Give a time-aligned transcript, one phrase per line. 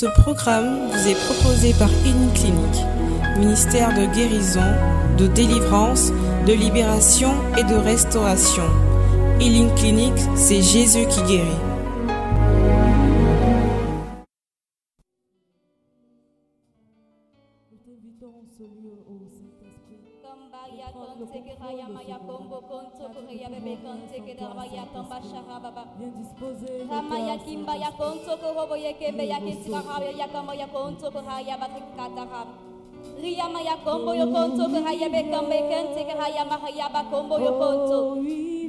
[0.00, 2.86] Ce programme vous est proposé par Healing Clinic,
[3.38, 4.64] ministère de guérison,
[5.18, 6.10] de délivrance,
[6.46, 8.64] de libération et de restauration.
[9.40, 11.69] Healing Clinic, c'est Jésus qui guérit.
[22.68, 24.64] Konto bebe tamba
[26.90, 31.10] Ramaya kimba ya konto ko robo ye kembe ya kitira raya ya kamo ya konto
[31.10, 32.46] ko raya batrik katara.
[33.20, 37.36] Ria maya kombo yo konto ko raya be kambe kente ke raya mahaya ba kombo
[37.40, 37.98] yo konto.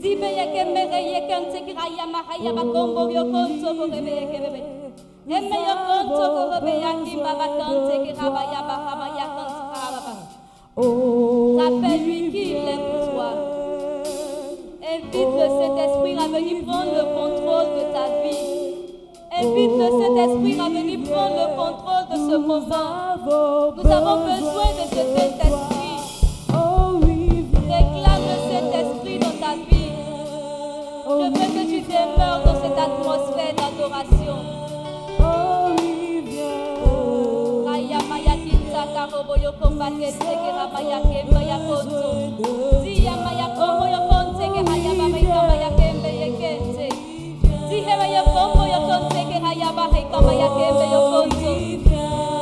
[0.01, 4.11] Dibe ye kembe re ye kente ke raya mahaya ba kombo yo konto ko rebe
[4.11, 4.61] ye kembe.
[5.31, 7.95] Emme yo konto ko robe ya kimba ba kente
[10.77, 13.29] Rappelle-lui qu'il est pour toi.
[14.81, 18.71] Invite le Saint-Esprit à venir prendre le contrôle de ta vie.
[19.37, 23.75] Invite le Saint-Esprit à venir prendre le contrôle de ce moment.
[23.75, 25.70] Nous avons besoin de ce Saint-Esprit.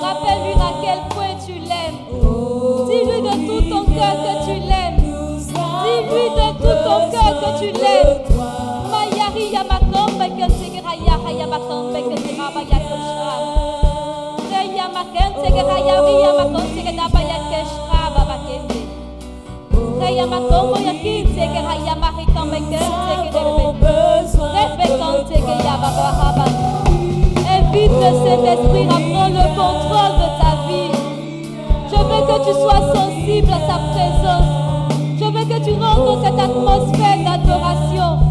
[0.02, 2.00] Rappelle-lui à quel point tu l'aimes.
[2.88, 5.00] Dis-lui de tout ton cœur que tu l'aimes.
[5.84, 8.22] Dis-lui de tout ton cœur que tu l'aimes.
[8.90, 13.10] Maya ria ma komba kente ke haya haya ba kombe kente haba ya kosha.
[13.10, 13.89] Reya makente ke raya ria makonte ke daba ya keshra
[27.70, 30.92] Invite le Saint-Esprit à prendre le contrôle de ta vie.
[31.88, 34.50] Je veux que tu sois sensible à sa présence.
[35.20, 38.29] Je veux que tu rentres dans cette atmosphère d'adoration.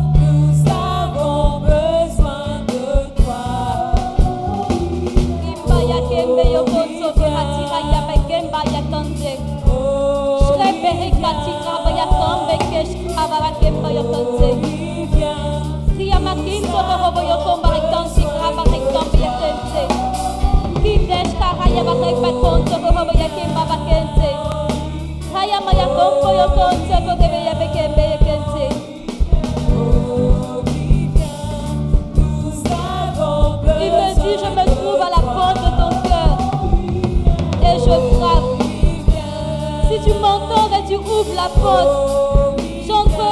[40.08, 42.37] Tu m'entends et tu ouvres la porte,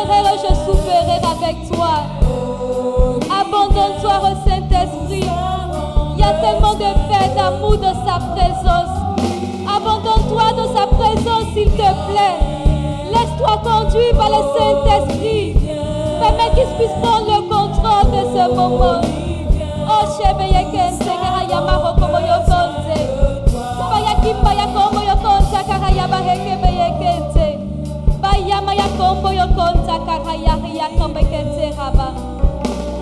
[0.09, 2.05] je souperai avec toi.
[3.31, 5.29] Abandonne-toi au Saint-Esprit.
[6.15, 8.93] Il y a tellement de paix, d'amour dans sa présence.
[9.69, 12.39] Abandonne-toi dans sa présence, s'il te plaît.
[13.11, 15.57] Laisse-toi conduire par le Saint-Esprit.
[16.21, 19.01] Permets qu'il puisse prendre le contrôle de ce moment.
[19.89, 20.07] Oh,
[28.99, 32.09] kombo yo konsa karaya ria kombe kense raba.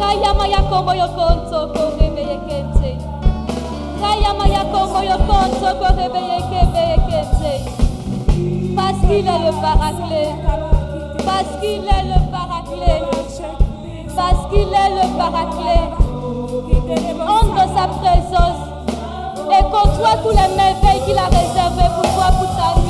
[0.00, 2.90] Raya maya kombo yo konso kore beye kense.
[4.02, 4.84] Raya maya kombo.
[8.76, 10.20] Parce qu'il est le paraclet.
[11.46, 13.00] Parce qu'il est le paraclet.
[14.16, 15.84] Parce qu'il est le paraclet.
[17.26, 18.62] Entre sa présence
[19.50, 22.83] et côtoie tous les merveilles qu'il a réservées pour toi, pour ta vie.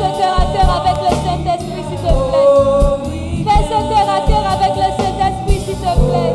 [0.00, 0.40] Ce à
[0.78, 3.44] avec le Saint-Esprit, s'il te plaît.
[3.44, 6.34] Fais ce à terre avec le Saint-Esprit, s'il te plaît.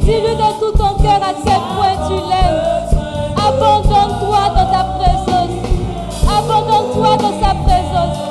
[0.00, 2.62] Dis-lui de tout ton cœur à quel point tu l'aimes.
[3.36, 5.54] Abandonne-toi dans ta présence.
[6.28, 8.26] Abandonne-toi dans sa présence.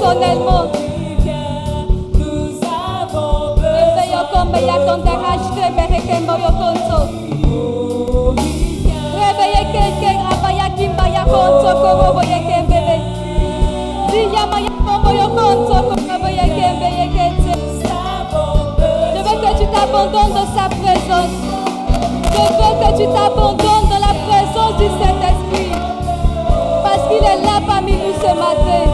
[0.00, 0.64] personnellement.
[2.24, 3.90] nous avons peur.
[9.20, 12.96] Réveillez quelqu'un à Baya Kimbaya Konso, comme vous voyez qu'un bébé.
[14.10, 17.30] Dia Maya Kimbaya Konso, comme vous voyez qu'un bébé.
[19.14, 21.36] Je veux que tu t'abandonnes dans sa présence.
[22.32, 25.72] Je veux que tu t'abandonnes dans la présence du Saint-Esprit.
[26.82, 28.89] Parce qu'il est là parmi nous ce matin.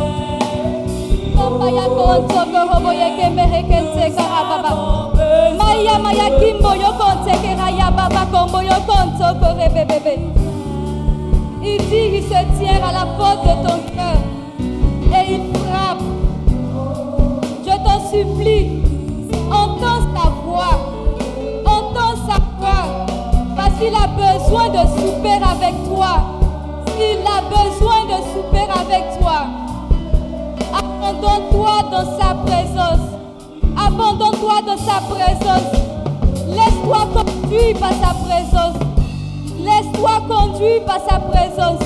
[1.67, 4.73] Maya konto korobo yeke mehekense karababa.
[5.59, 10.15] Maya maya kimbo yo konte keraya baba kombo yo konto korebebebe.
[11.65, 14.19] Il dit, il se tient à la porte de ton cœur
[15.13, 16.05] et il frappe.
[17.65, 18.85] Je t'en supplie,
[19.51, 20.77] entends sa voix,
[21.65, 22.87] entends sa voix,
[23.57, 26.13] parce qu'il a besoin de souper avec toi.
[26.97, 27.56] Il a besoin
[31.17, 33.09] Abandonne-toi dans sa présence.
[33.75, 35.73] Abandonne-toi dans sa présence.
[36.47, 38.77] Laisse-toi conduire par sa présence.
[39.59, 41.81] Laisse-toi conduire par sa présence.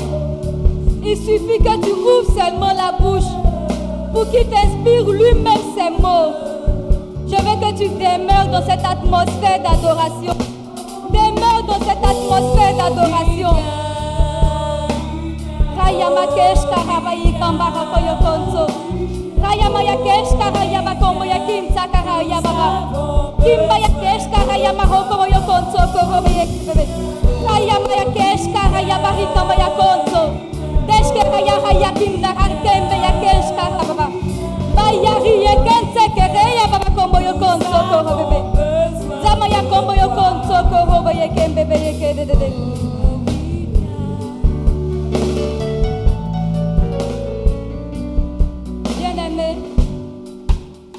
[1.05, 3.31] Il suffit que tu ouvres seulement la bouche
[4.12, 6.35] pour qu'il t'inspire lui-même ses mots.
[7.29, 10.35] Je veux que tu demeures dans cette atmosphère d'adoration.
[11.11, 13.80] Demeure dans cette atmosphère d'adoration.
[15.90, 18.62] Raya makesh karabayi kambara koyo konso.
[19.42, 22.70] Raya maya kesh karaya bakomo ya kimsa karaya baba.
[23.42, 26.87] Kimba ya kesh karaya mahoko yo konso koro ya kibebe.
[27.42, 30.31] Raya maya kesh karaya barika maya konso.
[30.87, 34.06] Desh karaya haya kimda arkembe ya kesh karaba.
[34.78, 38.38] Baya riye kense kereya baba kombo yo konso koro bebe.
[39.26, 42.78] Zama ya kombo yo konso koro ya kembe ya kedede.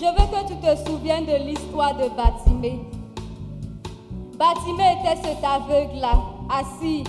[0.01, 2.79] Je veux que tu te souviennes de l'histoire de Batimé.
[4.35, 6.19] Batimé était cet aveugle-là,
[6.49, 7.03] assis.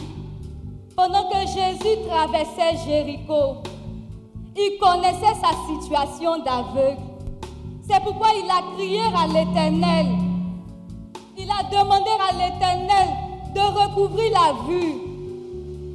[0.94, 3.62] Pendant que Jésus traversait Jéricho,
[4.54, 7.00] il connaissait sa situation d'aveugle.
[7.88, 10.06] C'est pourquoi il a crié à l'Éternel.
[11.38, 13.08] Il a demandé à l'Éternel
[13.54, 15.00] de recouvrir la vue.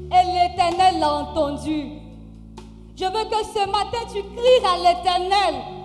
[0.10, 1.92] Et l'Éternel l'a entendu.
[2.96, 5.77] Je veux que ce matin tu cries à l'éternel.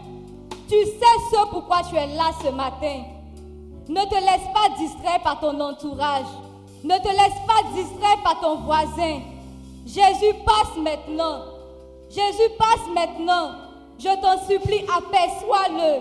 [0.72, 3.02] Tu sais ce pourquoi tu es là ce matin.
[3.90, 6.24] Ne te laisse pas distraire par ton entourage.
[6.82, 9.20] Ne te laisse pas distraire par ton voisin.
[9.84, 11.42] Jésus passe maintenant.
[12.08, 13.50] Jésus passe maintenant.
[13.98, 16.00] Je t'en supplie, aperçois-le.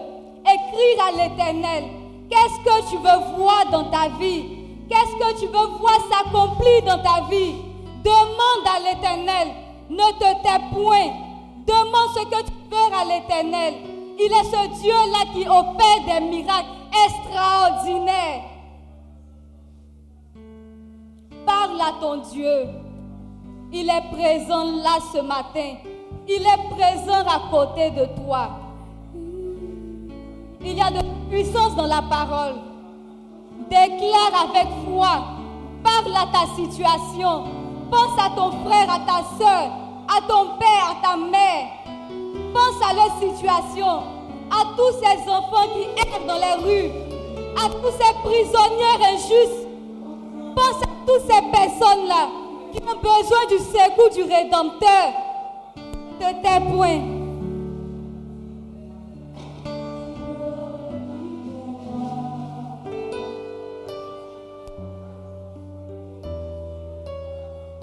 [0.50, 1.84] Et crie à l'éternel.
[2.30, 4.46] Qu'est-ce que tu veux voir dans ta vie?
[4.90, 7.56] Qu'est-ce que tu veux voir s'accomplir dans ta vie?
[8.06, 9.50] Demande à l'éternel.
[9.90, 11.12] Ne te tais point.
[11.68, 13.91] Demande ce que tu veux à l'éternel.
[14.24, 16.70] Il est ce Dieu-là qui opère des miracles
[17.08, 18.44] extraordinaires.
[21.44, 22.68] Parle à ton Dieu.
[23.74, 25.74] Il est présent là ce matin.
[26.28, 28.50] Il est présent à côté de toi.
[30.64, 31.00] Il y a de
[31.32, 32.58] puissance dans la parole.
[33.72, 35.24] Déclare avec foi.
[35.84, 37.46] Parle à ta situation.
[37.90, 39.72] Pense à ton frère, à ta soeur,
[40.08, 41.81] à ton père, à ta mère.
[42.54, 44.04] Pense à leur situation,
[44.50, 46.92] à tous ces enfants qui errent dans les rues,
[47.56, 49.68] à tous ces prisonniers injustes.
[50.56, 52.28] Pense à toutes ces personnes-là
[52.72, 55.14] qui ont besoin du secours du Rédempteur.
[56.20, 57.02] De tes points.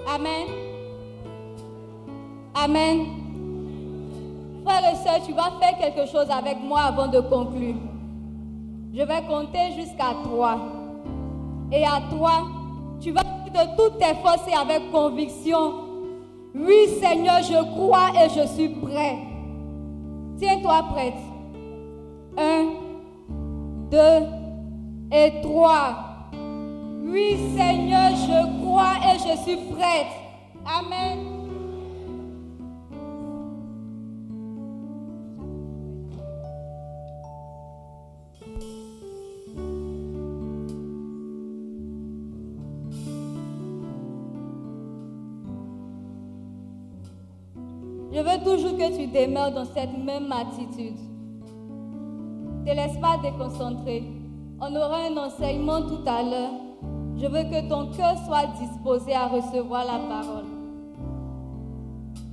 [0.07, 0.47] Amen.
[2.55, 3.18] Amen.
[4.69, 7.75] Frères et sœurs, tu vas faire quelque chose avec moi avant de conclure.
[8.93, 10.59] Je vais compter jusqu'à trois.
[11.71, 12.43] Et à toi,
[13.01, 15.73] tu vas de toutes tes forces et avec conviction.
[16.53, 19.17] Oui, Seigneur, je crois et je suis prêt.
[20.37, 21.13] Tiens-toi prête.
[22.37, 22.67] Un,
[23.89, 24.27] deux
[25.11, 26.29] et trois.
[27.05, 30.13] Oui, Seigneur, je crois et je suis prête.
[30.63, 31.38] Amen.
[48.49, 50.97] Toujours que tu demeures dans cette même attitude.
[52.59, 54.03] Ne te laisse pas déconcentrer.
[54.59, 56.53] On aura un enseignement tout à l'heure.
[57.17, 60.45] Je veux que ton cœur soit disposé à recevoir la parole.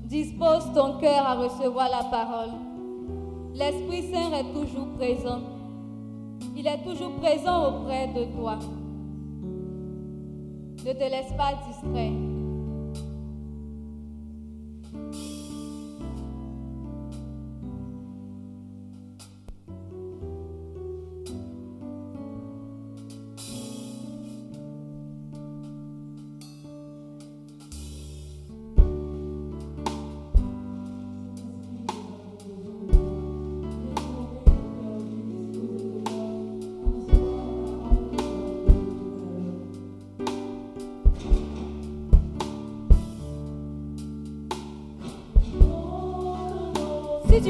[0.04, 2.54] Dispose ton cœur à recevoir la parole.
[3.54, 5.40] L'Esprit Saint est toujours présent.
[6.56, 8.58] Il est toujours présent auprès de toi.
[10.84, 12.35] Ne te laisse pas distraire.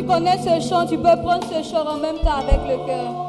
[0.06, 3.25] Connais ce chant, tu peux prendre ce chant en même temps avec le cœur.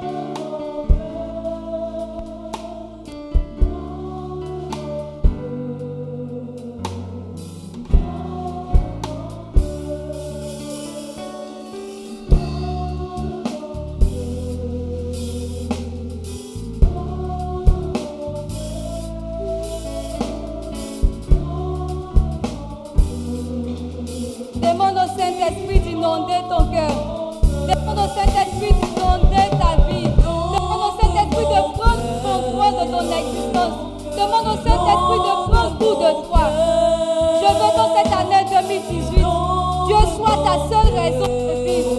[40.70, 41.96] Seule raison de vivre.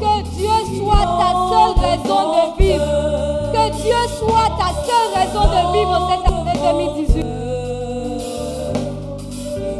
[0.00, 2.94] Que Dieu soit ta seule raison de vivre.
[3.52, 7.24] Que Dieu soit ta seule raison de vivre cette année 2018.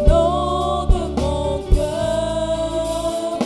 [0.07, 3.39] Inonde mon cœur.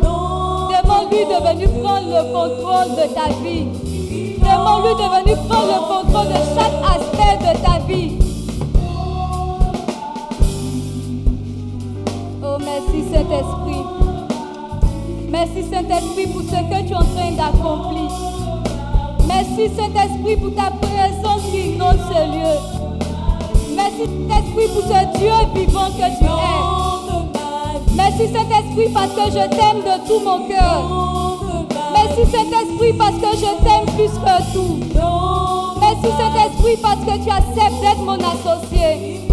[0.00, 3.66] Inonde Demande-lui de venir prendre le contrôle de ta vie.
[4.38, 8.21] Demande-lui de venir prendre le contrôle de chaque aspect de ta vie.
[12.64, 13.84] Merci Saint-Esprit.
[15.30, 18.10] Merci Saint-Esprit pour ce que tu es en train d'accomplir.
[19.26, 22.56] Merci Saint-Esprit pour ta présence qui inonde ce lieu.
[23.74, 26.82] Merci Saint-Esprit pour ce Dieu vivant que tu es.
[27.94, 30.80] Merci Saint-Esprit parce que je t'aime de tout mon cœur.
[31.92, 34.78] Merci Saint-Esprit parce que je t'aime plus que tout.
[35.80, 39.31] Merci Saint-Esprit parce que tu acceptes d'être mon associé.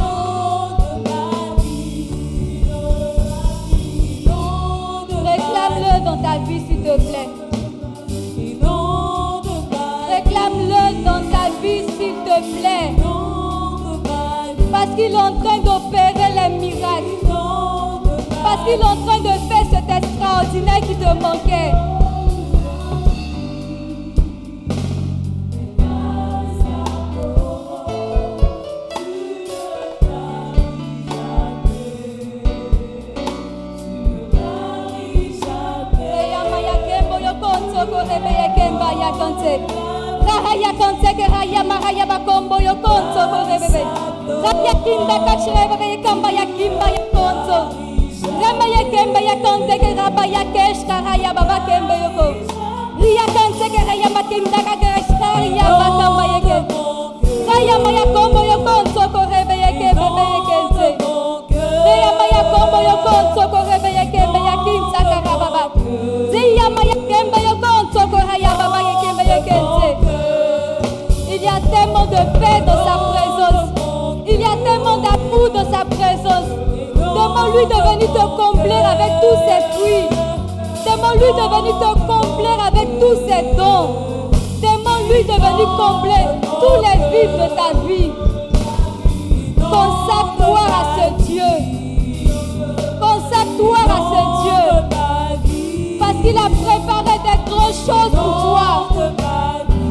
[6.10, 7.30] Dans ta vie s'il te plaît.
[10.10, 12.96] Réclame-le dans ta vie s'il te plaît.
[14.72, 17.28] Parce qu'il est en train d'opérer les miracles.
[18.44, 21.99] Parce qu'il est en train de faire cet extraordinaire qui te manquait.
[39.30, 39.54] Kemba ya kante.
[40.26, 43.84] Raha ya kante ke raya maraya bakombo yo konso korebe be.
[44.44, 47.60] Raya kinda kachrebe ye kamba ya kimba ya konso.
[48.42, 52.26] Rama ye kembe ya kante ke raba ya kesh raya baba kembe yo ko.
[53.00, 56.58] Ria kante ke raya makinda ka kesh raya bakamba ye ke.
[57.50, 59.19] Raya maya kombo yo konso korebe
[76.30, 80.08] Demande-lui de venir te combler avec tous ses fruits.
[80.86, 83.88] Demande-lui de venir te combler avec tous ses dons.
[84.62, 86.24] Demande-lui de venir combler
[86.60, 88.12] tous les vides de ta vie.
[89.58, 91.52] Consacre-toi à ce Dieu.
[93.00, 94.64] Consacre-toi à ce Dieu.
[96.00, 98.70] Parce qu'il a préparé des grandes choses pour toi.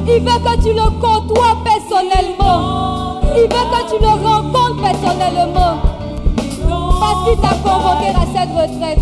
[0.06, 3.20] Il veut que tu le côtoies personnellement.
[3.36, 5.87] Il veut que tu le rencontres personnellement.
[7.24, 8.98] Qu'il t'a convoqué à cette retraite.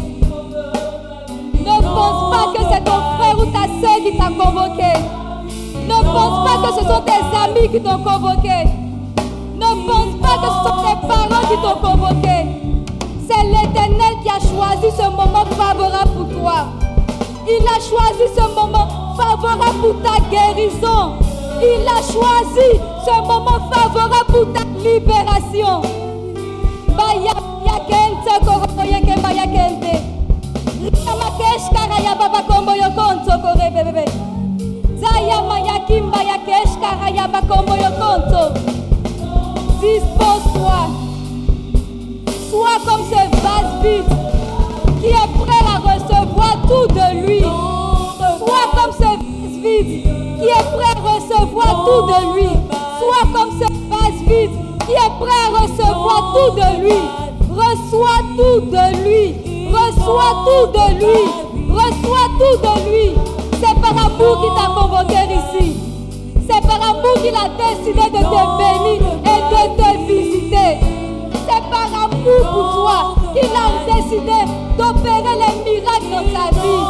[1.60, 4.92] Ne pense pas que c'est ton frère ou ta soeur qui t'a convoqué.
[5.86, 8.58] Ne pense pas que ce sont tes amis qui t'ont convoqué.
[9.56, 12.36] Ne pense pas que ce sont tes parents qui t'ont convoqué.
[13.28, 16.66] C'est l'éternel qui a choisi ce moment favorable pour toi.
[17.48, 21.14] Il a choisi ce moment favorable pour ta guérison.
[21.60, 25.82] Il a choisi ce moment favorable pour ta libération.
[26.96, 27.45] Baya
[39.80, 40.80] Dispose-toi.
[42.50, 44.10] Sois comme ce vase vide
[45.00, 47.40] qui est prêt à recevoir tout de lui.
[47.40, 50.02] Sois comme ce vase vide
[50.40, 52.48] qui est prêt à recevoir tout de lui.
[52.98, 54.50] Sois comme ce vase vide
[54.86, 57.15] qui est prêt à recevoir tout de lui.
[57.56, 59.24] Reçois tout de lui.
[59.72, 61.22] Reçois tout de lui.
[61.70, 63.06] Reçois tout de lui.
[63.52, 65.66] C'est par amour qu'il t'a convoqué ici.
[66.46, 70.70] C'est par amour qu'il a décidé de te bénir et de te visiter.
[71.32, 72.98] C'est par amour pour toi
[73.34, 74.38] qu'il a décidé
[74.76, 76.84] d'opérer les miracles dans ta vie.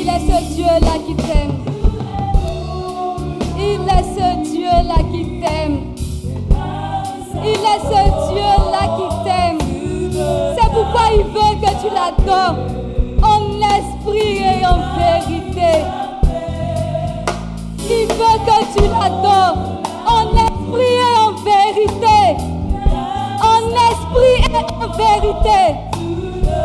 [0.00, 1.54] Il est ce Dieu-là qui t'aime.
[3.56, 5.76] Il est ce Dieu-là qui t'aime.
[7.44, 9.06] Il est ce Dieu-là qui
[10.72, 12.72] pourquoi il veut que tu l'adores.
[14.64, 15.84] en vérité.
[17.90, 19.58] Il veut que tu l'adores
[20.06, 22.20] en esprit et en vérité.
[23.42, 25.62] En esprit et en vérité.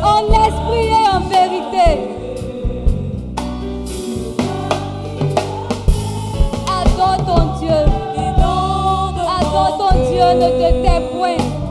[0.04, 1.88] En esprit et en vérité.
[6.68, 7.82] Adore ton Dieu.
[9.40, 11.67] Adore ton Dieu, ne te tais point.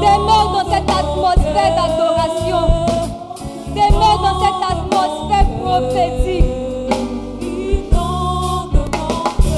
[0.00, 2.62] Demeure dans cette atmosphère d'adoration.
[3.74, 6.44] Demeure dans cette atmosphère prophétique.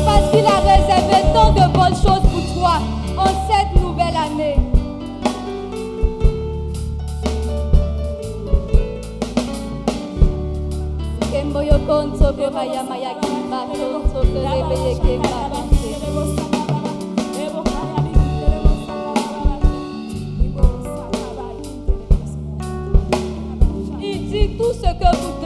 [0.07, 2.75] Parce qu'il a réservé tant de bonnes choses pour toi
[3.17, 4.57] en cette nouvelle année.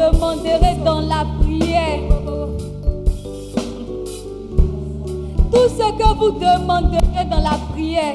[0.03, 2.01] Vous demanderez dans la prière.
[5.53, 8.15] Tout ce que vous demanderez dans la prière,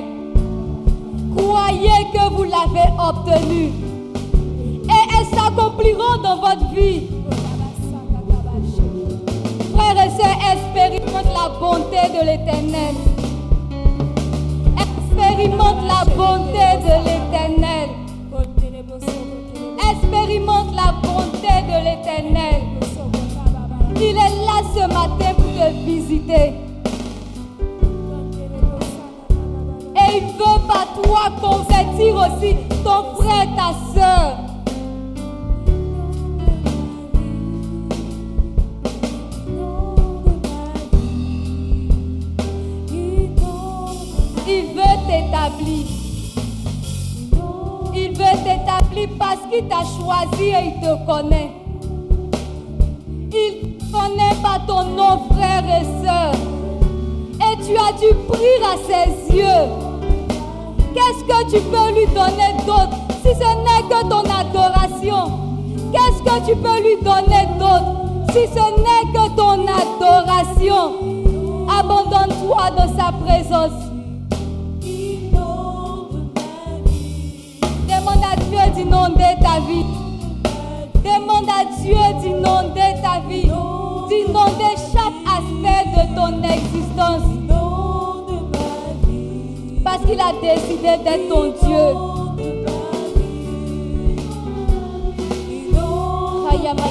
[1.36, 3.72] croyez que vous l'avez obtenu.
[4.90, 7.08] Et elles s'accompliront dans votre vie.
[9.76, 13.17] Frères et sœurs, expérimente la bonté de l'éternel.
[21.84, 22.62] L'éternel.
[23.96, 26.54] Il est là ce matin pour te visiter.
[29.96, 34.38] Et il veut par toi convertir aussi ton frère, ta soeur.
[44.50, 45.86] Il veut t'établir.
[47.94, 51.57] Il veut t'établir parce qu'il t'a choisi et il te connaît.
[54.98, 56.34] Par ton nom, frère et sœur.
[57.36, 59.66] Et tu as dû prier à ses yeux.
[60.94, 65.24] Qu'est-ce que tu peux lui donner d'autre si ce n'est que ton adoration?
[65.94, 67.92] Qu'est-ce que tu peux lui donner d'autre
[68.32, 70.84] si ce n'est que ton adoration?
[71.80, 73.80] Abandonne-toi dans sa présence.
[77.88, 79.86] Demande à Dieu d'inonder ta vie.
[81.04, 83.52] Demande à Dieu d'inonder ta vie.
[84.10, 84.78] D'inonder
[86.16, 87.24] ton existence.
[89.84, 92.18] Parce qu'il a décidé d'être ton Dieu.
[96.52, 96.88] Hayama.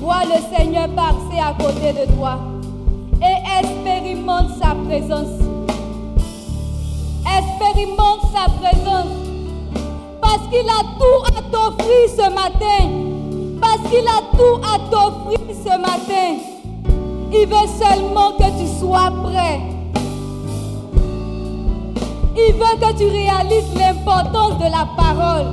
[0.00, 2.38] Vois le Seigneur passer à côté de toi
[3.20, 5.38] et expérimente sa présence.
[7.26, 9.12] Expérimente sa présence.
[10.20, 12.88] Parce qu'il a tout à t'offrir ce matin.
[13.60, 16.38] Parce qu'il a tout à t'offrir ce matin.
[17.30, 19.77] Il veut seulement que tu sois prêt.
[22.40, 25.46] Il veut que tu réalises l'importance de la parole.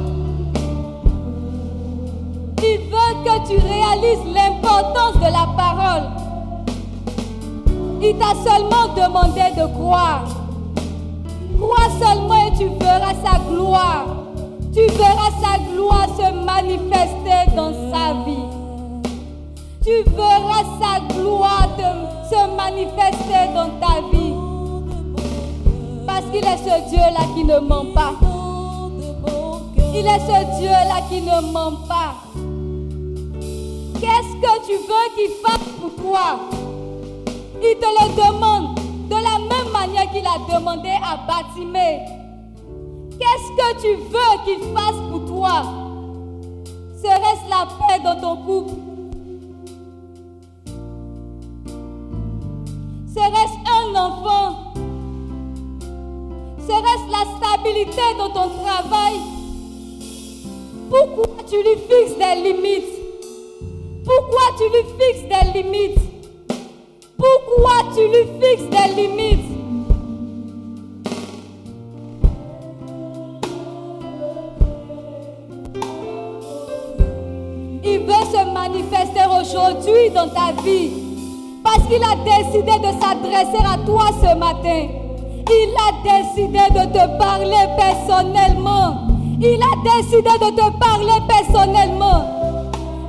[2.61, 6.03] Il veut que tu réalises l'importance de la parole.
[8.01, 10.25] Il t'a seulement demandé de croire.
[11.59, 14.05] Crois seulement et tu verras sa gloire.
[14.71, 18.45] Tu verras sa gloire se manifester dans sa vie.
[19.83, 21.69] Tu verras sa gloire
[22.29, 24.34] se manifester dans ta vie.
[26.15, 28.13] Parce qu'il est ce Dieu-là qui ne ment pas.
[29.93, 32.15] Il est ce Dieu-là qui ne ment pas.
[33.99, 36.39] Qu'est-ce que tu veux qu'il fasse pour toi?
[37.61, 41.99] Il te le demande de la même manière qu'il a demandé à Batimé.
[43.19, 45.63] Qu'est-ce que tu veux qu'il fasse pour toi?
[46.95, 48.75] Serait-ce la paix dans ton couple?
[53.13, 54.64] Serait-ce un enfant?
[56.67, 59.13] Serait-ce la stabilité dans ton travail?
[60.89, 62.95] Pourquoi tu lui fixes des limites?
[64.03, 65.99] Pourquoi tu lui fixes des limites?
[67.17, 69.51] Pourquoi tu lui fixes des limites?
[77.83, 80.89] Il veut se manifester aujourd'hui dans ta vie
[81.63, 85.04] parce qu'il a décidé de s'adresser à toi ce matin
[85.49, 89.07] Il a décidé de te parler personnellement.
[89.39, 92.25] Il a décidé de te parler personnellement.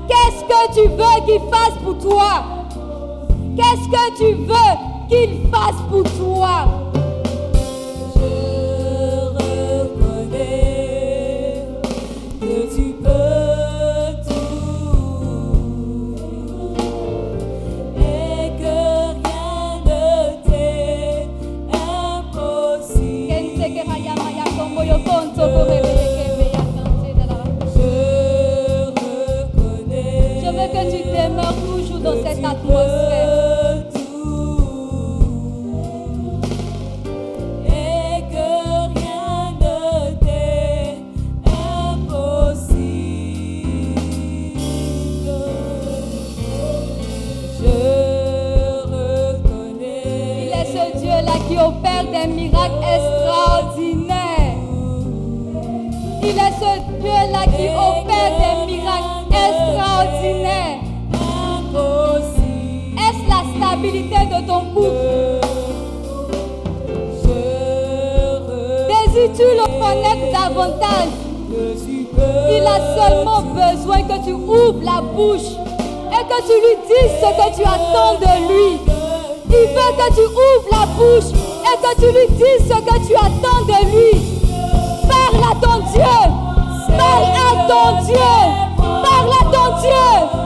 [0.09, 2.44] Qu'est-ce que tu veux qu'il fasse pour toi?
[3.57, 4.75] Qu'est-ce que tu veux
[5.09, 6.66] qu'il fasse pour toi?
[52.26, 54.56] Des miracles extraordinaires.
[56.22, 60.80] Il est ce Dieu-là qui opère des miracles extraordinaires.
[62.98, 65.40] Est-ce la stabilité de ton couple?
[68.88, 71.12] Désires-tu le connaître davantage.
[72.50, 75.52] Il a seulement besoin que tu ouvres la bouche
[76.10, 78.80] et que tu lui dises ce que tu attends de lui.
[79.48, 81.36] Il veut que tu ouvres la bouche
[81.66, 84.12] et que tu lui dises ce que tu attends de lui?
[85.09, 86.16] Parle à ton Dieu.
[86.96, 88.31] Parle à ton Dieu.
[88.76, 90.45] Parle à ton Dieu.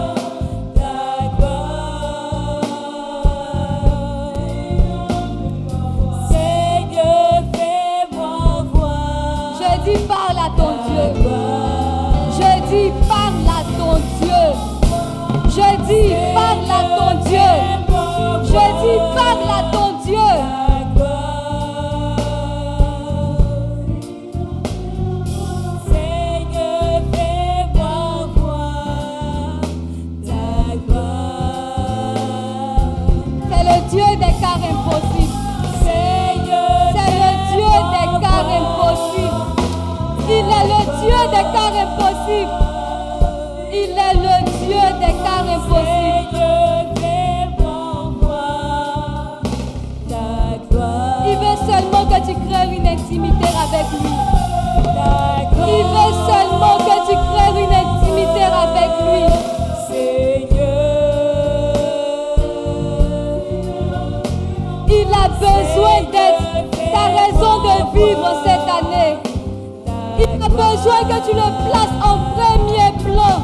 [70.60, 73.36] Besoin que tu le places en premier plan.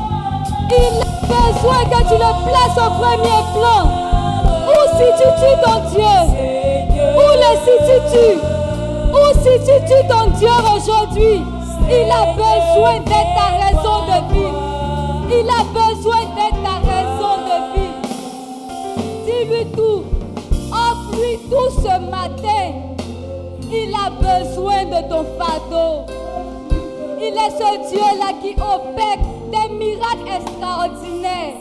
[0.71, 3.83] Il a besoin que tu le places au premier plan.
[4.69, 6.17] Où situes-tu ton Dieu?
[7.17, 8.29] Où le situes-tu?
[9.17, 11.37] Où situes-tu ton Dieu aujourd'hui?
[11.89, 14.61] Il a besoin d'être ta raison de vivre.
[15.31, 18.01] Il a besoin d'être ta raison de vivre.
[19.25, 20.03] Dis-lui tout.
[20.71, 22.65] Offre-lui tout ce matin.
[23.71, 26.16] Il a besoin de ton fardeau.
[27.37, 29.21] Il est ce Dieu-là qui opère
[29.53, 31.61] des miracles extraordinaires.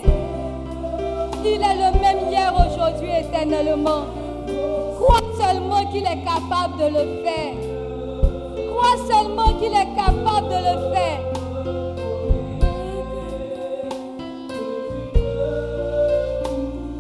[1.43, 4.05] Il est le même hier, aujourd'hui, éternellement.
[4.95, 7.55] Crois seulement qu'il est capable de le faire.
[8.69, 11.19] Crois seulement qu'il est capable de le faire.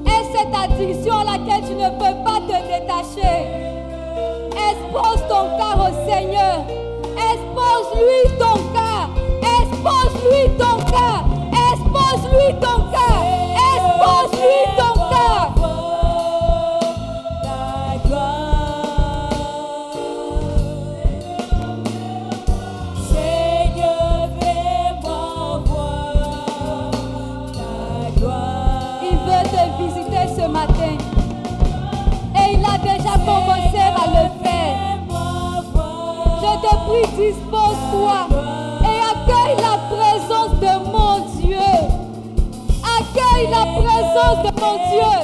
[0.05, 3.35] Est-ce cette addiction à laquelle tu ne peux pas te détacher?
[4.51, 6.84] Expose ton cœur au Seigneur.
[7.75, 9.09] Expose-lui ton cœur.
[9.41, 11.25] Expose-lui ton cœur.
[11.73, 12.84] Expose-lui ton.
[44.89, 45.15] Dieu.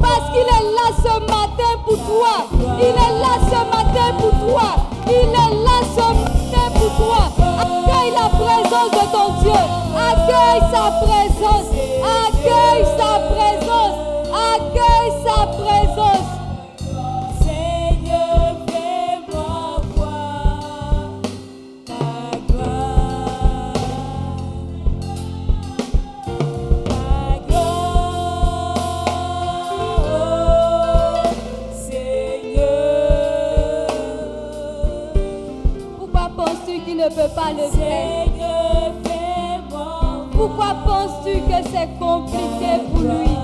[0.00, 2.46] Parce qu'il est là ce matin pour toi.
[2.78, 4.68] Il est là ce matin pour toi.
[5.06, 7.22] Il est là ce matin pour toi.
[7.60, 9.60] Accueille la présence de ton Dieu.
[10.10, 11.68] Accueille sa présence.
[12.26, 13.96] Accueille sa présence.
[14.54, 16.33] Accueille sa présence.
[40.32, 43.36] Pourquoi penses-tu que c'est compliqué pour lui?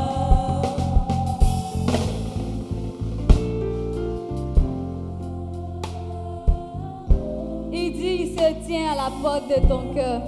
[7.72, 10.20] Il dit, il se tient à la porte de ton cœur.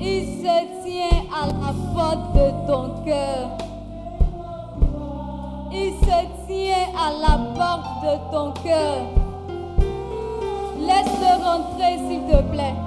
[0.00, 3.42] Il se tient à la porte de ton cœur.
[5.72, 9.15] Il se tient à la porte de ton cœur.
[12.26, 12.85] Te plaît.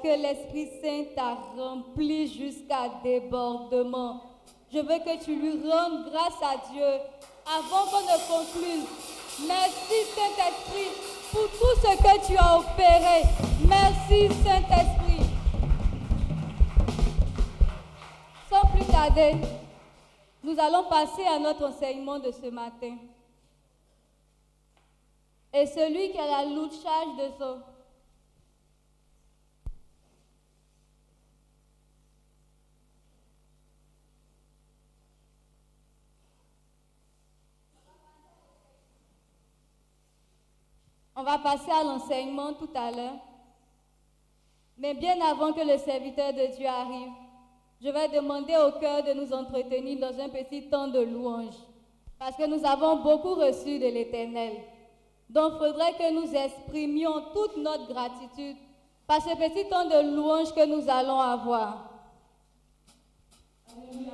[0.00, 4.22] Que l'Esprit Saint t'a rempli jusqu'à débordement.
[4.72, 6.84] Je veux que tu lui rendes grâce à Dieu
[7.46, 8.86] avant qu'on ne conclue.
[9.46, 10.90] Merci Saint-Esprit
[11.30, 13.22] pour tout ce que tu as opéré.
[13.68, 15.26] Merci Saint-Esprit.
[18.50, 19.36] Sans plus tarder,
[20.42, 22.96] nous allons passer à notre enseignement de ce matin.
[25.52, 27.75] Et celui qui a la lourde charge de son...
[41.16, 43.16] On va passer à l'enseignement tout à l'heure.
[44.76, 47.12] Mais bien avant que le serviteur de Dieu arrive,
[47.80, 51.54] je vais demander au cœur de nous entretenir dans un petit temps de louange.
[52.18, 54.52] Parce que nous avons beaucoup reçu de l'Éternel.
[55.30, 58.56] Donc, il faudrait que nous exprimions toute notre gratitude
[59.06, 61.90] par ce petit temps de louange que nous allons avoir.
[63.92, 64.06] Il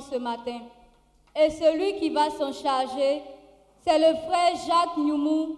[0.00, 0.60] ce matin.
[1.34, 3.22] Et celui qui va s'en charger,
[3.86, 5.56] c'est le frère Jacques Nyoumou,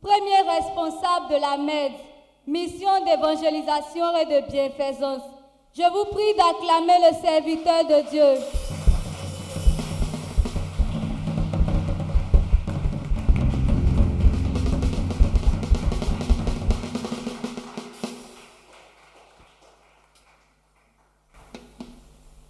[0.00, 1.92] premier responsable de la MED,
[2.46, 5.22] mission d'évangélisation et de bienfaisance.
[5.72, 8.44] Je vous prie d'acclamer le serviteur de Dieu.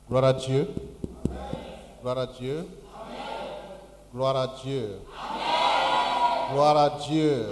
[0.09, 0.67] Gloire à Dieu.
[2.11, 2.67] Gloire à Dieu.
[4.13, 4.99] Gloire à Dieu.
[6.53, 7.47] Gloire à Dieu.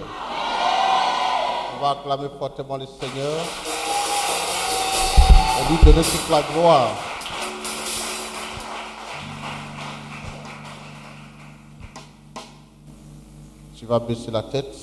[1.77, 3.39] On va acclamer fortement le Seigneur
[5.55, 6.89] et lui donner toute la gloire.
[13.77, 14.75] Tu vas baisser la tête.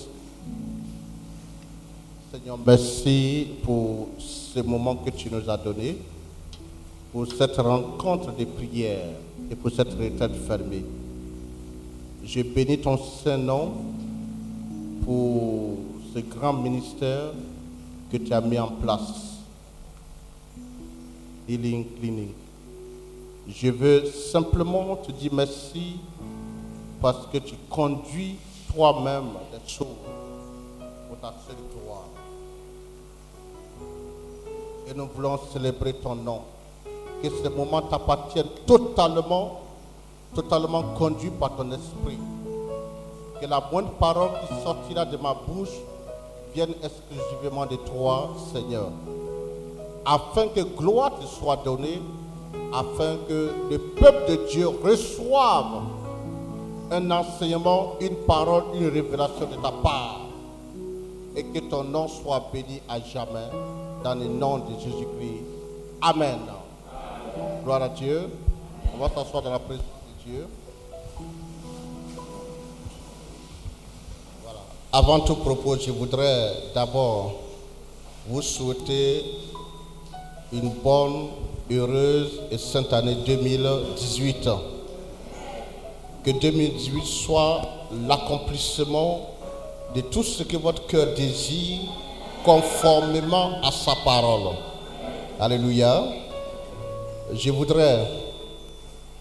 [2.32, 5.98] Seigneur, merci pour ce moment que tu nous as donné,
[7.12, 9.08] pour cette rencontre de prière
[9.50, 10.84] et pour cette retraite fermée.
[12.24, 13.72] Je bénis ton Saint-Nom
[15.04, 15.78] pour
[16.14, 17.32] ce grand ministère
[18.10, 19.36] que tu as mis en place.
[21.48, 22.34] Healing Clinic.
[23.48, 25.96] Je veux simplement te dire merci
[27.00, 28.36] parce que tu conduis
[28.74, 29.86] toi-même les choses
[31.08, 32.08] pour ta seule gloire.
[34.88, 36.40] Et nous voulons célébrer ton nom.
[37.22, 39.60] Que ce moment t'appartienne totalement,
[40.34, 42.18] totalement conduit par ton esprit.
[43.40, 45.74] Que la bonne parole qui sortira de ma bouche
[46.54, 48.88] vienne exclusivement de toi, Seigneur.
[50.04, 52.00] Afin que gloire te soit donnée,
[52.72, 55.82] afin que le peuple de Dieu reçoive
[56.90, 60.20] un enseignement, une parole, une révélation de ta part.
[61.34, 63.50] Et que ton nom soit béni à jamais
[64.02, 65.42] dans le nom de Jésus-Christ.
[66.00, 66.38] Amen.
[67.62, 68.30] Gloire à Dieu.
[68.94, 70.48] On va s'asseoir dans la présence de Dieu.
[74.42, 74.60] Voilà.
[74.92, 77.34] Avant tout propos, je voudrais d'abord
[78.28, 79.24] vous souhaiter
[80.52, 81.28] une bonne,
[81.70, 84.48] heureuse et sainte année 2018
[86.24, 87.62] que 2018 soit
[88.08, 89.30] l'accomplissement
[89.94, 91.80] de tout ce que votre cœur désire
[92.44, 94.54] conformément à sa parole.
[95.38, 96.02] Alléluia.
[97.34, 98.06] Je voudrais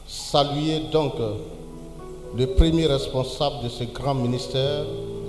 [0.08, 1.13] saluer donc
[2.38, 4.84] le premier responsable de ce grand ministère,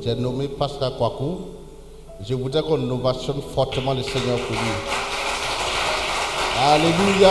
[0.05, 1.39] j'ai nommé Pascal Kwaku.
[2.27, 4.73] Je voudrais qu'on ovationne fortement le Seigneur pour lui.
[6.61, 7.31] Alléluia.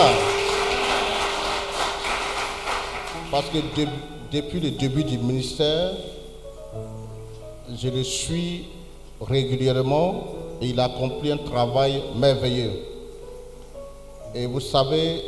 [3.31, 3.87] Parce que de-
[4.31, 5.91] depuis le début du ministère,
[7.75, 8.65] je le suis
[9.21, 10.23] régulièrement
[10.61, 12.71] et il accomplit un travail merveilleux.
[14.37, 15.23] Et vous savez,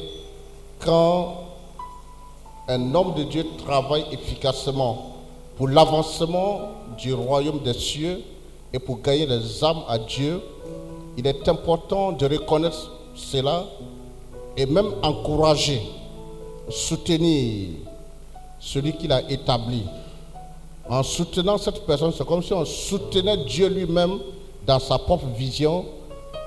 [0.79, 1.37] quand
[2.67, 5.13] un homme de Dieu travaille efficacement
[5.55, 6.59] pour l'avancement
[6.97, 8.21] du royaume des cieux
[8.73, 10.41] et pour gagner les âmes à Dieu,
[11.17, 13.63] il est important de reconnaître cela
[14.57, 15.81] et même encourager,
[16.69, 17.69] soutenir
[18.59, 19.85] celui qu'il a établi.
[20.89, 24.19] En soutenant cette personne, c'est comme si on soutenait Dieu lui-même
[24.65, 25.85] dans sa propre vision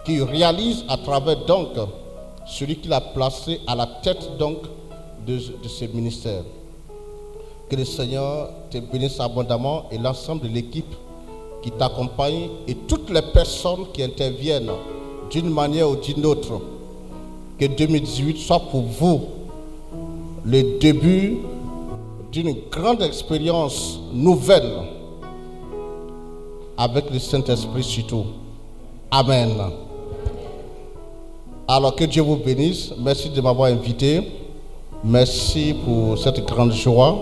[0.05, 1.71] qu'il réalise à travers donc
[2.51, 4.59] celui qu'il a placé à la tête donc
[5.27, 6.43] de, de ce ministère.
[7.69, 10.93] Que le Seigneur te bénisse abondamment et l'ensemble de l'équipe
[11.63, 14.73] qui t'accompagne et toutes les personnes qui interviennent
[15.31, 16.61] d'une manière ou d'une autre.
[17.59, 19.21] Que 2018 soit pour vous
[20.45, 21.39] le début
[22.33, 24.73] d'une grande expérience nouvelle
[26.77, 28.25] avec le Saint-Esprit surtout.
[29.11, 29.51] Amen.
[31.73, 32.93] Alors que Dieu vous bénisse.
[32.99, 34.23] Merci de m'avoir invité.
[35.05, 37.17] Merci pour cette grande joie.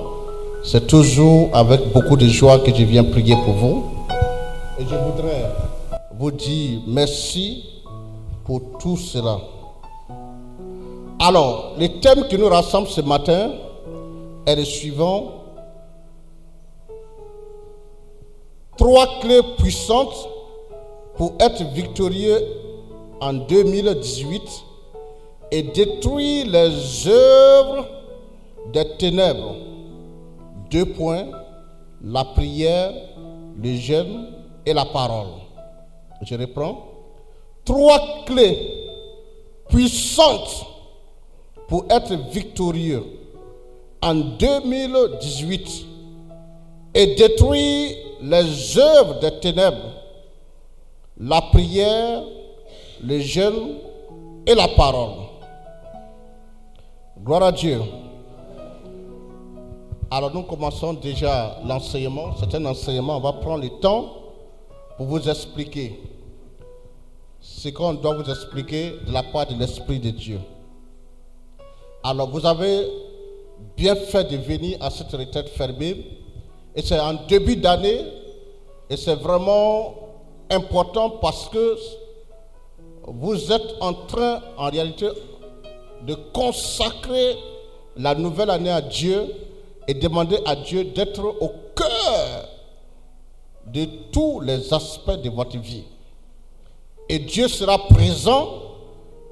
[0.64, 3.84] C'est toujours avec beaucoup de joie que je viens prier pour vous.
[4.78, 5.50] Et je voudrais
[6.18, 7.62] vous dire merci
[8.46, 9.38] pour tout cela.
[11.20, 13.50] Alors, le thème qui nous rassemble ce matin
[14.46, 15.24] est le suivant.
[18.78, 20.26] Trois clés puissantes
[21.18, 22.42] pour être victorieux
[23.20, 24.42] en 2018
[25.50, 27.86] et détruire les œuvres
[28.72, 29.56] des ténèbres.
[30.70, 31.26] Deux points,
[32.02, 32.92] la prière,
[33.62, 34.32] le jeûne
[34.66, 35.28] et la parole.
[36.22, 36.84] Je reprends.
[37.64, 38.88] Trois clés
[39.68, 40.66] puissantes
[41.68, 43.04] pour être victorieux
[44.02, 45.86] en 2018
[46.94, 49.92] et détruire les œuvres des ténèbres,
[51.20, 52.22] la prière,
[53.02, 53.76] le jeûne
[54.46, 55.26] et la parole.
[57.22, 57.80] Gloire à Dieu.
[60.10, 62.34] Alors nous commençons déjà l'enseignement.
[62.38, 64.14] C'est un enseignement, on va prendre le temps
[64.96, 66.00] pour vous expliquer
[67.40, 70.40] ce qu'on doit vous expliquer de la part de l'Esprit de Dieu.
[72.02, 72.86] Alors vous avez
[73.76, 76.04] bien fait de venir à cette retraite fermée.
[76.74, 78.04] Et c'est en début d'année.
[78.90, 79.94] Et c'est vraiment
[80.50, 81.76] important parce que
[83.14, 85.08] vous êtes en train, en réalité,
[86.06, 87.36] de consacrer
[87.96, 89.26] la nouvelle année à Dieu
[89.86, 92.48] et demander à Dieu d'être au cœur
[93.66, 95.84] de tous les aspects de votre vie.
[97.08, 98.62] Et Dieu sera présent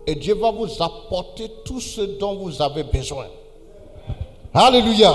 [0.06, 3.26] et Dieu va vous apporter tout ce dont vous avez besoin.
[4.54, 5.14] Alléluia.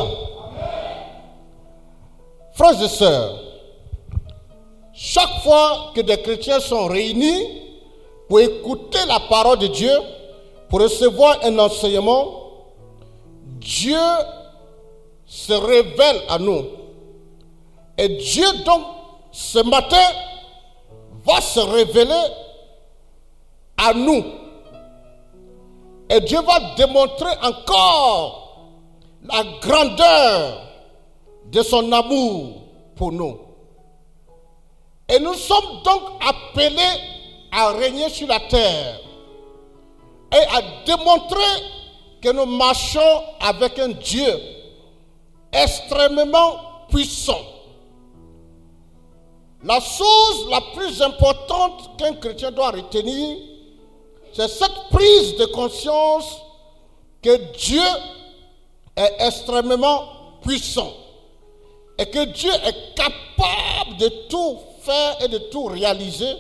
[2.54, 3.42] Frères et sœurs,
[4.94, 7.71] chaque fois que des chrétiens sont réunis
[8.32, 9.92] pour écouter la parole de Dieu,
[10.70, 12.28] pour recevoir un enseignement,
[13.60, 14.00] Dieu
[15.26, 16.64] se révèle à nous.
[17.98, 18.84] Et Dieu donc,
[19.34, 19.98] ce matin,
[21.26, 22.24] va se révéler
[23.76, 24.24] à nous.
[26.10, 28.70] Et Dieu va démontrer encore
[29.26, 30.62] la grandeur
[31.48, 32.62] de son amour
[32.96, 33.40] pour nous.
[35.10, 37.20] Et nous sommes donc appelés
[37.52, 39.00] à régner sur la terre
[40.32, 41.64] et à démontrer
[42.22, 44.34] que nous marchons avec un Dieu
[45.52, 47.42] extrêmement puissant.
[49.64, 53.38] La chose la plus importante qu'un chrétien doit retenir,
[54.34, 56.38] c'est cette prise de conscience
[57.22, 57.82] que Dieu
[58.96, 60.04] est extrêmement
[60.42, 60.92] puissant
[61.98, 66.34] et que Dieu est capable de tout faire et de tout réaliser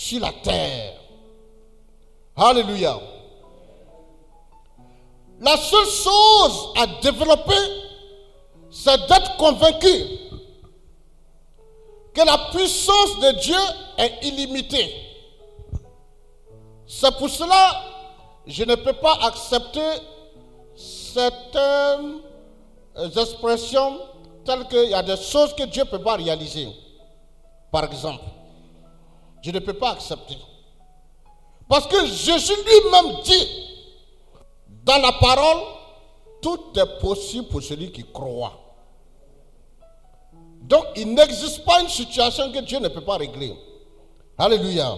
[0.00, 0.94] sur la terre.
[2.34, 2.98] Alléluia.
[5.40, 7.60] La seule chose à développer,
[8.70, 9.92] c'est d'être convaincu
[12.14, 13.58] que la puissance de Dieu
[13.98, 14.90] est illimitée.
[16.86, 17.82] C'est pour cela
[18.46, 19.90] que je ne peux pas accepter
[20.76, 22.20] certaines
[23.16, 24.00] expressions
[24.46, 26.68] telles qu'il y a des choses que Dieu ne peut pas réaliser.
[27.70, 28.24] Par exemple,
[29.42, 30.36] je ne peux pas accepter.
[31.68, 33.48] Parce que Jésus lui-même dit
[34.84, 35.62] dans la parole,
[36.42, 38.58] tout est possible pour celui qui croit.
[40.62, 43.54] Donc, il n'existe pas une situation que Dieu ne peut pas régler.
[44.38, 44.96] Alléluia.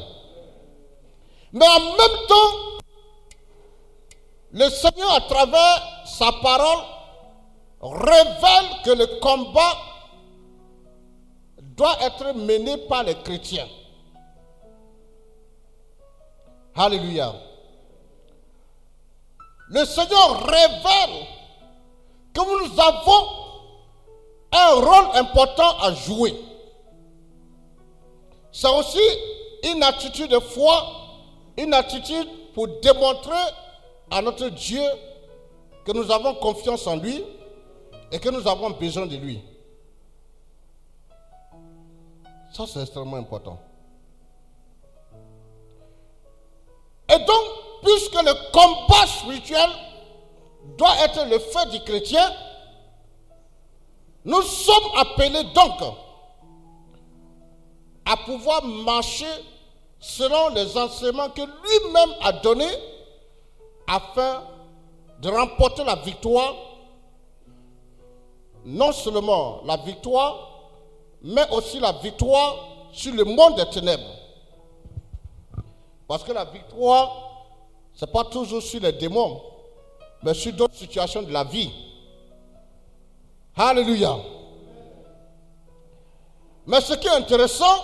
[1.52, 2.82] Mais en même temps,
[4.52, 6.84] le Seigneur, à travers sa parole,
[7.80, 9.76] révèle que le combat
[11.58, 13.66] doit être mené par les chrétiens.
[16.74, 17.34] Alléluia.
[19.68, 21.26] Le Seigneur révèle
[22.34, 23.42] que nous avons
[24.52, 26.34] un rôle important à jouer.
[28.50, 29.00] C'est aussi
[29.64, 30.86] une attitude de foi,
[31.56, 33.32] une attitude pour démontrer
[34.10, 34.82] à notre Dieu
[35.84, 37.24] que nous avons confiance en lui
[38.10, 39.40] et que nous avons besoin de lui.
[42.52, 43.58] Ça, c'est extrêmement important.
[47.08, 47.44] Et donc,
[47.82, 49.68] puisque le combat spirituel
[50.78, 52.32] doit être le fait du chrétien,
[54.24, 55.94] nous sommes appelés donc
[58.04, 59.26] à pouvoir marcher
[59.98, 62.76] selon les enseignements que lui-même a donnés
[63.86, 64.42] afin
[65.20, 66.54] de remporter la victoire,
[68.64, 70.50] non seulement la victoire,
[71.22, 72.56] mais aussi la victoire
[72.92, 74.21] sur le monde des ténèbres.
[76.06, 77.46] Parce que la victoire,
[77.94, 79.40] ce n'est pas toujours sur les démons,
[80.22, 81.70] mais sur d'autres situations de la vie.
[83.56, 84.16] Alléluia.
[86.66, 87.82] Mais ce qui est intéressant,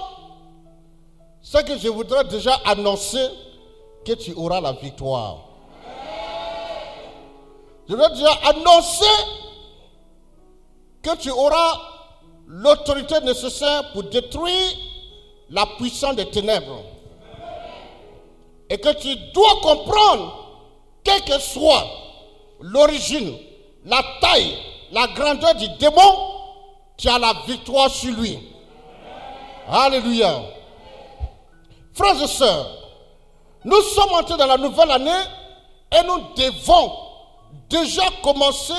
[1.43, 3.29] c'est que je voudrais déjà annoncer
[4.05, 5.45] que tu auras la victoire.
[7.89, 9.05] Je voudrais déjà annoncer
[11.03, 11.81] que tu auras
[12.47, 14.77] l'autorité nécessaire pour détruire
[15.51, 16.83] la puissance des ténèbres.
[18.71, 20.47] Et que tu dois comprendre,
[21.03, 21.87] quelle que soit
[22.61, 23.37] l'origine,
[23.85, 24.59] la taille,
[24.93, 26.29] la grandeur du démon,
[26.97, 28.39] tu as la victoire sur lui.
[29.69, 30.43] Alléluia.
[31.95, 32.71] Frères et sœurs,
[33.65, 35.11] nous sommes entrés dans la nouvelle année
[35.93, 36.93] et nous devons
[37.69, 38.73] déjà commencer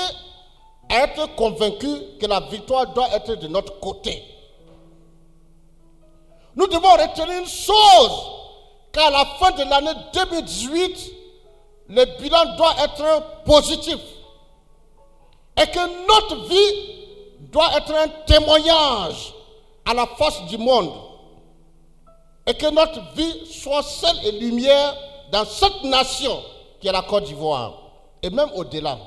[0.88, 4.22] à être convaincus que la victoire doit être de notre côté.
[6.56, 8.22] Nous devons retenir une chose,
[8.92, 11.12] qu'à la fin de l'année 2018,
[11.88, 13.98] le bilan doit être positif.
[15.60, 17.00] Et que notre vie
[17.50, 19.34] doit être un témoignage
[19.84, 20.92] à la face du monde.
[22.46, 24.94] Et que notre vie soit celle et lumière
[25.30, 26.42] dans cette nation
[26.80, 27.74] qui est la Côte d'Ivoire.
[28.22, 28.98] Et même au-delà.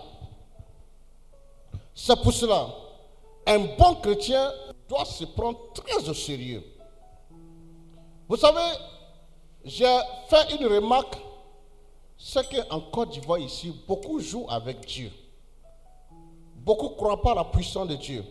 [1.95, 2.67] C'est pour cela,
[3.45, 4.51] un bon chrétien
[4.89, 6.63] doit se prendre très au sérieux.
[8.27, 8.61] Vous savez,
[9.65, 9.97] j'ai
[10.27, 11.17] fait une remarque,
[12.17, 15.11] c'est qu'en Côte d'Ivoire ici, beaucoup jouent avec Dieu.
[16.55, 18.23] Beaucoup ne croient pas à la puissance de Dieu.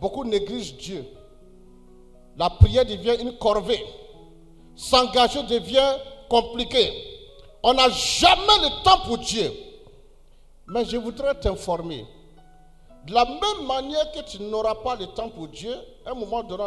[0.00, 1.04] Beaucoup négligent Dieu.
[2.36, 3.84] La prière devient une corvée.
[4.74, 5.96] s'engager devient
[6.28, 6.90] compliqué.
[7.62, 9.52] On n'a jamais le temps pour Dieu.
[10.66, 12.06] Mais je voudrais t'informer.
[13.06, 15.74] De la même manière que tu n'auras pas le temps pour Dieu,
[16.06, 16.64] à un moment donné,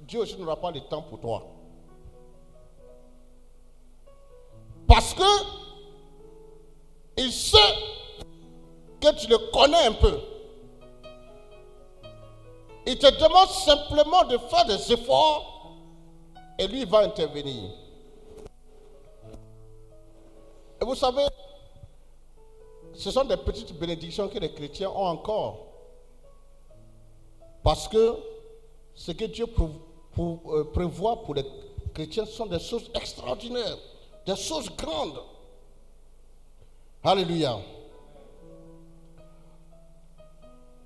[0.00, 1.46] Dieu aussi n'aura pas le temps pour toi.
[4.92, 5.22] Parce que
[7.16, 7.56] il sait
[9.00, 10.20] que tu le connais un peu.
[12.86, 15.78] Il te demande simplement de faire des efforts
[16.58, 17.70] et lui va intervenir.
[20.78, 21.24] Et vous savez,
[22.92, 25.68] ce sont des petites bénédictions que les chrétiens ont encore.
[27.62, 28.16] Parce que
[28.94, 29.46] ce que Dieu
[30.18, 31.46] euh, prévoit pour les
[31.94, 33.78] chrétiens sont des choses extraordinaires,
[34.26, 35.20] des choses grandes.
[37.04, 37.58] Alléluia.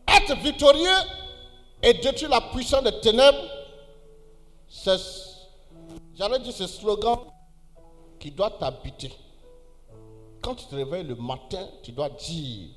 [0.09, 0.99] Être victorieux
[1.83, 3.39] et détruire la puissance des ténèbres,
[4.69, 4.99] c'est,
[6.15, 7.19] j'allais dire, ce slogan
[8.19, 9.13] qui doit t'habiter.
[10.41, 12.69] Quand tu te réveilles le matin, tu dois dire,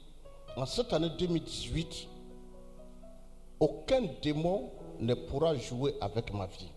[0.57, 2.07] en cette année 2018,
[3.59, 6.71] aucun démon ne pourra jouer avec ma vie.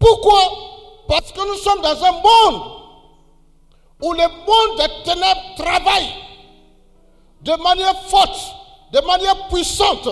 [0.00, 0.40] Pourquoi?
[1.06, 2.62] Parce que nous sommes dans un monde
[4.02, 6.08] où le monde des ténèbres travaille
[7.42, 8.38] de manière forte,
[8.92, 10.08] de manière puissante.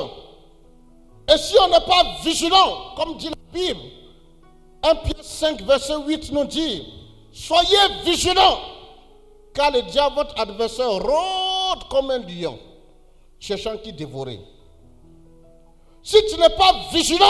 [1.32, 3.80] Et si on n'est pas vigilant, comme dit la Bible,
[4.82, 6.86] 1 Pierre 5, verset 8 nous dit,
[7.32, 8.58] soyez vigilants,
[9.54, 12.58] car le diable, votre adversaire, rôde comme un lion,
[13.40, 14.40] cherchant qui dévorer.
[16.02, 17.26] Si tu n'es pas vigilant,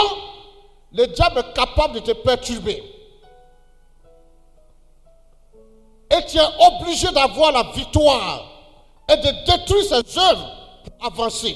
[0.91, 2.83] le diable est capable de te perturber.
[6.11, 8.45] Et tu es obligé d'avoir la victoire
[9.07, 10.51] et de détruire ses œuvres
[10.83, 11.55] pour avancer.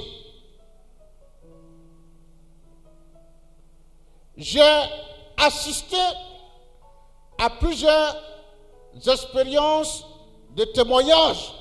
[4.38, 4.62] J'ai
[5.38, 5.98] assisté
[7.40, 8.16] à plusieurs
[9.08, 10.06] expériences
[10.56, 11.54] de témoignages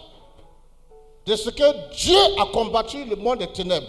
[1.25, 3.87] de ce que Dieu a combattu le monde des ténèbres.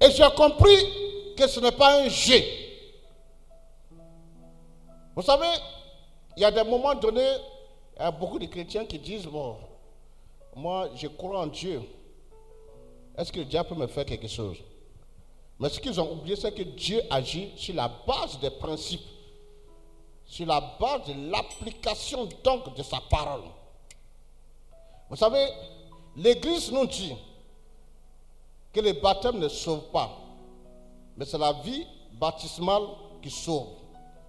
[0.00, 2.42] Et j'ai compris que ce n'est pas un jeu.
[5.14, 5.48] Vous savez,
[6.36, 7.34] il y a des moments donnés,
[7.96, 9.56] il y a beaucoup de chrétiens qui disent, bon,
[10.54, 11.82] moi je crois en Dieu.
[13.16, 14.56] Est-ce que Dieu peut me faire quelque chose?
[15.58, 19.04] Mais ce qu'ils ont oublié, c'est que Dieu agit sur la base des principes,
[20.24, 23.42] sur la base de l'application donc de sa parole.
[25.10, 25.46] Vous savez,
[26.16, 27.14] l'Église nous dit
[28.72, 30.16] que le baptême ne sauve pas,
[31.20, 32.84] mais c'est la vie baptismale
[33.20, 33.66] qui sauve.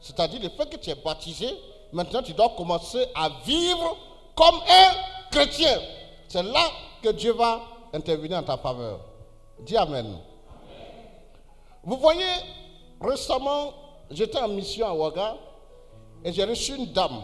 [0.02, 1.48] C'est-à-dire le fait que tu es baptisé,
[1.94, 3.96] maintenant tu dois commencer à vivre
[4.36, 5.80] comme un chrétien.
[6.28, 6.66] C'est là
[7.02, 7.62] que Dieu va
[7.94, 9.00] intervenir en ta faveur.
[9.62, 10.18] Dis Amen.
[11.82, 12.28] Vous voyez,
[13.00, 13.74] récemment,
[14.10, 15.38] j'étais en mission à Ouaga
[16.26, 17.24] et j'ai reçu une dame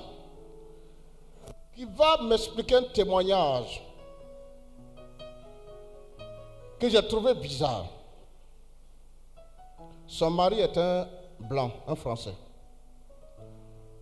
[1.76, 3.84] qui va m'expliquer un témoignage
[6.80, 7.97] que j'ai trouvé bizarre.
[10.08, 11.08] Son mari est un
[11.40, 12.34] blanc, un français.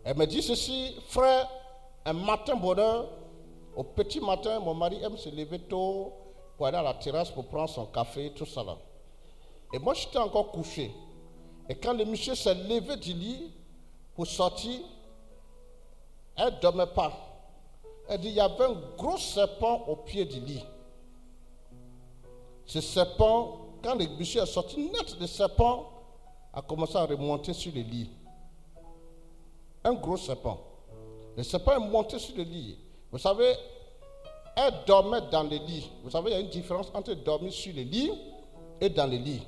[0.03, 1.49] Elle me dit ceci, frère,
[2.06, 3.10] un matin bonheur,
[3.76, 6.14] au petit matin, mon mari aime se lever tôt
[6.56, 8.78] pour aller à la terrasse pour prendre son café, tout ça là.
[9.74, 10.91] Et moi, j'étais encore couché.
[11.68, 13.51] Et quand le monsieur s'est levé du lit
[14.16, 14.80] pour sortir,
[16.38, 17.12] elle ne dormait pas.
[18.08, 20.64] Elle dit, il y avait un gros serpent au pied du lit.
[22.68, 25.95] Ce serpent, quand le monsieur est sorti net, le serpent
[26.56, 28.10] a commencé à remonter sur le lit.
[29.84, 30.60] Un gros serpent.
[31.36, 32.78] Le serpent est monté sur le lit.
[33.12, 33.53] Vous savez,
[34.56, 35.91] elle dormait dans le lit.
[36.03, 38.12] Vous savez, il y a une différence entre dormir sur le lit
[38.80, 39.41] et dans le lit.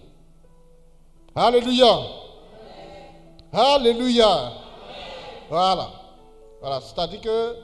[1.33, 1.99] Alléluia.
[3.53, 4.51] Alléluia.
[5.49, 5.89] Voilà.
[6.59, 6.81] Voilà.
[6.81, 7.55] C'est-à-dire que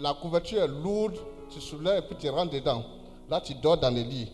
[0.00, 1.18] la couverture est lourde,
[1.50, 2.82] tu soulèves et puis tu rentres dedans.
[3.30, 4.32] Là, tu dors dans le lit.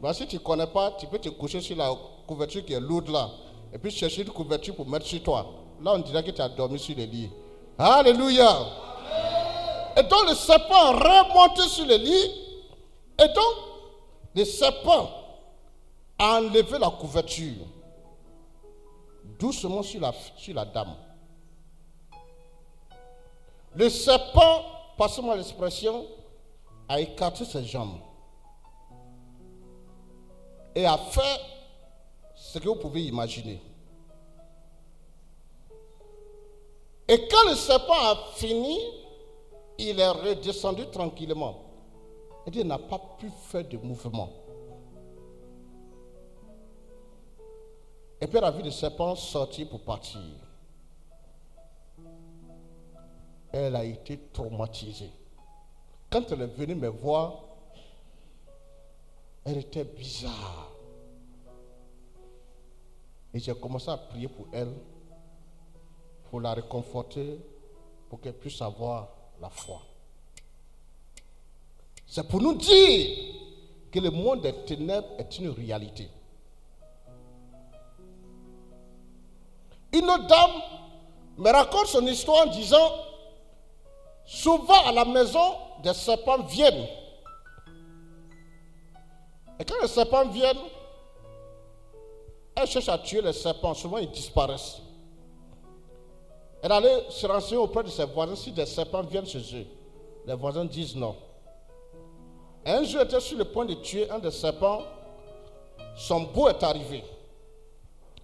[0.00, 1.90] Mais si tu ne connais pas, tu peux te coucher sur la
[2.26, 3.30] couverture qui est lourde là.
[3.72, 5.46] Et puis chercher une couverture pour mettre sur toi.
[5.82, 7.30] Là, on dirait que tu as dormi sur le lit.
[7.78, 8.56] Alléluia.
[9.96, 12.30] Et donc le serpent remonté sur le lit.
[13.18, 13.54] Et donc
[14.34, 15.10] le serpent
[16.18, 17.66] a enlevé la couverture.
[19.38, 20.94] Doucement sur la, sur la dame.
[23.74, 24.62] Le serpent,
[24.96, 26.06] passez-moi l'expression,
[26.88, 27.98] a écarté ses jambes.
[30.74, 31.40] Et a fait
[32.46, 33.60] ce que vous pouvez imaginer.
[37.08, 38.78] Et quand le serpent a fini,
[39.78, 41.62] il est redescendu tranquillement.
[42.46, 44.30] Et il n'a pas pu faire de mouvement.
[48.20, 50.20] Et puis elle a vu le serpent sortir pour partir.
[53.52, 55.10] Elle a été traumatisée.
[56.10, 57.42] Quand elle est venue me voir,
[59.44, 60.75] elle était bizarre.
[63.36, 64.72] Et j'ai commencé à prier pour elle,
[66.30, 67.38] pour la réconforter,
[68.08, 69.08] pour qu'elle puisse avoir
[69.42, 69.82] la foi.
[72.06, 73.34] C'est pour nous dire
[73.92, 76.08] que le monde des ténèbres est une réalité.
[79.92, 80.62] Une dame
[81.36, 82.90] me raconte son histoire en disant,
[84.24, 86.88] souvent à la maison, des serpents viennent.
[89.60, 90.56] Et quand les serpents viennent,
[92.56, 93.74] elle cherche à tuer les serpents.
[93.74, 94.78] Souvent, ils disparaissent.
[96.62, 99.66] Elle allait se renseigner auprès de ses voisins si des serpents viennent chez eux.
[100.26, 101.14] Les voisins disent non.
[102.64, 104.82] Un jour, elle était sur le point de tuer un des serpents.
[105.94, 107.04] Son beau est arrivé.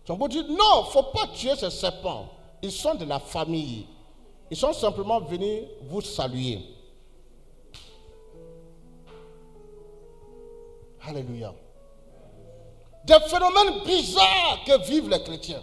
[0.04, 2.28] Son beau dit non, il ne faut pas tuer ces serpents.
[2.62, 3.86] Ils sont de la famille.
[4.50, 6.60] Ils sont simplement venus vous saluer.
[11.02, 11.54] Alléluia.
[13.04, 15.62] Des phénomènes bizarres que vivent les chrétiens.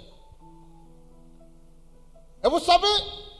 [2.44, 2.88] Et vous savez,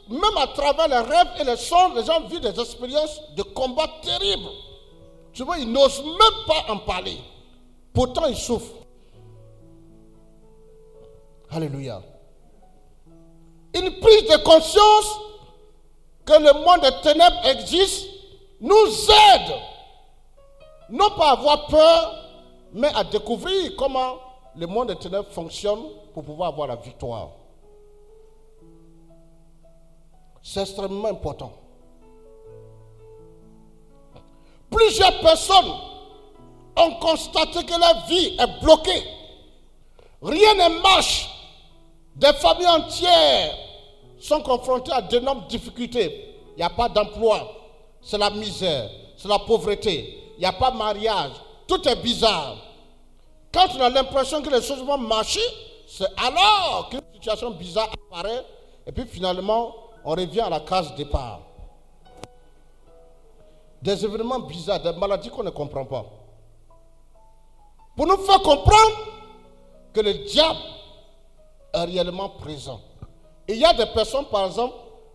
[0.08, 3.88] même à travers les rêves et les songes, les gens vivent des expériences de combat
[4.02, 4.48] terribles.
[5.32, 7.18] Tu vois, ils n'osent même pas en parler.
[7.92, 8.74] Pourtant, ils souffrent.
[11.50, 12.02] Alléluia.
[13.74, 15.20] Une prise de conscience
[16.24, 18.08] que le monde des ténèbres existe
[18.60, 18.86] nous
[19.34, 19.54] aide
[20.90, 22.19] non pas à avoir peur,
[22.72, 24.16] mais à découvrir comment
[24.56, 25.80] le monde des ténèbres fonctionne
[26.14, 27.30] pour pouvoir avoir la victoire.
[30.42, 31.52] C'est extrêmement important.
[34.70, 35.72] Plusieurs personnes
[36.76, 39.02] ont constaté que leur vie est bloquée.
[40.22, 41.28] Rien ne marche.
[42.16, 43.54] Des familles entières
[44.18, 46.34] sont confrontées à d'énormes difficultés.
[46.52, 47.50] Il n'y a pas d'emploi.
[48.00, 48.90] C'est la misère.
[49.16, 50.32] C'est la pauvreté.
[50.36, 51.32] Il n'y a pas de mariage.
[51.70, 52.56] Tout est bizarre.
[53.54, 55.38] Quand on a l'impression que les choses vont marcher,
[55.86, 58.44] c'est alors qu'une situation bizarre apparaît.
[58.88, 59.72] Et puis finalement,
[60.04, 61.42] on revient à la case départ.
[63.80, 66.06] Des événements bizarres, des maladies qu'on ne comprend pas.
[67.96, 68.96] Pour nous faire comprendre
[69.92, 70.58] que le diable
[71.72, 72.80] est réellement présent.
[73.46, 74.74] il y a des personnes, par exemple,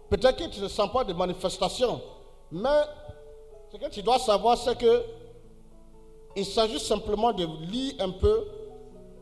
[0.10, 2.02] peut-être que tu ne sens pas de manifestations,
[2.50, 2.82] mais
[3.74, 5.04] ce que tu dois savoir, c'est que
[6.36, 8.48] il s'agit simplement de lire un peu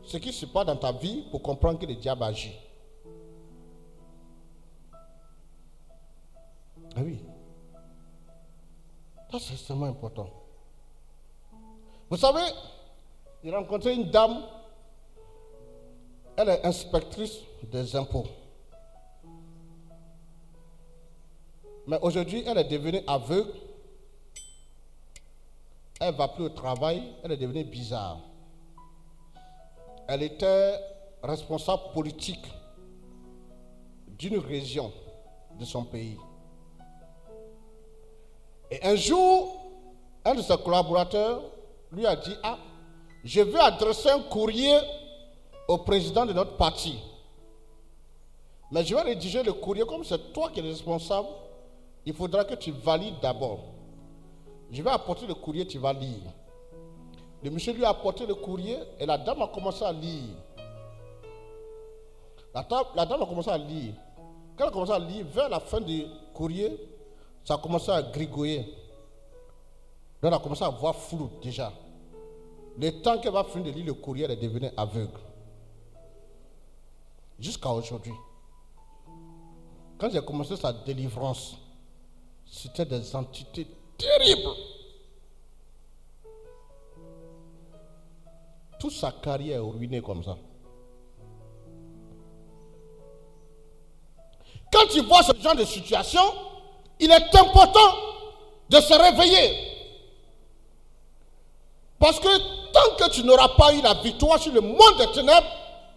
[0.02, 2.52] ce qui se passe dans ta vie pour comprendre que le diable agit.
[6.96, 7.18] Ah oui.
[9.30, 10.28] Ça, c'est extrêmement important.
[12.10, 12.44] Vous savez,
[13.42, 14.44] j'ai rencontré une dame,
[16.36, 18.26] elle est inspectrice des impôts.
[21.86, 23.50] Mais aujourd'hui, elle est devenue aveugle.
[26.00, 28.18] Elle ne va plus au travail, elle est devenue bizarre.
[30.08, 30.78] Elle était
[31.22, 32.46] responsable politique
[34.18, 34.92] d'une région
[35.58, 36.18] de son pays.
[38.70, 39.60] Et un jour,
[40.24, 41.42] un de ses collaborateurs
[41.92, 42.58] lui a dit, ah,
[43.22, 44.78] je veux adresser un courrier
[45.68, 46.98] au président de notre parti.
[48.72, 51.28] Mais je vais rédiger le courrier comme c'est toi qui es responsable.
[52.04, 53.73] Il faudra que tu valides d'abord.
[54.70, 56.22] Je vais apporter le courrier, tu vas lire.
[57.42, 60.34] Le monsieur lui a apporté le courrier et la dame a commencé à lire.
[62.54, 63.94] La, la dame a commencé à lire.
[64.56, 66.78] Quand elle a commencé à lire, vers la fin du courrier,
[67.44, 68.62] ça a commencé à grigouiller.
[70.22, 71.72] Donc elle a commencé à voir flou déjà.
[72.78, 75.20] Le temps qu'elle va finir de lire le courrier, elle est devenue aveugle.
[77.38, 78.14] Jusqu'à aujourd'hui.
[79.98, 81.56] Quand j'ai commencé sa délivrance,
[82.46, 83.66] c'était des entités
[84.04, 84.50] terribles.
[88.78, 90.36] Toute sa carrière est ruinée comme ça.
[94.72, 96.20] Quand tu vois ce genre de situation,
[97.00, 97.94] il est important
[98.68, 99.56] de se réveiller.
[101.98, 102.28] Parce que
[102.72, 105.46] tant que tu n'auras pas eu la victoire sur le monde des ténèbres,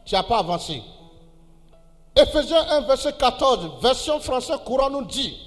[0.05, 0.81] tu n'as pas avancé.
[2.15, 5.46] Ephésiens 1, verset 14, version française courant nous dit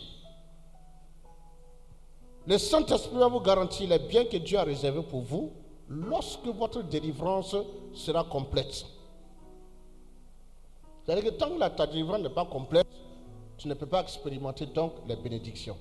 [2.46, 5.52] Le Saint-Esprit va vous garantir les biens que Dieu a réservés pour vous
[5.88, 7.54] lorsque votre délivrance
[7.92, 8.86] sera complète.
[11.04, 12.86] C'est-à-dire que tant que ta délivrance n'est pas complète,
[13.58, 15.76] tu ne peux pas expérimenter donc les bénédictions.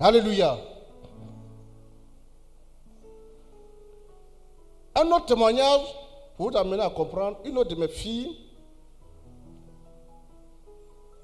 [0.00, 0.58] Alléluia.
[4.94, 5.80] Un autre témoignage
[6.36, 8.36] Pour vous amener à comprendre, une autre de mes filles,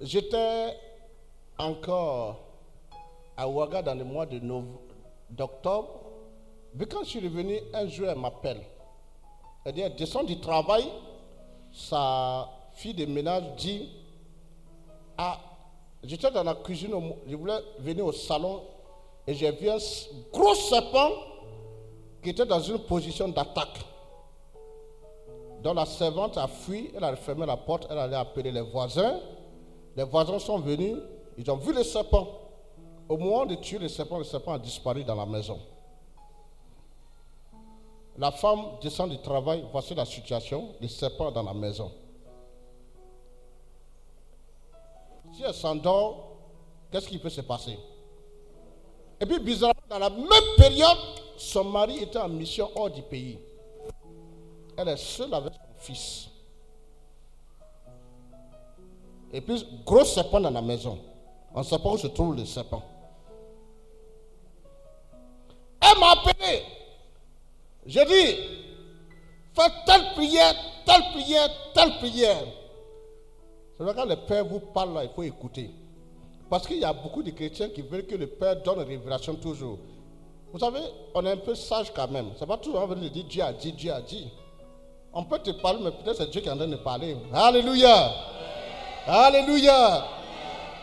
[0.00, 0.76] j'étais
[1.56, 2.43] encore
[3.36, 4.26] à Ouaga dans le mois
[5.30, 6.00] d'octobre.
[6.74, 8.60] Mais quand je suis revenu, un jour, elle m'appelle.
[9.64, 10.84] Elle dit, elle descend du travail,
[11.72, 13.88] sa fille de ménage dit,
[15.16, 15.38] ah,
[16.02, 16.92] j'étais dans la cuisine,
[17.26, 18.62] je voulais venir au salon
[19.26, 19.78] et j'ai vu un
[20.32, 21.10] gros serpent
[22.22, 23.80] qui était dans une position d'attaque.
[25.62, 29.18] Donc la servante a fui, elle a fermé la porte, elle allait appeler les voisins.
[29.96, 30.96] Les voisins sont venus,
[31.38, 32.43] ils ont vu le serpent.
[33.08, 35.60] Au moment de tuer le serpent, le serpent a disparu dans la maison.
[38.16, 41.90] La femme descend du travail, voici la situation, le serpent dans la maison.
[45.32, 46.36] Si elle s'endort,
[46.90, 47.76] qu'est-ce qui peut se passer?
[49.20, 50.96] Et puis bizarrement, dans la même période,
[51.36, 53.38] son mari était en mission hors du pays.
[54.76, 56.28] Elle est seule avec son fils.
[59.32, 60.98] Et puis, gros serpent dans la maison.
[61.52, 62.82] On ne sait pas où se trouve le serpent.
[65.84, 66.62] Elle m'a appelé.
[67.86, 68.36] J'ai dit,
[69.86, 70.54] telle prière,
[70.86, 72.44] telle prière, telle prière.
[73.76, 75.70] C'est quand le Père vous parle là, il faut écouter.
[76.48, 79.78] Parce qu'il y a beaucoup de chrétiens qui veulent que le Père donne révélation toujours.
[80.52, 80.80] Vous savez,
[81.14, 82.30] on est un peu sage quand même.
[82.38, 84.28] C'est pas toujours venir dire Dieu a dit, Dieu a dit.
[85.12, 87.16] On peut te parler, mais peut-être c'est Dieu qui est en train de parler.
[87.32, 88.12] Alléluia.
[89.06, 90.04] Alléluia.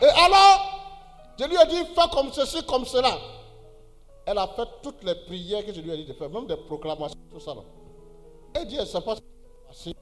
[0.00, 3.16] Et alors, je lui ai dit, fais comme ceci, comme cela.
[4.26, 6.56] Elle a fait toutes les prières que je lui ai dit de faire, même des
[6.56, 7.54] proclamations, tout ça.
[7.54, 8.64] là.
[8.64, 9.22] Dit, elle ne sait pas s'est
[9.68, 9.94] passé.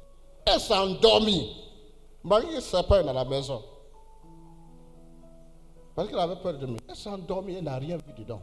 [0.45, 1.57] Elle s'est endormie.
[2.23, 3.63] Marie ne sait pas, dans la maison.
[5.95, 6.79] Parce qu'elle avait peur de moi.
[6.89, 8.43] Elle s'est endormie, elle n'a rien vu dedans.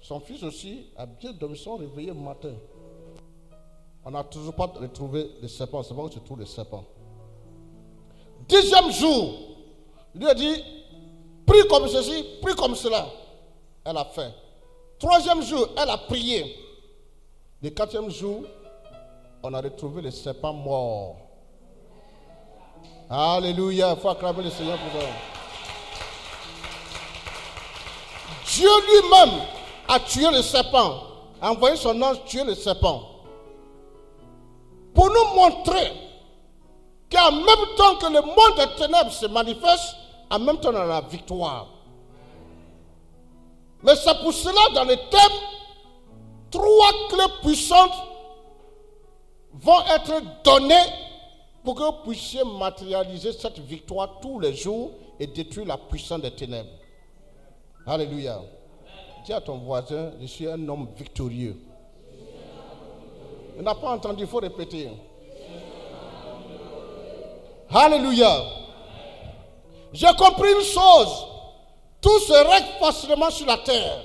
[0.00, 2.54] Son fils aussi a bien dormi, réveillés le matin.
[4.04, 6.84] On n'a toujours pas retrouvé le serpent, sait pas où se trouve le serpent.
[8.48, 9.34] Dixième jour,
[10.14, 10.64] lui a dit,
[11.46, 13.06] prie comme ceci, prie comme cela.
[13.84, 14.32] Elle a fait.
[15.02, 16.56] Troisième jour, elle a prié.
[17.60, 18.44] Le quatrième jour,
[19.42, 21.16] on a retrouvé le serpent mort.
[23.10, 25.08] Alléluia, il faut acclamer le Seigneur pour ça.
[28.54, 29.40] Dieu lui-même
[29.88, 31.02] a tué le serpent,
[31.40, 33.02] a envoyé son ange tuer le serpent.
[34.94, 35.92] Pour nous montrer
[37.10, 39.96] qu'en même temps que le monde des ténèbres se manifeste,
[40.30, 41.66] en même temps on a la victoire.
[43.82, 45.38] Mais c'est pour cela, dans le thème,
[46.50, 47.92] trois clés puissantes
[49.54, 50.92] vont être données
[51.64, 56.30] pour que vous puissiez matérialiser cette victoire tous les jours et détruire la puissance des
[56.30, 56.70] ténèbres.
[57.86, 58.40] Alléluia.
[59.24, 61.56] Dis à ton voisin, je suis un homme victorieux.
[63.56, 64.90] Il n'a pas entendu, il faut répéter.
[67.70, 68.44] Alléluia.
[69.92, 71.26] J'ai compris une chose.
[72.02, 74.04] Tout se règle facilement sur la terre.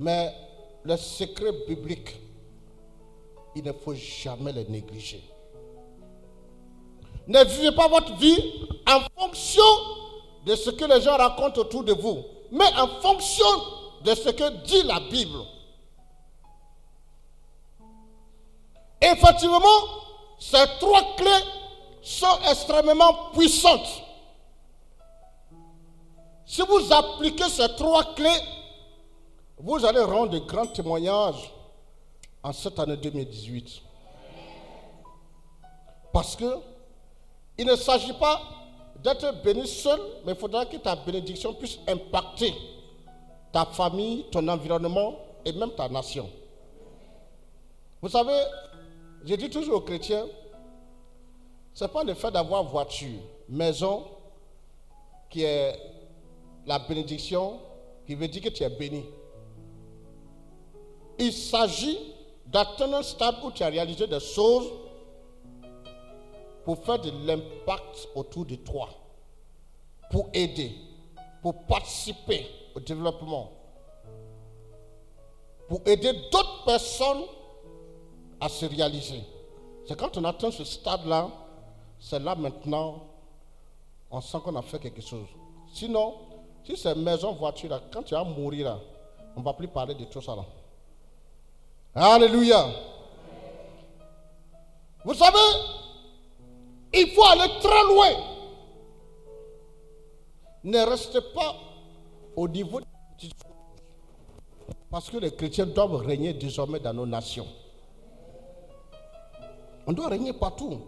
[0.00, 0.34] Mais
[0.82, 2.16] le secret biblique,
[3.54, 5.22] il ne faut jamais le négliger.
[7.28, 9.62] Ne vivez pas votre vie en fonction
[10.46, 13.46] de ce que les gens racontent autour de vous, mais en fonction
[14.02, 15.38] de ce que dit la Bible.
[19.00, 19.58] Effectivement,
[20.38, 21.44] ces trois clés
[22.02, 24.02] sont extrêmement puissantes.
[26.50, 28.40] Si vous appliquez ces trois clés,
[29.56, 31.48] vous allez rendre de grands témoignages
[32.42, 33.80] en cette année 2018.
[36.12, 36.56] Parce que
[37.56, 38.42] il ne s'agit pas
[38.96, 42.52] d'être béni seul, mais il faudra que ta bénédiction puisse impacter
[43.52, 46.28] ta famille, ton environnement et même ta nation.
[48.02, 48.42] Vous savez,
[49.24, 50.26] je dis toujours aux chrétiens,
[51.74, 54.02] ce n'est pas le fait d'avoir voiture, maison,
[55.28, 55.89] qui est
[56.70, 57.58] la bénédiction,
[58.06, 59.04] qui veut dire que tu es béni.
[61.18, 61.98] Il s'agit
[62.46, 64.68] d'atteindre un stade où tu as réalisé des choses
[66.64, 68.88] pour faire de l'impact autour de toi,
[70.12, 70.70] pour aider,
[71.42, 72.46] pour participer
[72.76, 73.50] au développement,
[75.68, 77.24] pour aider d'autres personnes
[78.40, 79.24] à se réaliser.
[79.88, 81.30] C'est quand on atteint ce stade-là,
[81.98, 83.08] c'est là maintenant,
[84.08, 85.26] on sent qu'on a fait quelque chose.
[85.72, 86.29] Sinon,
[86.64, 88.78] si c'est maison, voiture, quand tu vas mourir,
[89.36, 90.36] on ne va plus parler de tout ça.
[90.36, 90.44] Là.
[91.94, 92.66] Alléluia.
[95.04, 95.38] Vous savez,
[96.92, 98.10] il faut aller très loin.
[100.64, 101.56] Ne restez pas
[102.36, 102.80] au niveau.
[104.90, 107.46] Parce que les chrétiens doivent régner désormais dans nos nations.
[109.86, 110.80] On doit régner partout.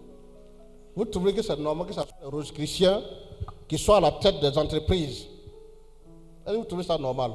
[0.94, 3.02] Vous trouvez que c'est normal que ce soit les rouges chrétiens
[3.66, 5.26] qui soient à la tête des entreprises
[6.46, 7.32] Vous trouvez ça normal?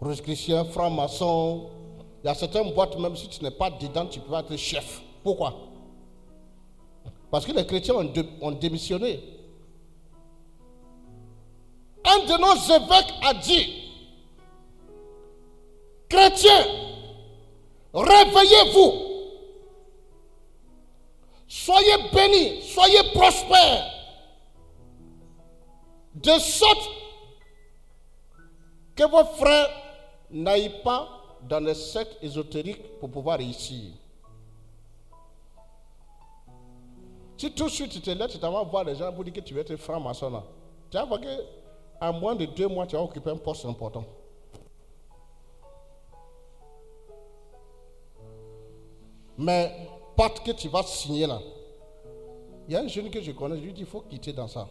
[0.00, 1.70] Rouge chrétien, franc-maçon.
[2.22, 5.02] Il y a certaines boîtes, même si tu n'es pas dedans, tu peux être chef.
[5.22, 5.54] Pourquoi?
[7.30, 9.22] Parce que les chrétiens ont, ont démissionné.
[12.04, 13.92] Un de nos évêques a dit,
[16.08, 16.66] chrétiens,
[17.92, 19.10] réveillez-vous.
[21.46, 23.84] Soyez bénis, soyez prospères.
[26.14, 26.99] De sorte
[29.00, 29.70] que vos frères
[30.30, 31.08] n'aillent pas
[31.48, 33.92] dans les sectes ésotériques pour pouvoir réussir.
[37.38, 39.32] Si tout de suite tu te lèves, tu t'en vas voir les gens pour dire
[39.32, 40.44] que tu veux être franc-maçon, là,
[40.90, 44.04] tu vas voir qu'en moins de deux mois, tu vas occuper un poste important.
[49.38, 51.40] Mais pacte que tu vas signer là,
[52.68, 54.46] il y a un jeune que je connais, je lui dis il faut quitter dans
[54.46, 54.68] ça.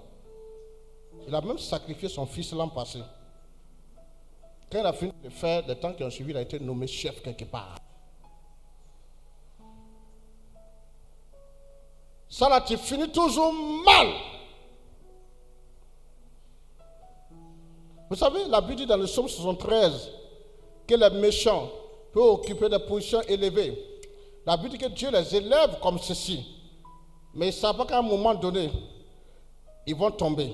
[1.27, 2.99] Il a même sacrifié son fils l'an passé.
[4.71, 6.85] Quand il a fini de faire, les temps qui ont suivi, il a été nommé
[6.85, 7.75] chef quelque part.
[12.29, 14.07] Ça là, tu finis toujours mal.
[18.09, 20.11] Vous savez, la Bible dit dans le psaume 73
[20.87, 21.69] que les méchants
[22.13, 23.77] peuvent occuper des positions élevées.
[24.45, 26.45] La Bible dit que Dieu les élève comme ceci.
[27.33, 28.71] Mais ils savent qu'à un moment donné,
[29.85, 30.51] ils vont tomber.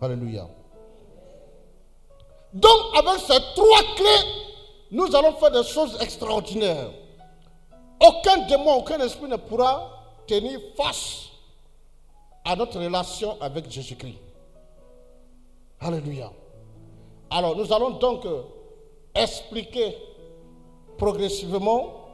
[0.00, 0.46] Alléluia.
[2.52, 4.30] Donc, avec ces trois clés,
[4.90, 6.90] nous allons faire des choses extraordinaires.
[8.00, 11.26] Aucun démon, aucun esprit ne pourra tenir face
[12.44, 14.18] à notre relation avec Jésus-Christ.
[15.80, 16.30] Alléluia.
[17.30, 18.42] Alors, nous allons donc euh,
[19.14, 19.96] expliquer
[20.96, 22.08] progressivement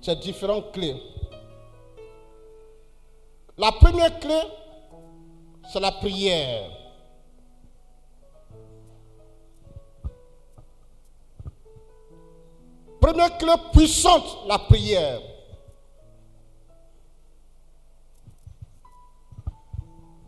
[0.00, 0.96] ces différentes clés.
[3.58, 4.38] La première clé,
[5.72, 6.70] c'est la prière.
[13.00, 15.20] Première clé puissante, la prière.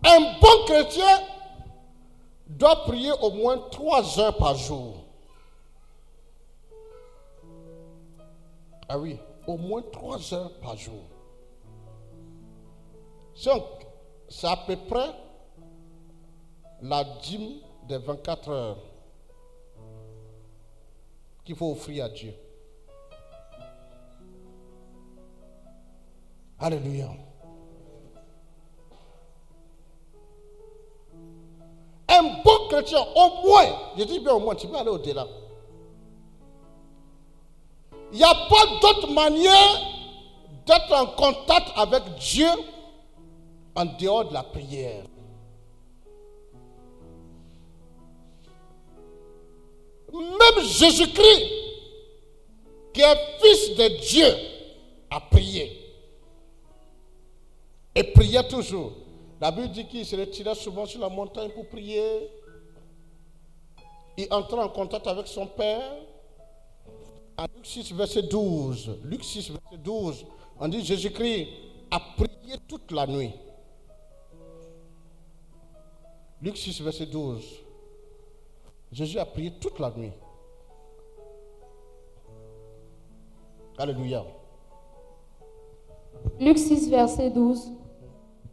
[0.04, 1.20] Un bon chrétien
[2.46, 5.04] doit prier au moins trois heures par jour.
[8.88, 11.02] Ah oui, au moins trois heures par jour.
[13.44, 13.64] Donc,
[14.28, 15.10] c'est à peu près
[16.80, 18.78] la dîme des 24 heures
[21.44, 22.34] qu'il faut offrir à Dieu.
[26.60, 27.08] Alléluia.
[32.08, 35.26] Un bon chrétien, au moins, je dis bien au moins, tu peux aller au-delà.
[38.12, 39.80] Il n'y a pas d'autre manière
[40.66, 42.48] d'être en contact avec Dieu
[43.76, 45.04] en dehors de la prière.
[50.12, 51.44] Même Jésus-Christ,
[52.94, 54.34] qui est fils de Dieu,
[55.10, 55.77] a prié.
[57.98, 58.92] Et priait toujours.
[59.40, 62.30] La Bible dit qu'il se retirait souvent sur la montagne pour prier.
[64.16, 65.96] Il entrait en contact avec son Père.
[67.36, 69.00] En Luc 6, verset 12.
[69.02, 70.26] Luc 6, verset 12.
[70.60, 71.48] On dit Jésus-Christ
[71.90, 73.32] a prié toute la nuit.
[76.40, 77.44] Luc 6, verset 12.
[78.92, 80.12] Jésus a prié toute la nuit.
[83.76, 84.24] Alléluia.
[86.38, 87.72] Luc 6, verset 12.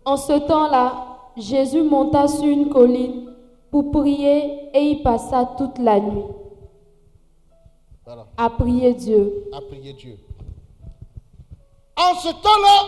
[0.05, 3.33] En ce temps-là, Jésus monta sur une colline
[3.71, 6.23] pour prier et y passa toute la nuit
[8.05, 8.27] Voilà.
[8.37, 9.49] à prier Dieu.
[9.51, 10.17] à prier Dieu.
[11.97, 12.87] En ce temps-là,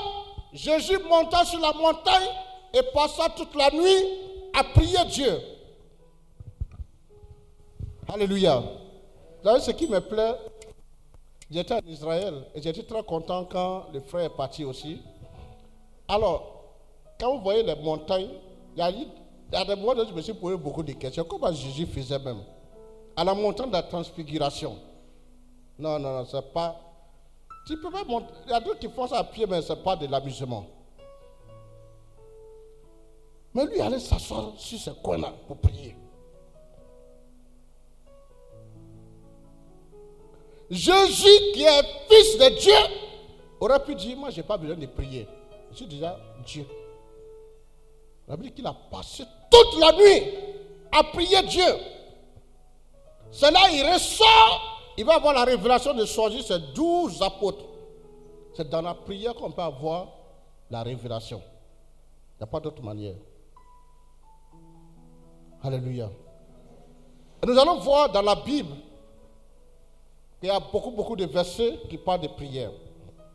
[0.54, 2.30] Jésus monta sur la montagne
[2.74, 4.04] et passa toute la nuit
[4.54, 5.40] à prier Dieu.
[8.08, 8.60] Alléluia.
[8.60, 10.36] Vous savez ce qui me plaît?
[11.50, 15.00] J'étais en Israël et j'étais très content quand le frère est parti aussi.
[16.08, 16.57] Alors,
[17.20, 18.30] quand vous voyez les montagnes,
[18.76, 21.24] il y a, des moments où je me suis posé beaucoup de questions.
[21.24, 22.44] Comment Jésus faisait même?
[23.16, 24.78] À la montagne de la transfiguration.
[25.80, 26.80] Non, non, non, c'est pas.
[27.66, 28.28] Tu peux pas monter.
[28.46, 30.68] Il y a d'autres qui font ça à pied, mais ce n'est pas de l'amusement.
[33.54, 35.96] Mais lui, il allait s'asseoir sur ce coin-là pour prier.
[40.70, 42.96] Jésus, qui est fils de Dieu,
[43.60, 45.28] aurait pu dire Moi, je n'ai pas besoin de prier.
[45.72, 46.66] Je suis déjà Dieu.
[48.28, 50.24] La Bible dit qu'il a passé toute la nuit
[50.92, 51.64] à prier Dieu.
[53.32, 57.66] C'est là il ressort il va avoir la révélation de choisir ses douze apôtres.
[58.56, 60.08] C'est dans la prière qu'on peut avoir
[60.72, 61.40] la révélation.
[61.40, 63.14] Il n'y a pas d'autre manière.
[65.62, 66.10] Alléluia.
[67.44, 68.74] Et nous allons voir dans la Bible
[70.40, 72.72] qu'il y a beaucoup, beaucoup de versets qui parlent de prière.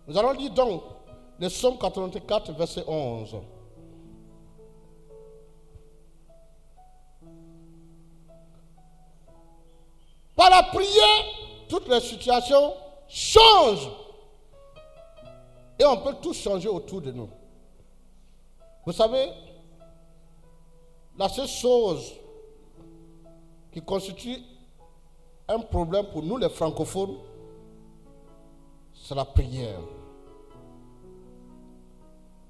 [0.08, 0.82] Nous allons lire donc
[1.38, 3.36] le psaume 84, verset 11.
[10.42, 11.24] Par la prière,
[11.68, 12.74] toutes les situations
[13.06, 13.92] changent.
[15.78, 17.30] Et on peut tout changer autour de nous.
[18.84, 19.28] Vous savez,
[21.16, 22.12] la seule chose
[23.70, 24.36] qui constitue
[25.46, 27.18] un problème pour nous les francophones,
[28.94, 29.78] c'est la prière.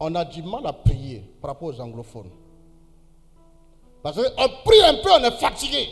[0.00, 2.30] On a du mal à prier par rapport aux anglophones.
[4.02, 5.90] Parce qu'on prie un peu, on est fatigué.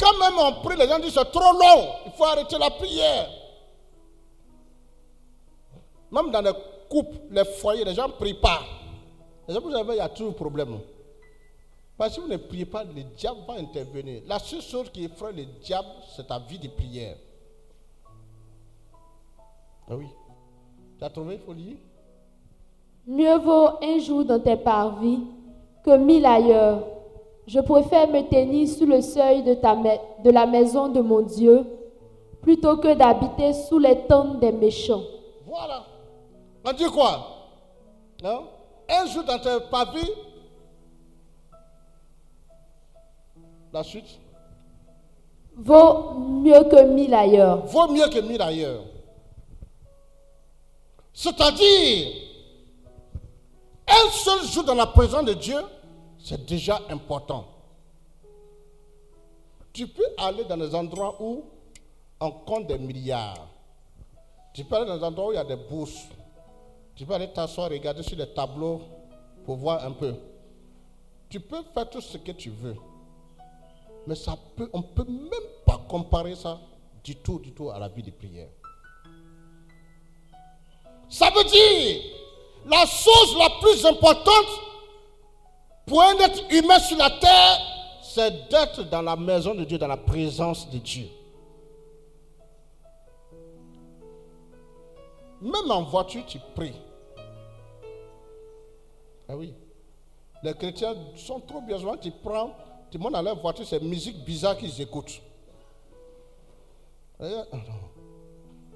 [0.00, 3.28] Quand même on prie, les gens disent c'est trop long, il faut arrêter la prière.
[6.10, 6.52] Même dans les
[6.88, 8.60] couples, les foyers, les gens ne prient pas.
[9.46, 10.80] Les gens, vous savez, il y a toujours problème.
[11.98, 14.22] Parce que si vous ne priez pas, le diable va intervenir.
[14.26, 17.16] La seule chose qui effraie le diable, c'est ta vie de prière.
[19.88, 20.06] Ah oui.
[20.98, 21.76] Tu as trouvé, folie?
[23.06, 25.20] Mieux vaut un jour dans tes parvis
[25.84, 26.84] que mille ailleurs.
[27.52, 29.76] Je préfère me tenir sous le seuil de, ta
[30.22, 31.66] la maison de mon Dieu
[32.42, 35.02] plutôt que d'habiter sous les tentes des méchants.
[35.46, 35.84] Voilà.
[36.64, 37.26] On dit quoi?
[38.22, 38.44] Non?
[38.88, 40.12] Un jour dans tes pavis.
[43.72, 44.20] La suite?
[45.56, 47.66] Vaut mieux que mille ailleurs.
[47.66, 48.84] Vaut mieux que mille ailleurs.
[51.12, 52.12] C'est-à-dire,
[53.88, 55.58] un seul jour dans la présence de Dieu,
[56.22, 57.46] c'est déjà important.
[59.72, 61.44] Tu peux aller dans des endroits où
[62.20, 63.46] on compte des milliards.
[64.52, 66.08] Tu peux aller dans des endroits où il y a des bourses.
[66.94, 68.82] Tu peux aller t'asseoir, regarder sur les tableaux
[69.44, 70.14] pour voir un peu.
[71.28, 72.76] Tu peux faire tout ce que tu veux.
[74.06, 75.30] Mais ça peut, on ne peut même
[75.64, 76.60] pas comparer ça
[77.02, 78.48] du tout, du tout à la vie de prière.
[81.08, 82.02] Ça veut dire,
[82.66, 84.69] la chose la plus importante
[85.90, 87.58] pour un être humain sur la terre,
[88.00, 91.08] c'est d'être dans la maison de Dieu, dans la présence de Dieu.
[95.42, 96.76] Même en voiture, tu pries.
[99.28, 99.52] Ah oui.
[100.44, 101.76] Les chrétiens sont trop bien.
[101.76, 102.52] Souvent, tu prends,
[102.88, 105.20] tu montes dans leur voiture, c'est musique bizarre qu'ils écoutent.
[107.20, 107.34] Eh,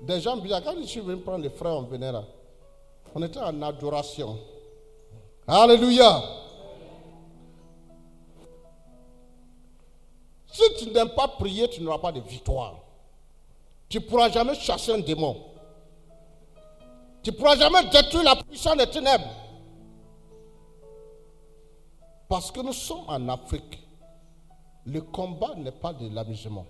[0.02, 0.64] Des gens bizarres.
[0.64, 2.24] Quand je suis venu prendre les frères, on venait là.
[3.14, 4.36] On était en adoration.
[5.46, 6.43] Alléluia.
[10.55, 12.76] Si tu n'aimes pas prier, tu n'auras pas de victoire.
[13.88, 15.36] Tu ne pourras jamais chasser un démon.
[17.24, 19.26] Tu ne pourras jamais détruire la puissance des ténèbres.
[22.28, 23.80] Parce que nous sommes en Afrique.
[24.86, 26.66] Le combat n'est pas de l'amusement.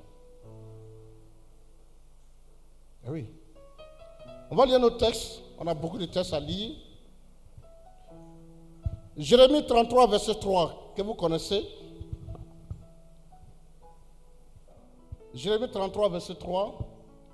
[3.06, 3.26] Eh Oui.
[4.50, 5.42] On va lire nos textes.
[5.58, 6.74] On a beaucoup de textes à lire.
[9.14, 11.68] Jérémie 33, verset 3, que vous connaissez.
[15.34, 16.78] Jérémie 33, verset 3.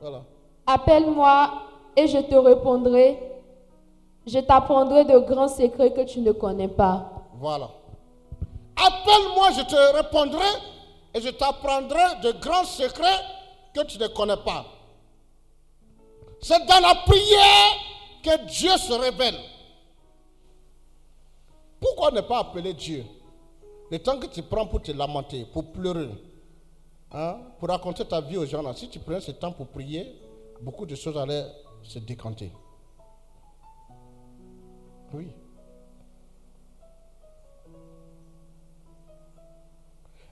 [0.00, 0.22] Voilà.
[0.66, 1.52] Appelle-moi
[1.96, 3.18] et je te répondrai.
[4.26, 7.10] Je t'apprendrai de grands secrets que tu ne connais pas.
[7.34, 7.70] Voilà.
[8.76, 10.46] Appelle-moi, je te répondrai
[11.14, 13.20] et je t'apprendrai de grands secrets
[13.74, 14.64] que tu ne connais pas.
[16.40, 17.72] C'est dans la prière
[18.22, 19.38] que Dieu se révèle.
[21.80, 23.04] Pourquoi ne pas appeler Dieu?
[23.90, 26.08] Le temps que tu prends pour te lamenter, pour pleurer,
[27.12, 30.14] hein, pour raconter ta vie aux gens, là, si tu prenais ce temps pour prier,
[30.60, 31.46] beaucoup de choses allaient
[31.82, 32.52] se décanter.
[35.12, 35.28] Oui.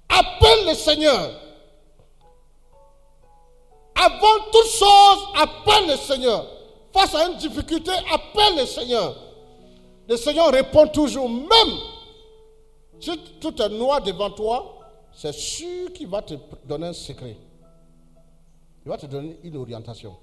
[0.09, 1.31] Appelle le Seigneur.
[3.95, 6.47] Avant toute chose, appelle le Seigneur.
[6.93, 9.15] Face à une difficulté, appelle le Seigneur.
[10.09, 11.79] Le Seigneur répond toujours, même
[13.01, 14.78] si tout est noir devant toi,
[15.21, 17.37] c'est sûr qu'il va te donner un secret.
[18.85, 20.17] Il va te donner une orientation.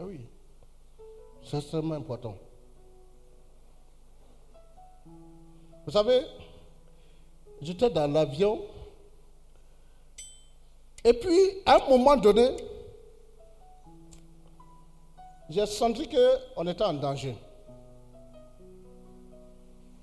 [0.00, 0.20] Ah oui,
[1.44, 2.34] c'est extrêmement important.
[5.84, 6.22] Vous savez,
[7.60, 8.62] j'étais dans l'avion
[11.04, 12.56] et puis à un moment donné,
[15.50, 17.36] j'ai senti qu'on était en danger.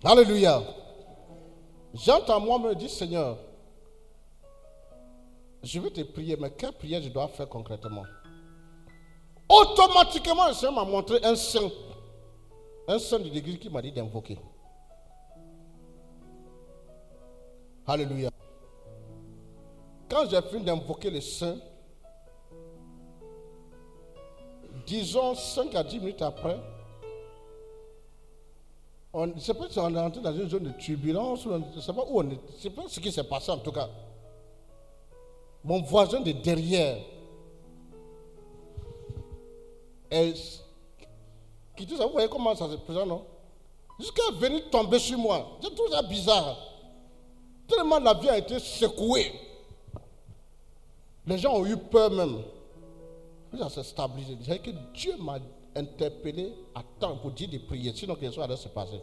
[0.03, 0.61] Alléluia.
[1.93, 3.37] J'entends moi me dire, Seigneur,
[5.63, 8.03] je vais te prier, mais quelle prière je dois faire concrètement?
[9.49, 11.69] Automatiquement, le Seigneur m'a montré un saint,
[12.87, 14.37] un saint de l'église qui m'a dit d'invoquer.
[17.87, 18.29] Alléluia.
[20.07, 21.57] Quand j'ai fini d'invoquer les saints,
[24.85, 26.59] disons 5 à 10 minutes après,
[29.13, 31.81] on ne sait pas si on est entré dans une zone de turbulence, on- ne
[31.81, 33.89] sais pas où on est, sais pas ce qui s'est passé en tout cas.
[35.63, 36.97] Mon voisin de derrière
[40.11, 40.61] est
[41.75, 42.05] quitté ça.
[42.05, 43.25] Vous voyez comment ça se présente, non?
[43.99, 45.57] Jusqu'à venir tomber sur moi.
[45.61, 46.57] J'ai trouvé ça bizarre.
[47.67, 49.33] Tellement la vie a été secouée.
[51.27, 52.41] Les gens ont eu peur même.
[53.57, 54.37] Ça s'est stabilisé.
[54.45, 55.37] C'est que Dieu m'a
[55.75, 57.95] interpellé à temps pour dire des prières.
[57.95, 58.99] Sinon, quelque chose allait se passer.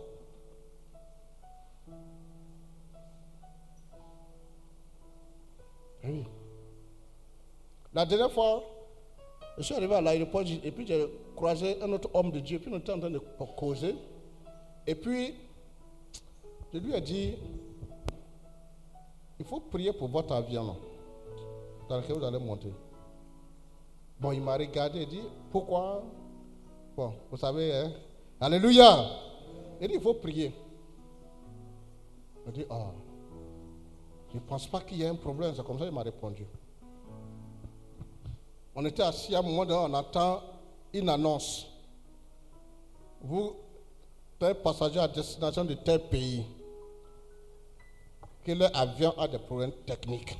[6.04, 6.24] Oui.
[7.92, 8.62] La dernière fois,
[9.58, 12.58] je suis arrivé à l'aéroport et puis j'ai croisé un autre homme de Dieu.
[12.58, 13.20] Puis on était en train de
[13.56, 13.94] causer.
[14.86, 15.34] Et puis,
[16.72, 17.34] je lui ai dit,
[19.38, 20.76] il faut prier pour votre avion
[21.88, 22.72] dans lequel vous allez monter.
[24.20, 26.02] Bon, il m'a regardé et dit, pourquoi
[26.96, 27.92] Bon, vous savez, hein?
[28.40, 29.06] Alléluia.
[29.82, 30.54] Il dit, il faut prier.
[32.46, 32.86] Je dis, ah,
[34.30, 35.52] je ne pense pas qu'il y ait un problème.
[35.54, 36.46] C'est comme ça qu'il m'a répondu.
[38.74, 40.42] On était assis à un moment donné, on attend
[40.94, 41.66] une annonce.
[43.20, 43.56] Vous,
[44.38, 46.46] tel passager à destination de tel pays,
[48.42, 50.38] que leur avion a des problèmes techniques.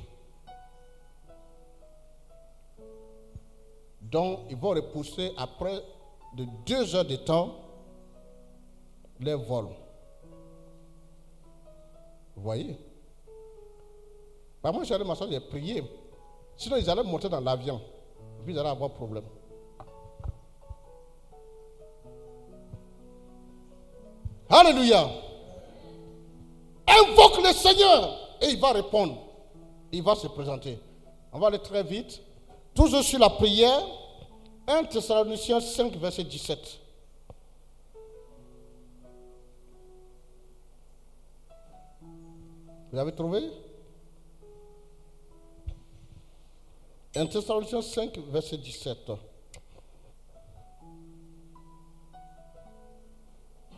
[4.01, 5.83] Donc, ils vont repousser après
[6.37, 7.55] de deux heures de temps
[9.19, 9.69] les vols.
[12.35, 12.77] Vous voyez?
[14.61, 15.83] Bah, Moi, j'allais m'asseoir, j'ai prié.
[16.55, 17.81] Sinon, ils allaient monter dans l'avion.
[18.43, 19.23] Puis, ils allaient avoir problème.
[24.47, 25.09] Alléluia.
[26.87, 29.17] Invoque le Seigneur et il va répondre.
[29.91, 30.79] Il va se présenter.
[31.33, 32.21] On va aller très vite.
[32.75, 33.81] Toujours sur la prière.
[34.67, 36.79] 1 Thessaloniciens 5, verset 17.
[42.91, 43.49] Vous avez trouvé?
[47.15, 49.11] 1 Thessaloniciens 5, verset 17.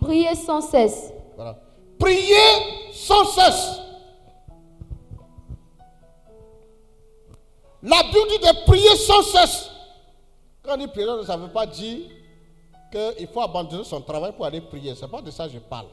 [0.02, 1.14] Priez sans cesse.
[1.36, 1.60] Voilà.
[2.00, 3.80] Priez sans cesse.
[7.84, 9.69] La Bible dit de prier sans cesse.
[10.70, 11.98] Quand on dit prier, ça ne veut pas dire
[12.92, 14.94] qu'il faut abandonner son travail pour aller prier.
[14.94, 15.88] Ce n'est pas de ça que je parle.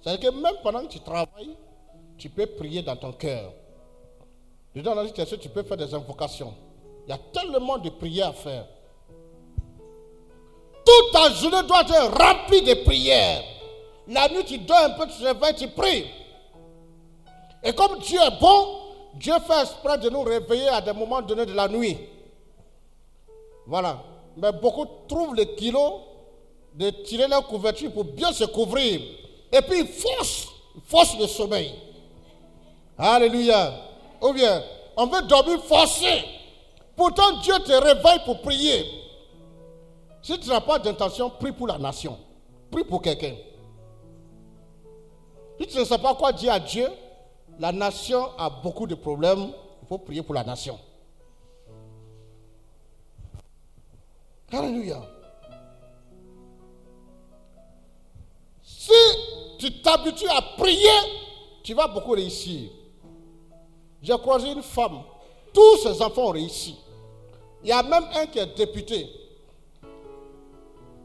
[0.00, 1.56] C'est-à-dire que même pendant que tu travailles,
[2.16, 3.50] tu peux prier dans ton cœur.
[4.76, 6.54] Dedans, dans la tu peux faire des invocations?
[7.04, 8.66] Il y a tellement de prières à faire.
[10.84, 13.42] Toute ta journée doit être remplie de prières.
[14.06, 16.06] La nuit, tu dors un peu, tu te réveilles, tu pries.
[17.64, 18.68] Et comme Dieu est bon,
[19.14, 21.98] Dieu fait exprès de nous réveiller à des moments donnés de la nuit.
[23.66, 24.02] Voilà.
[24.36, 26.00] Mais beaucoup trouvent le kilo
[26.74, 29.00] de tirer leur couverture pour bien se couvrir.
[29.52, 30.48] Et puis ils forcent,
[30.84, 31.74] forcent le sommeil.
[32.98, 33.72] Alléluia.
[34.20, 34.62] Ou bien,
[34.96, 36.24] on veut dormir forcé.
[36.94, 38.84] Pourtant, Dieu te réveille pour prier.
[40.22, 42.18] Si tu n'as pas d'intention, prie pour la nation.
[42.70, 43.34] Prie pour quelqu'un.
[45.60, 46.88] Si tu ne sais pas quoi dire à Dieu,
[47.58, 49.50] la nation a beaucoup de problèmes.
[49.82, 50.78] Il faut prier pour la nation.
[54.52, 55.02] Alléluia.
[58.62, 58.92] Si
[59.58, 60.88] tu t'habitues à prier,
[61.62, 62.70] tu vas beaucoup réussir.
[64.02, 65.00] J'ai croisé une femme.
[65.52, 66.76] Tous ses enfants ont réussi.
[67.62, 69.08] Il y a même un qui est député.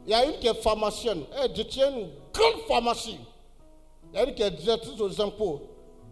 [0.05, 1.23] Il y a une qui est pharmacienne.
[1.41, 3.17] Elle détient une grande pharmacie.
[4.11, 5.61] Il y a une qui est directrice aux impôts.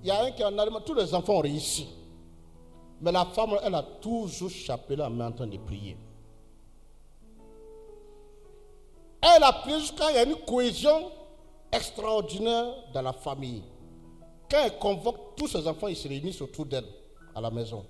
[0.02, 0.82] Il y a un qui est en Allemagne.
[0.86, 1.88] Tous les enfants ont réussi.
[3.02, 5.98] Mais la femme, elle a toujours chapé la main en train de prier.
[9.22, 11.12] Elle a prié jusqu'à y une cohésion
[11.72, 13.64] extraordinaire dans la famille.
[14.50, 16.88] Quand elle convoque tous ses enfants, ils se réunissent autour d'elle
[17.36, 17.86] à la maison.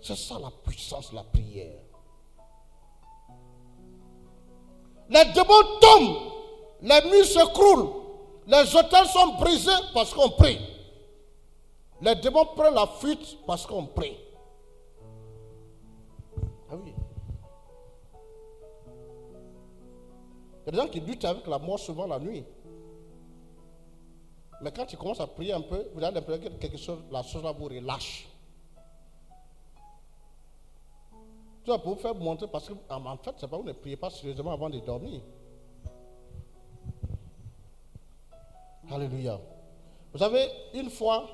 [0.00, 1.80] C'est ça la puissance de la prière.
[5.10, 6.32] Les démons tombent,
[6.82, 7.90] les murs s'écroulent,
[8.46, 10.58] les hôtels sont brisés parce qu'on prie.
[12.00, 14.16] Les démons prennent la fuite parce qu'on prie.
[20.68, 22.44] Il y a des gens qui luttent avec la mort souvent la nuit.
[24.60, 27.22] Mais quand tu commences à prier un peu, vous avez l'impression que quelque chose, la
[27.22, 28.28] chose là vous relâche.
[31.64, 34.52] Pour vous faire montrer parce que en fait, c'est pas vous ne priez pas sérieusement
[34.52, 35.22] avant de dormir.
[38.90, 39.40] Alléluia.
[40.12, 41.30] Vous savez, une fois,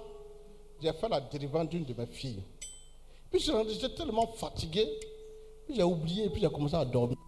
[0.81, 2.43] j'ai fait la délivrance d'une de mes filles.
[3.33, 4.89] Puis j'étais tellement fatigué,
[5.67, 7.19] puis j'ai oublié, puis j'ai commencé à dormir.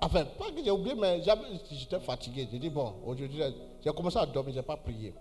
[0.00, 1.22] Enfin, pas que j'ai oublié, mais
[1.70, 2.48] j'étais fatigué.
[2.50, 3.42] J'ai dit, bon, aujourd'hui,
[3.84, 5.14] j'ai commencé à dormir, je n'ai pas prié.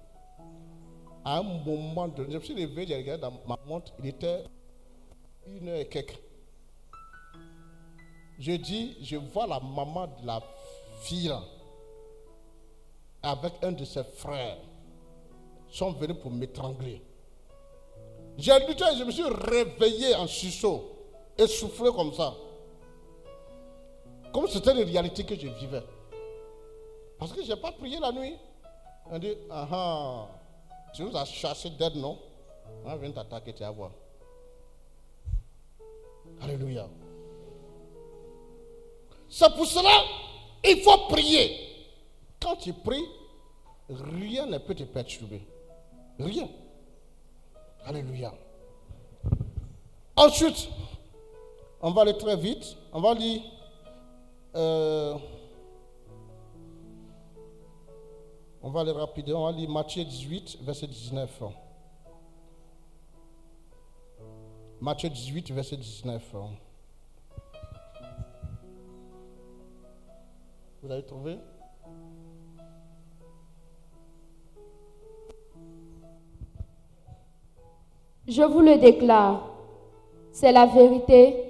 [1.26, 4.44] À un moment donné, je me suis levé, j'ai regardé dans ma montre, il était
[5.48, 6.20] une heure et quelques.
[8.40, 10.42] Je dis, je vois la maman de la
[11.02, 11.34] fille
[13.24, 14.58] avec un de ses frères
[15.70, 17.02] sont venus pour m'étrangler.
[18.38, 20.84] J'ai lutté, je me suis réveillé en sursaut,
[21.38, 22.36] essoufflé comme ça.
[24.34, 25.84] Comme c'était une réalité que je vivais.
[27.18, 28.36] Parce que je n'ai pas prié la nuit.
[29.10, 30.28] On dit, ah ah,
[30.94, 32.20] tu nous as chassé d'aide, non?
[32.86, 33.92] On vient t'attaquer, tu vas voir.
[36.42, 36.88] Alléluia.
[39.30, 40.04] C'est pour cela
[40.64, 41.58] il faut prier.
[42.42, 43.06] Quand tu pries,
[43.90, 45.42] rien ne peut te perturber.
[46.20, 46.50] Rien.
[47.86, 48.34] Alléluia.
[50.16, 50.70] Ensuite,
[51.82, 52.76] on va aller très vite.
[52.92, 53.42] On va lire.
[54.56, 55.18] Euh,
[58.62, 59.44] on va aller rapidement.
[59.44, 61.44] On va lire Matthieu 18, verset 19.
[64.82, 66.36] Matthieu 18, verset 19.
[70.84, 71.38] Vous avez trouvé?
[78.28, 79.50] Je vous le déclare,
[80.34, 81.47] c'est la vérité.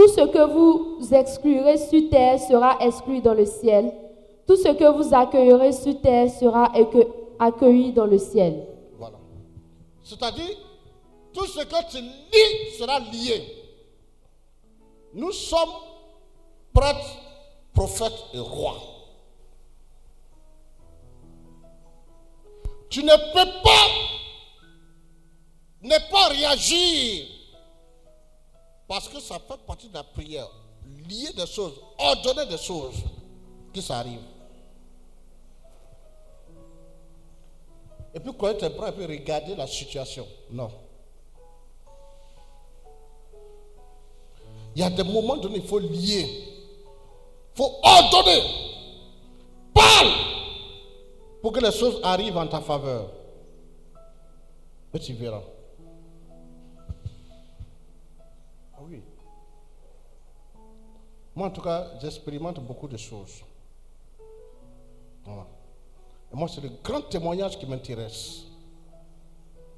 [0.00, 3.92] Tout ce que vous exclurez sur terre sera exclu dans le ciel.
[4.46, 7.06] Tout ce que vous accueillerez sur terre sera accueil-
[7.38, 8.66] accueilli dans le ciel.
[8.96, 9.18] Voilà.
[10.02, 10.56] C'est-à-dire,
[11.34, 13.42] tout ce que tu lis sera lié.
[15.12, 15.68] Nous sommes
[16.72, 17.18] prêtres,
[17.74, 18.78] prophètes et rois.
[22.88, 23.86] Tu ne peux pas
[25.82, 27.26] ne pas réagir
[28.90, 30.50] parce que ça fait partie de la prière.
[31.08, 32.96] Lier des choses, ordonner des choses
[33.72, 34.18] qui s'arrivent.
[38.12, 40.26] Et puis quand tu es prêt, et puis regarder la situation.
[40.50, 40.72] Non.
[44.74, 46.26] Il y a des moments donnés, il faut lier.
[46.26, 48.42] Il faut ordonner.
[49.72, 50.10] Parle
[51.40, 53.08] pour que les choses arrivent en ta faveur.
[54.92, 55.42] Et tu verras.
[61.34, 63.42] Moi, en tout cas, j'expérimente beaucoup de choses.
[65.24, 65.46] Voilà.
[66.32, 68.42] Et moi, c'est le grand témoignage qui m'intéresse.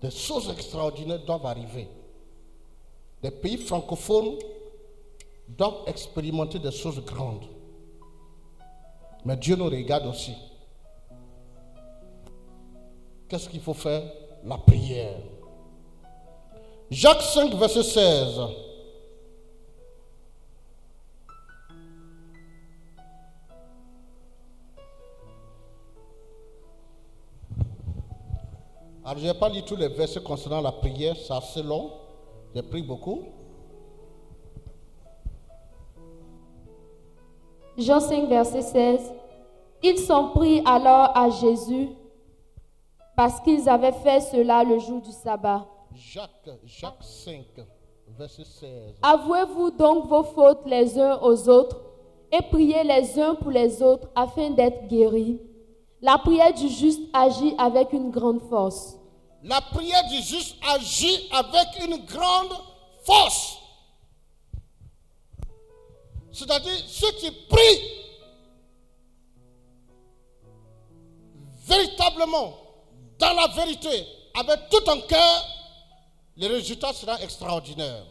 [0.00, 1.88] Des choses extraordinaires doivent arriver.
[3.22, 4.38] Les pays francophones
[5.48, 7.46] doivent expérimenter des choses grandes.
[9.24, 10.34] Mais Dieu nous regarde aussi.
[13.28, 14.02] Qu'est-ce qu'il faut faire?
[14.44, 15.18] La prière.
[16.90, 18.40] Jacques 5, verset 16.
[29.12, 31.90] Alors, je n'ai pas lu tous les versets concernant la prière, c'est assez long.
[32.54, 33.24] J'ai pris beaucoup.
[37.76, 39.12] Jean 5, verset 16.
[39.82, 41.90] Ils sont pris alors à Jésus
[43.14, 45.66] parce qu'ils avaient fait cela le jour du sabbat.
[45.94, 47.44] Jacques, Jacques 5,
[48.16, 48.94] verset 16.
[49.02, 51.82] Avouez-vous donc vos fautes les uns aux autres
[52.32, 55.38] et priez les uns pour les autres afin d'être guéris.
[56.00, 58.98] La prière du juste agit avec une grande force.
[59.44, 62.52] La prière du juste agit avec une grande
[63.04, 63.58] force.
[66.30, 68.02] C'est-à-dire, si tu pries
[71.66, 72.58] véritablement,
[73.18, 75.44] dans la vérité, avec tout ton cœur,
[76.36, 78.04] le résultat sera extraordinaire.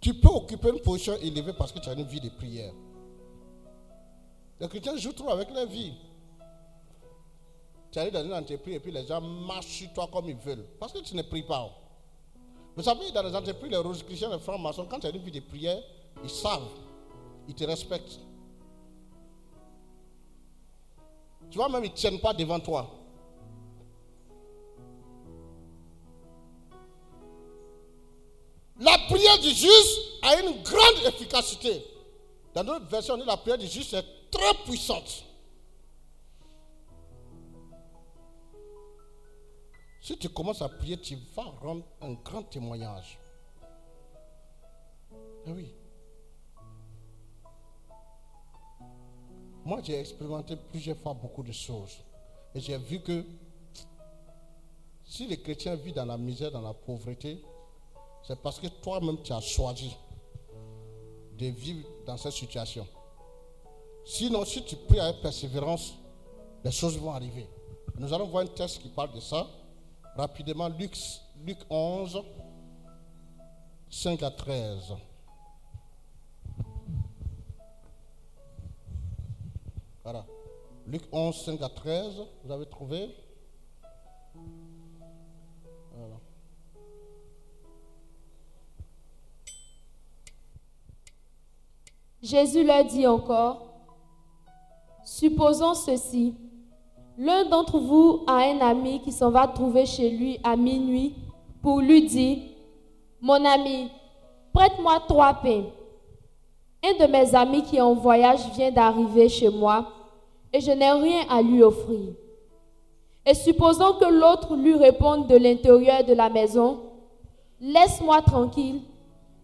[0.00, 2.72] Tu peux occuper une position élevée parce que tu as une vie de prière.
[4.60, 5.94] Les chrétiens jouent trop avec leur vie.
[7.90, 10.66] Tu arrives dans une entreprise et puis les gens marchent sur toi comme ils veulent.
[10.78, 11.70] Parce que tu ne pries pas.
[12.76, 15.32] Vous savez, dans les entreprises, les roses chrétiens, les francs-maçons, quand tu as une vie
[15.32, 15.82] de prière,
[16.22, 16.68] ils savent.
[17.48, 18.20] Ils te respectent.
[21.50, 22.90] Tu vois, même ils ne tiennent pas devant toi.
[28.80, 31.84] La prière du juste a une grande efficacité.
[32.54, 35.24] Dans notre version, la prière du juste est très puissante.
[40.08, 43.18] Si tu commences à prier, tu vas rendre un grand témoignage.
[45.46, 45.74] Eh oui.
[49.66, 51.98] Moi, j'ai expérimenté plusieurs fois beaucoup de choses.
[52.54, 53.22] Et j'ai vu que
[55.04, 57.44] si les chrétiens vivent dans la misère, dans la pauvreté,
[58.26, 59.94] c'est parce que toi-même, tu as choisi
[61.36, 62.86] de vivre dans cette situation.
[64.06, 65.92] Sinon, si tu pries avec persévérance,
[66.64, 67.46] les choses vont arriver.
[67.98, 69.46] Nous allons voir un texte qui parle de ça.
[70.18, 70.98] Rapidement, Luc,
[71.46, 72.24] Luc 11,
[73.88, 74.96] 5 à 13.
[80.02, 80.26] Voilà.
[80.88, 82.20] Luc 11, 5 à 13.
[82.42, 83.14] Vous avez trouvé?
[85.94, 86.16] Voilà.
[92.20, 93.72] Jésus leur dit encore,
[95.04, 96.34] supposons ceci.
[97.20, 101.16] L'un d'entre vous a un ami qui s'en va trouver chez lui à minuit
[101.60, 102.38] pour lui dire,
[103.20, 103.90] mon ami,
[104.52, 105.64] prête-moi trois pains.
[106.84, 109.88] Un de mes amis qui est en voyage vient d'arriver chez moi
[110.52, 112.12] et je n'ai rien à lui offrir.
[113.26, 116.78] Et supposons que l'autre lui réponde de l'intérieur de la maison,
[117.60, 118.80] laisse-moi tranquille,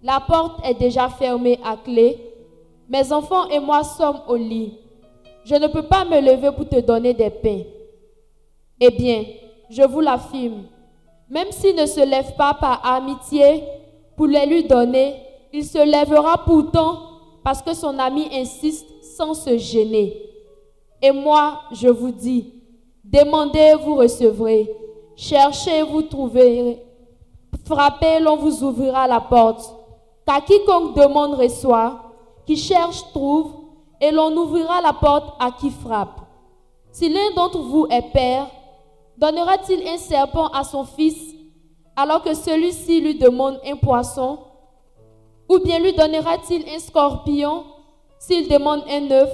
[0.01, 2.20] la porte est déjà fermée à clé,
[2.88, 4.78] mes enfants et moi sommes au lit.
[5.44, 7.62] Je ne peux pas me lever pour te donner des pains.
[8.80, 9.24] Eh bien,
[9.70, 10.64] je vous l'affirme,
[11.28, 13.62] même s'il ne se lève pas par amitié
[14.16, 15.16] pour les lui donner,
[15.52, 16.98] il se lèvera pourtant
[17.42, 20.20] parce que son ami insiste sans se gêner.
[21.02, 22.54] Et moi, je vous dis,
[23.04, 24.70] demandez, vous recevrez.
[25.16, 26.82] Cherchez, vous trouverez.
[27.64, 29.74] Frappez, l'on vous ouvrira la porte.
[30.26, 32.00] Car quiconque demande reçoit,
[32.46, 33.52] qui cherche trouve,
[34.00, 36.20] et l'on ouvrira la porte à qui frappe.
[36.92, 38.46] Si l'un d'entre vous est père,
[39.16, 41.34] donnera-t-il un serpent à son fils,
[41.96, 44.38] alors que celui-ci lui demande un poisson?
[45.48, 47.64] Ou bien lui donnera-t-il un scorpion
[48.18, 49.30] s'il demande un œuf?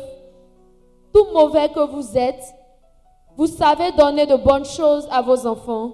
[1.13, 2.45] Tout mauvais que vous êtes,
[3.37, 5.93] vous savez donner de bonnes choses à vos enfants.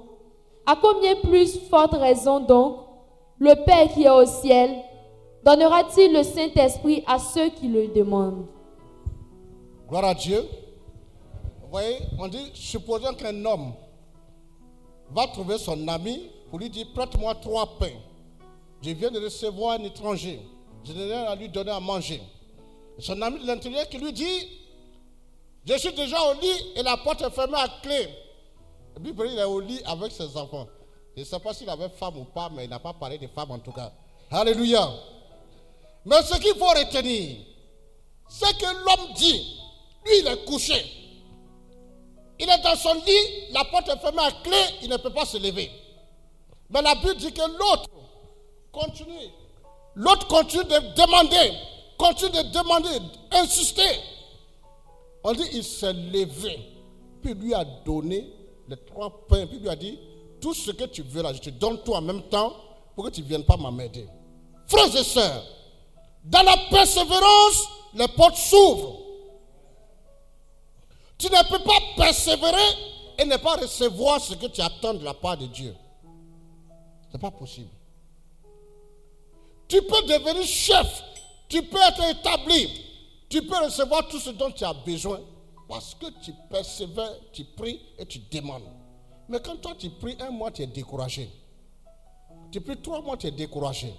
[0.66, 2.78] À combien plus forte raison donc
[3.38, 4.70] le Père qui est au ciel
[5.44, 8.46] donnera-t-il le Saint-Esprit à ceux qui le demandent?
[9.88, 10.48] Gloire à Dieu.
[11.62, 13.74] Vous voyez, on dit, supposons qu'un homme
[15.10, 17.98] va trouver son ami pour lui dire, prête-moi trois pains.
[18.82, 20.40] Je viens de recevoir un étranger.
[20.84, 22.22] Je n'ai rien à lui donner à manger.
[22.98, 24.48] Son ami de l'intérieur qui lui dit,
[25.64, 28.08] je suis déjà au lit et la porte est fermée à clé.
[28.96, 30.68] Et puis il est au lit avec ses enfants.
[31.16, 33.26] Je ne sais pas s'il avait femme ou pas, mais il n'a pas parlé de
[33.26, 33.92] femme en tout cas.
[34.30, 34.88] Alléluia.
[36.04, 37.38] Mais ce qu'il faut retenir,
[38.28, 39.60] c'est que l'homme dit,
[40.06, 40.84] lui il est couché.
[42.38, 45.24] Il est dans son lit, la porte est fermée à clé, il ne peut pas
[45.24, 45.70] se lever.
[46.70, 47.88] Mais la Bible dit que l'autre
[48.72, 49.30] continue.
[49.94, 51.52] L'autre continue de demander,
[51.96, 52.88] continue de demander,
[53.32, 54.00] insister.
[55.24, 56.60] On dit il s'est levé,
[57.22, 58.30] puis lui a donné
[58.68, 59.98] les trois pains, puis lui a dit,
[60.40, 62.52] tout ce que tu veux là, je te donne tout en même temps
[62.94, 64.06] pour que tu ne viennes pas m'aider.
[64.66, 65.42] Frères et sœurs,
[66.24, 69.05] dans la persévérance, les portes s'ouvrent.
[71.18, 72.76] Tu ne peux pas persévérer
[73.18, 75.74] et ne pas recevoir ce que tu attends de la part de Dieu.
[77.08, 77.70] Ce n'est pas possible.
[79.68, 81.02] Tu peux devenir chef,
[81.48, 82.70] tu peux être établi,
[83.28, 85.20] tu peux recevoir tout ce dont tu as besoin
[85.68, 88.70] parce que tu persévères, tu pries et tu demandes.
[89.28, 91.28] Mais quand toi tu pries un mois, tu es découragé.
[92.52, 93.92] Tu pries trois mois, tu es découragé.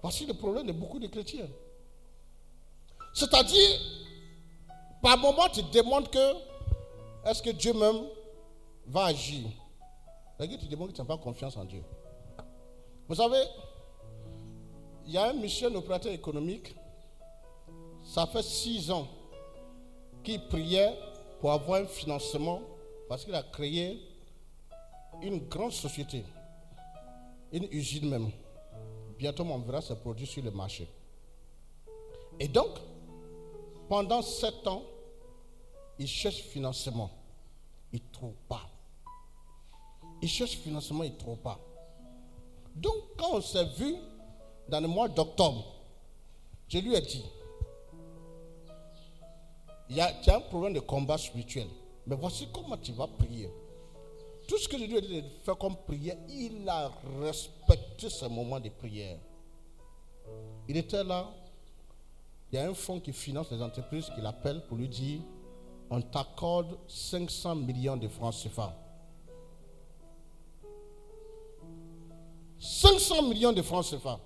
[0.00, 1.48] Voici le problème de beaucoup de chrétiens.
[3.14, 3.80] C'est-à-dire,
[5.02, 6.34] par moment, tu demandes que
[7.24, 8.06] est-ce que Dieu même
[8.86, 9.48] va agir?
[10.36, 11.82] C'est-à-dire, tu demandes que tu n'as pas confiance en Dieu.
[13.08, 13.42] Vous savez,
[15.06, 16.74] il y a un mission opérateur économique,
[18.04, 19.08] ça fait six ans
[20.22, 20.96] qu'il priait
[21.40, 22.62] pour avoir un financement
[23.08, 24.00] parce qu'il a créé
[25.20, 26.24] une grande société,
[27.52, 28.30] une usine même.
[29.18, 30.88] Bientôt, on verra ses produits sur le marché.
[32.40, 32.70] Et donc,
[33.88, 34.82] pendant sept ans,
[36.02, 37.10] il cherche financement.
[37.92, 38.68] Il ne trouve pas.
[40.20, 41.60] Il cherche financement, il ne trouve pas.
[42.74, 43.94] Donc, quand on s'est vu
[44.68, 45.64] dans le mois d'octobre,
[46.68, 47.24] je lui ai dit,
[49.90, 51.68] il y a, tu as un problème de combat spirituel.
[52.06, 53.48] Mais voici comment tu vas prier.
[54.48, 58.24] Tout ce que je lui ai dit de faire comme prière, il a respecté ce
[58.24, 59.18] moment de prière.
[60.66, 61.30] Il était là.
[62.50, 65.20] Il y a un fonds qui finance les entreprises qui l'appelle pour lui dire
[65.92, 68.74] on t'accorde 500 millions de francs CFA.
[72.58, 74.18] 500 millions de francs CFA.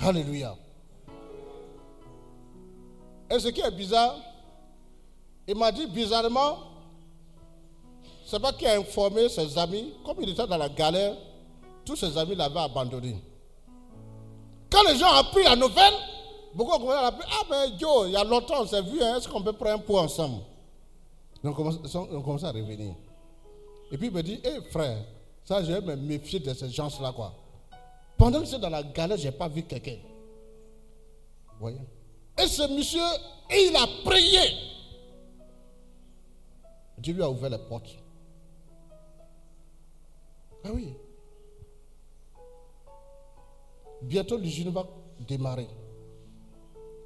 [0.00, 0.56] Alléluia.
[3.30, 4.16] Et ce qui est bizarre,
[5.46, 6.58] il m'a dit bizarrement,
[8.26, 11.14] c'est pas qu'il a informé ses amis, comme il était dans la galère,
[11.84, 13.22] tous ses amis l'avaient abandonné.
[14.68, 15.94] Quand les gens ont appris la nouvelle,
[16.54, 19.02] beaucoup ont commencé à appeler, ah ben Joe, il y a longtemps on s'est vu,
[19.02, 20.42] hein, est-ce qu'on peut prendre un pot ensemble?
[21.44, 22.94] On ont commencé à revenir.
[23.90, 25.04] Et puis il me dit, hé frère,
[25.44, 27.32] ça je vais me méfier de ces gens-là quoi.
[28.16, 29.96] Pendant que j'étais dans la galère, je n'ai pas vu quelqu'un.
[31.60, 31.78] Voyez?
[32.36, 33.00] Et ce monsieur,
[33.50, 34.40] il a prié.
[36.98, 37.96] Dieu lui a ouvert les portes.
[40.64, 40.94] Ah oui.
[44.02, 44.84] Bientôt, l'usine va
[45.20, 45.68] démarrer.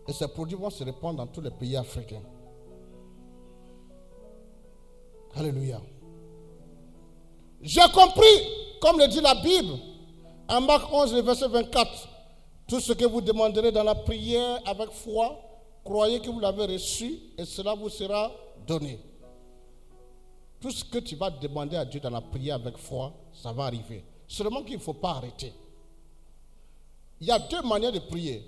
[0.09, 2.23] Et ces produits vont se répandre dans tous les pays africains.
[5.35, 5.81] Alléluia.
[7.62, 8.24] J'ai compris,
[8.81, 9.74] comme le dit la Bible,
[10.49, 12.09] en Marc 11, verset 24,
[12.66, 15.39] tout ce que vous demanderez dans la prière avec foi,
[15.85, 18.31] croyez que vous l'avez reçu et cela vous sera
[18.66, 18.99] donné.
[20.61, 23.65] Tout ce que tu vas demander à Dieu dans la prière avec foi, ça va
[23.65, 24.05] arriver.
[24.29, 25.53] Seulement qu'il ne faut pas arrêter.
[27.20, 28.45] Il y a deux manières de prier.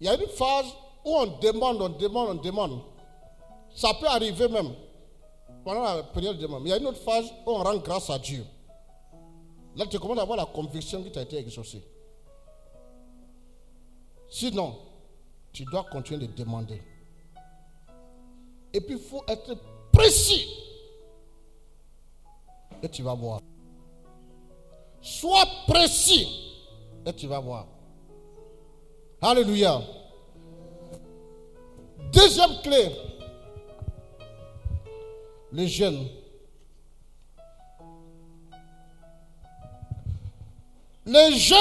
[0.00, 0.66] Il y a une phase
[1.04, 2.80] où on demande, on demande, on demande.
[3.74, 4.72] Ça peut arriver même
[5.64, 6.62] pendant la prière de demande.
[6.62, 8.44] Mais il y a une autre phase où on rend grâce à Dieu.
[9.76, 11.82] Là, tu commences à avoir la conviction qui t'a été exaucée.
[14.28, 14.76] Sinon,
[15.52, 16.82] tu dois continuer de demander.
[18.72, 19.56] Et puis, il faut être
[19.92, 20.48] précis.
[22.82, 23.40] Et tu vas voir.
[25.00, 26.28] Sois précis.
[27.06, 27.66] Et tu vas voir.
[29.20, 29.82] Alléluia.
[32.12, 32.90] Deuxième clé.
[35.50, 36.08] Le jeûne.
[41.04, 41.58] Le jeûne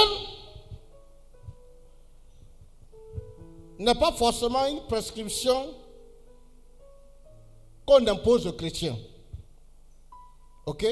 [3.79, 5.73] n'est pas forcément une prescription
[7.85, 8.97] qu'on impose aux chrétiens.
[10.65, 10.85] Ok?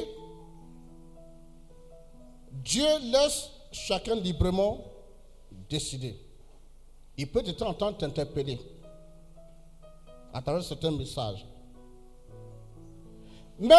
[2.50, 4.84] Dieu laisse chacun librement
[5.68, 6.25] décider.
[7.18, 8.58] Il peut de temps en temps t'interpeller
[10.32, 11.46] à travers certains messages.
[13.58, 13.74] Mais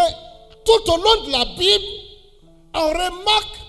[0.65, 1.85] tout au long de la Bible,
[2.73, 3.59] on remarque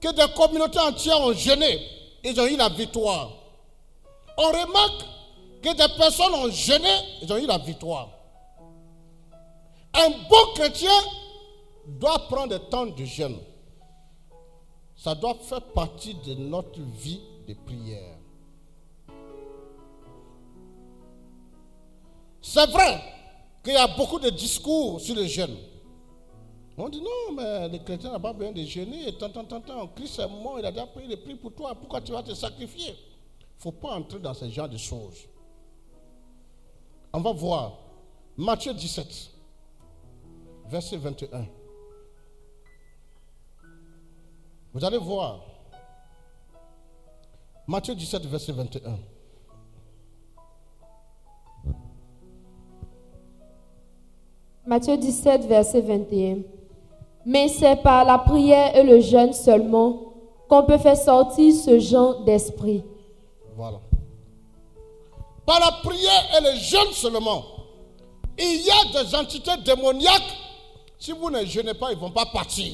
[0.00, 1.78] que des communautés entières ont jeûné.
[2.24, 3.32] Ils ont eu la victoire.
[4.38, 5.04] On remarque
[5.62, 6.88] que des personnes ont jeûné.
[7.22, 8.08] Ils ont eu la victoire.
[9.94, 10.92] Un bon chrétien
[11.86, 13.38] doit prendre des temps de jeûne.
[14.96, 18.18] Ça doit faire partie de notre vie de prière.
[22.42, 23.00] C'est vrai
[23.64, 25.56] qu'il y a beaucoup de discours sur le jeûne.
[26.76, 29.12] On dit non, mais le chrétien n'a pas besoin de jeûner.
[29.18, 29.88] Tant, tant, tant, tant.
[29.88, 31.74] Christ est mort, il a déjà payé le prix pour toi.
[31.74, 32.90] Pourquoi tu vas te sacrifier?
[32.90, 35.26] Il ne faut pas entrer dans ce genre de choses.
[37.12, 37.78] On va voir
[38.36, 39.30] Matthieu 17,
[40.66, 41.46] verset 21.
[44.72, 45.47] Vous allez voir.
[47.68, 48.98] Matthieu 17, verset 21.
[54.66, 56.38] Matthieu 17, verset 21.
[57.26, 60.14] Mais c'est par la prière et le jeûne seulement
[60.48, 62.82] qu'on peut faire sortir ce genre d'esprit.
[63.54, 63.80] Voilà.
[65.44, 67.44] Par la prière et le jeûne seulement.
[68.38, 70.36] Il y a des entités démoniaques.
[70.98, 72.72] Si vous ne jeûnez pas, ils ne vont pas partir.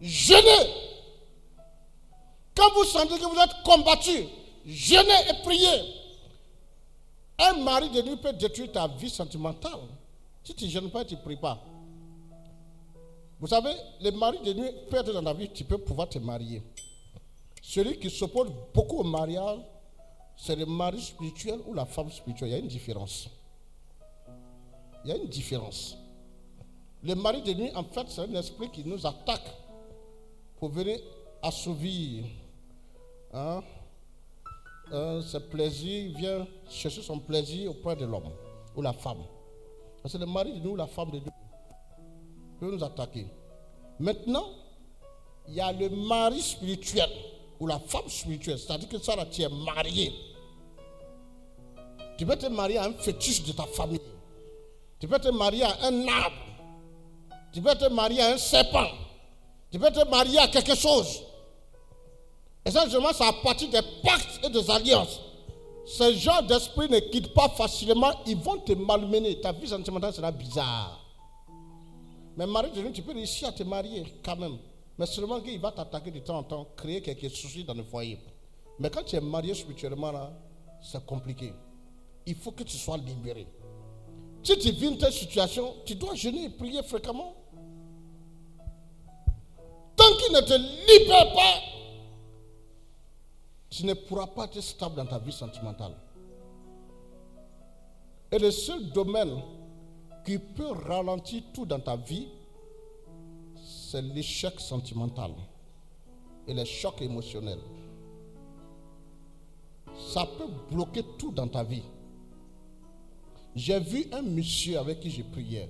[0.00, 0.85] Jeûnez.
[2.56, 4.26] Quand vous sentez que vous êtes combattu,
[4.64, 5.94] jeûnez et priez.
[7.38, 9.80] Un mari de nuit peut détruire ta vie sentimentale.
[10.42, 11.62] Si tu ne jeûnes pas, tu ne pries pas.
[13.38, 16.18] Vous savez, le mari de nuit peut être dans ta vie, tu peux pouvoir te
[16.18, 16.62] marier.
[17.60, 19.58] Celui qui s'oppose beaucoup au mariage,
[20.36, 22.48] c'est le mari spirituel ou la femme spirituelle.
[22.48, 23.28] Il y a une différence.
[25.04, 25.98] Il y a une différence.
[27.02, 29.46] Le mari de nuit, en fait, c'est un esprit qui nous attaque
[30.58, 30.98] pour venir
[31.42, 32.24] assouvir
[33.32, 33.62] hein,
[34.92, 36.06] euh, ses plaisirs.
[36.06, 38.30] Il vient chercher son plaisir auprès de l'homme
[38.74, 39.22] ou la femme.
[40.04, 41.24] C'est le mari de nous, la femme de nous
[42.60, 43.26] peut nous attaquer.
[43.98, 44.46] Maintenant,
[45.48, 47.08] il y a le mari spirituel
[47.58, 48.58] ou la femme spirituelle.
[48.58, 50.12] C'est-à-dire que là, tu es marié.
[52.18, 54.00] Tu peux te marier à un fétiche de ta famille.
[54.98, 56.36] Tu peux te marier à un arbre.
[57.52, 58.88] Tu peux te marier à un serpent.
[59.70, 61.22] Tu peux te marier à quelque chose.
[62.66, 62.84] Et ça,
[63.44, 65.20] partir des pactes et des alliances.
[65.84, 68.10] Ce genre d'esprit ne quitte pas facilement.
[68.26, 69.40] Ils vont te malmener.
[69.40, 71.00] Ta vie sentimentale sera bizarre.
[72.36, 74.58] Mais mari de tu peux réussir à te marier quand même.
[74.98, 78.18] Mais seulement qu'il va t'attaquer de temps en temps, créer quelques soucis dans le foyer.
[78.80, 80.32] Mais quand tu es marié spirituellement, là,
[80.82, 81.52] c'est compliqué.
[82.26, 83.46] Il faut que tu sois libéré.
[84.42, 87.34] Si tu vis une telle situation, tu dois jeûner et prier fréquemment.
[89.94, 91.60] Tant qu'il ne te libère pas,
[93.70, 95.94] tu ne pourras pas être stable dans ta vie sentimentale.
[98.30, 99.40] Et le seul domaine
[100.24, 102.28] qui peut ralentir tout dans ta vie,
[103.64, 105.32] c'est l'échec sentimental
[106.46, 107.60] et les chocs émotionnels.
[110.08, 111.82] Ça peut bloquer tout dans ta vie.
[113.54, 115.68] J'ai vu un monsieur avec qui j'ai prié,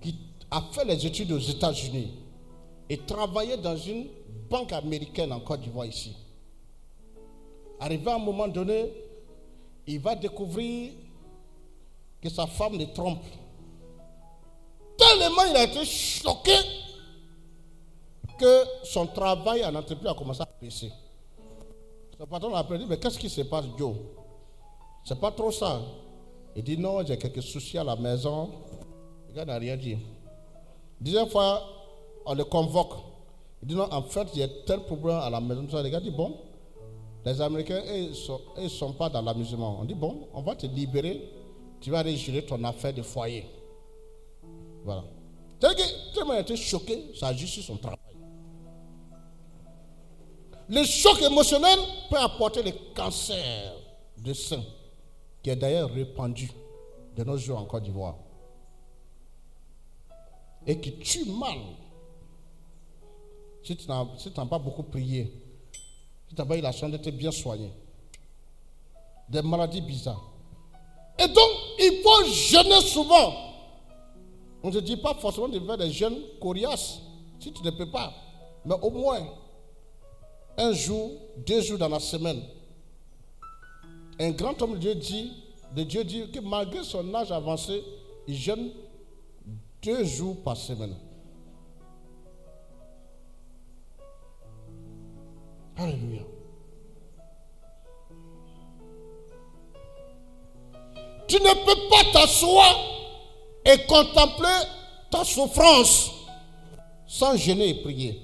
[0.00, 0.14] qui
[0.50, 2.12] a fait les études aux États-Unis
[2.88, 4.06] et travaillait dans une
[4.52, 6.14] banque américaine en Côte d'Ivoire ici.
[7.80, 8.92] Arrivé à un moment donné,
[9.86, 10.92] il va découvrir
[12.20, 13.24] que sa femme le trompe.
[14.98, 16.54] Tellement il a été choqué
[18.38, 20.92] que son travail en entreprise a commencé à baisser.
[22.18, 23.96] Son patron a appelé, mais qu'est-ce qui se passe, Joe?
[25.04, 25.80] C'est pas trop ça.
[26.54, 28.50] Il dit, non, j'ai quelques soucis à la maison.
[29.28, 29.96] Le gars n'a rien dit.
[31.00, 31.66] Deuxième fois,
[32.26, 33.11] on le convoque.
[33.62, 35.62] Il dit, non, en fait, il y a tel problème à la maison.
[35.62, 36.36] Le gars dit, bon,
[37.24, 39.78] les Américains, ils ne sont, sont, pas dans l'amusement.
[39.80, 41.30] On dit, bon, on va te libérer.
[41.80, 43.44] Tu vas gérer ton affaire de foyer.
[44.84, 45.04] Voilà.
[46.12, 47.98] Tellement il été choqué, ça a juste son travail.
[50.68, 51.78] Le choc émotionnel
[52.10, 53.74] peut apporter le cancer
[54.18, 54.62] de sein,
[55.42, 56.50] qui est d'ailleurs répandu
[57.16, 58.16] de nos jours en Côte d'Ivoire.
[60.66, 61.58] Et qui tue mal.
[63.62, 65.32] Si tu n'as pas beaucoup prié,
[66.28, 67.70] si tu n'as pas eu la chance d'être bien soigné.
[69.28, 70.22] Des maladies bizarres.
[71.18, 73.34] Et donc, il faut jeûner souvent.
[74.62, 77.00] On ne te dit pas forcément de faire des jeûnes coriaces,
[77.38, 78.12] si tu ne peux pas.
[78.64, 79.26] Mais au moins,
[80.56, 81.12] un jour,
[81.46, 82.42] deux jours dans la semaine.
[84.18, 85.32] Un grand homme de Dieu dit,
[85.74, 87.82] de Dieu dit que malgré son âge avancé,
[88.28, 88.70] il jeûne
[89.82, 90.94] deux jours par semaine.
[95.76, 96.22] Alléluia.
[101.26, 102.76] Tu ne peux pas t'asseoir
[103.64, 104.48] et contempler
[105.10, 106.10] ta souffrance
[107.06, 108.20] sans jeûner et prier.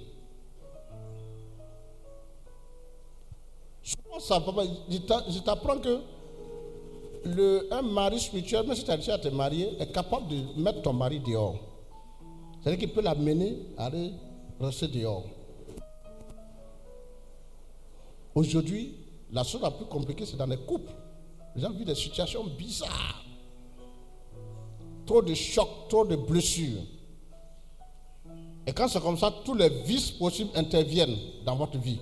[4.19, 4.43] Ça,
[5.29, 6.01] je t'apprends que
[7.25, 10.83] le, un mari spirituel, même si tu as à te marier, est capable de mettre
[10.83, 11.57] ton mari dehors.
[12.61, 14.13] C'est-à-dire qu'il peut l'amener à aller
[14.61, 15.25] rester dehors.
[18.39, 18.95] Aujourd'hui,
[19.33, 20.93] la chose la plus compliquée, c'est dans les couples.
[21.57, 23.25] Les gens vivent des situations bizarres.
[25.05, 26.83] Trop de chocs, trop de blessures.
[28.65, 31.99] Et quand c'est comme ça, tous les vices possibles interviennent dans votre vie.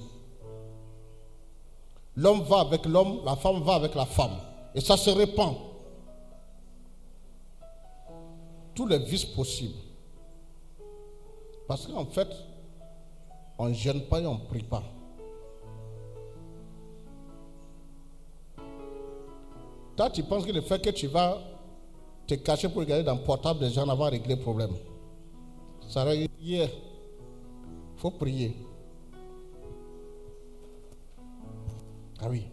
[2.17, 4.37] L'homme va avec l'homme, la femme va avec la femme.
[4.75, 5.55] Et ça se répand.
[8.75, 9.79] Tous les vices possibles.
[11.67, 12.29] Parce qu'en fait,
[13.57, 14.83] on ne gêne pas et on ne prie pas.
[19.97, 21.39] Toi, tu penses que le fait que tu vas
[22.27, 24.73] te cacher pour regarder dans le portable des gens va régler le problème.
[25.89, 26.69] Ça hier.
[27.97, 28.55] Il faut prier.
[32.21, 32.47] Ah oui.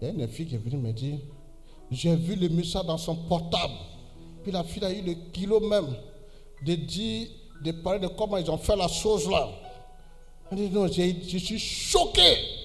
[0.00, 1.18] Il y a une fille qui est venue me dire
[1.90, 3.74] J'ai vu le message dans son portable.
[4.44, 5.96] Puis la fille a eu le kilo même
[6.64, 7.28] de dire,
[7.64, 9.48] de parler de comment ils ont fait la chose là.
[10.52, 12.57] Elle dit Non, je suis choqué.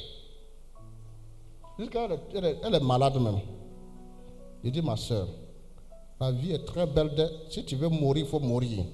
[1.80, 3.40] Elle est, malade même.
[4.64, 5.28] Il dit Ma soeur,
[6.20, 7.12] la vie est très belle.
[7.50, 8.86] Si tu veux mourir, il faut mourir.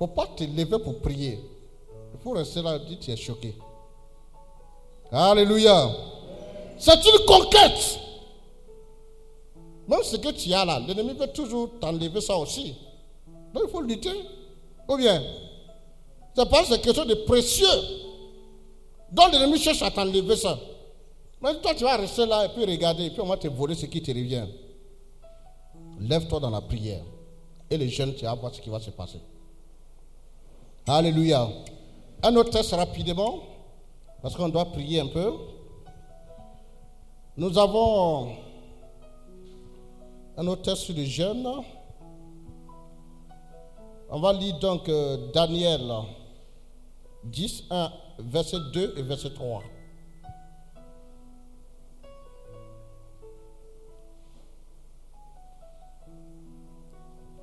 [0.00, 1.38] Il ne faut pas te lever pour prier.
[2.14, 3.54] Il faut rester là dire tu es choqué.
[5.10, 5.90] Alléluia.
[6.78, 8.00] C'est une conquête.
[9.86, 12.74] Même ce que tu as là, l'ennemi peut toujours t'enlever ça aussi.
[13.52, 14.24] Donc il faut lutter.
[14.88, 15.22] Ou bien,
[16.34, 17.66] c'est pas c'est quelque chose de précieux.
[19.14, 20.58] Donc l'ennemi cherche à t'enlever ça.
[21.40, 23.76] Mais toi, tu vas rester là et puis regarder, et puis on va te voler
[23.76, 24.46] ce qui te revient.
[26.00, 27.04] Lève-toi dans la prière.
[27.70, 29.20] Et les jeunes, tu vas voir ce qui va se passer.
[30.86, 31.48] Alléluia.
[32.24, 33.40] Un autre test rapidement,
[34.20, 35.32] parce qu'on doit prier un peu.
[37.36, 38.32] Nous avons
[40.36, 41.48] un autre test sur les jeunes.
[44.10, 45.88] On va lire donc euh, Daniel
[47.24, 49.62] 10, 1, verset 2 et verset 3.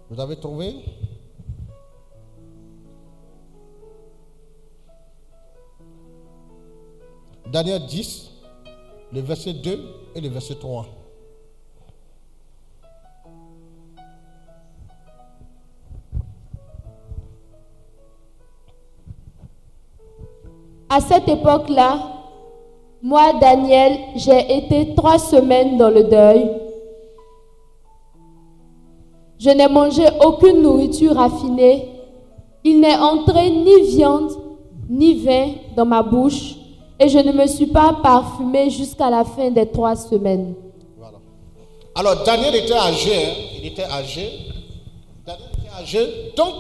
[0.10, 0.76] Vous avez trouvé?
[7.48, 8.32] Daniel 10,
[9.12, 9.80] le verset 2
[10.16, 11.01] et le verset 3.
[20.94, 22.00] À cette époque-là,
[23.02, 26.52] moi, Daniel, j'ai été trois semaines dans le deuil.
[29.40, 31.88] Je n'ai mangé aucune nourriture raffinée.
[32.66, 34.34] Il n'est entré ni viande
[34.90, 36.56] ni vin dans ma bouche
[37.00, 40.56] et je ne me suis pas parfumé jusqu'à la fin des trois semaines.
[41.96, 43.34] Alors Daniel était âgé, hein.
[43.62, 44.30] il était âgé.
[45.26, 46.56] Daniel était âgé, donc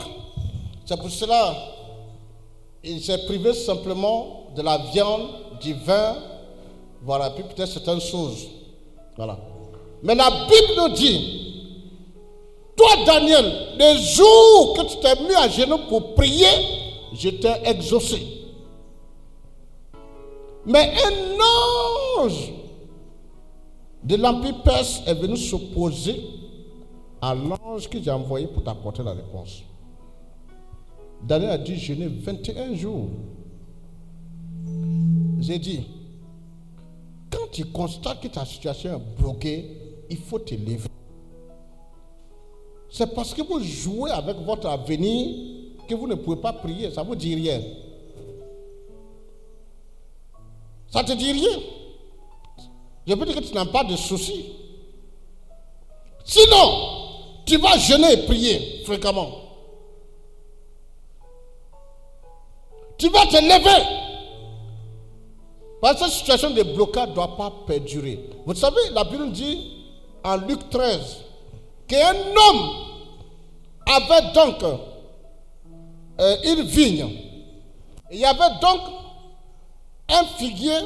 [0.86, 1.53] c'est pour cela
[2.84, 5.30] il s'est privé simplement de la viande,
[5.62, 6.16] du vin,
[7.03, 8.48] voilà, puis peut-être certaines choses.
[9.16, 9.38] Voilà.
[10.03, 11.64] Mais la Bible nous dit,
[12.76, 13.45] toi Daniel,
[13.78, 16.48] le jour que tu t'es mis à genoux pour prier,
[17.14, 18.22] je t'ai exaucé.
[20.66, 22.52] Mais un ange
[24.03, 26.22] de l'Empire perse est venu s'opposer
[27.22, 29.62] à l'ange que j'ai envoyé pour t'apporter la réponse.
[31.23, 33.10] Daniel a dû jeûner 21 jours.
[35.39, 35.84] J'ai dit,
[37.30, 39.77] quand tu constates que ta situation est bloquée,
[40.10, 40.89] il faut te lever.
[42.89, 46.91] C'est parce que vous jouez avec votre avenir que vous ne pouvez pas prier.
[46.91, 47.61] Ça ne vous dit rien.
[50.91, 51.60] Ça ne te dit rien.
[53.07, 54.45] Je peux dire que tu n'as pas de soucis.
[56.26, 59.40] Sinon, tu vas jeûner et prier fréquemment.
[63.02, 63.84] Tu vas te lever.
[65.82, 68.19] Parce que cette situation de blocage ne doit pas perdurer.
[68.45, 69.72] Vous savez, la Bible dit
[70.23, 71.18] en Luc 13
[71.88, 72.69] qu'un homme
[73.88, 74.64] avait donc
[76.19, 77.10] euh, une vigne.
[78.11, 78.82] Il y avait donc
[80.07, 80.78] un figuier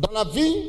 [0.00, 0.64] dans la vigne.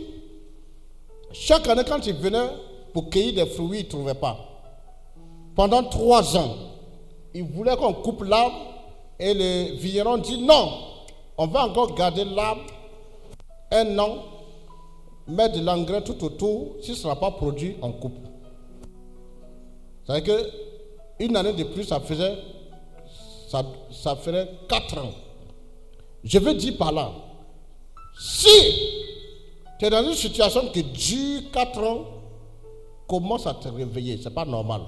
[1.32, 2.50] Chaque année, quand il venait
[2.94, 4.38] pour cueillir des fruits, il ne trouvait pas.
[5.56, 6.56] Pendant trois ans,
[7.34, 8.75] il voulait qu'on coupe l'arbre
[9.20, 10.72] et le vigneron dit non,
[11.38, 12.62] on va encore garder l'arbre
[13.72, 14.18] un an,
[15.28, 16.76] mettre de l'engrais tout autour.
[16.82, 18.18] Si ce ne sera pas produit, on coupe.
[20.06, 20.46] C'est-à-dire
[21.18, 22.38] qu'une année de plus, ça faisait
[23.92, 25.12] ça, ferait quatre ans.
[26.24, 27.12] Je veux dire par là,
[28.20, 28.50] si
[29.80, 32.06] tu es dans une situation qui dure quatre ans,
[33.08, 34.18] commence à te réveiller.
[34.18, 34.82] Ce n'est pas normal.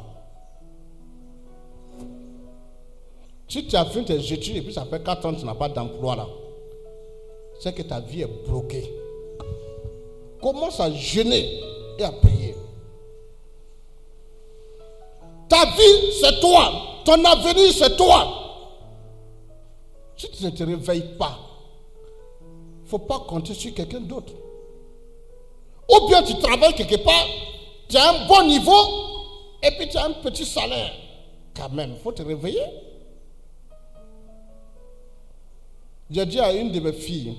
[3.48, 5.56] Si tu as fait tes études et puis ça fait 4 ans que tu n'as
[5.56, 6.28] pas d'emploi là,
[7.60, 8.94] c'est que ta vie est bloquée.
[10.42, 11.62] Commence à jeûner
[11.98, 12.56] et à prier.
[15.50, 16.72] Ta vie, c'est toi.
[17.06, 18.28] Ton avenir, c'est toi.
[20.18, 21.40] Si tu ne te réveilles pas,
[22.42, 24.34] il ne faut pas compter sur quelqu'un d'autre.
[25.90, 27.26] Ou bien tu travailles quelque part,
[27.88, 28.84] tu as un bon niveau
[29.64, 30.92] et puis tu as un petit salaire.
[31.56, 32.62] Quand même, il faut te réveiller.
[36.10, 37.38] J'ai dit à une de mes filles,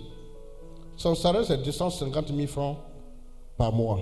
[0.96, 2.76] son salaire c'est 250 000 francs
[3.56, 4.00] par mois.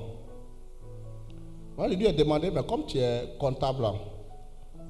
[1.77, 3.95] Moi, je lui ai demandé, mais comme tu es comptable, là,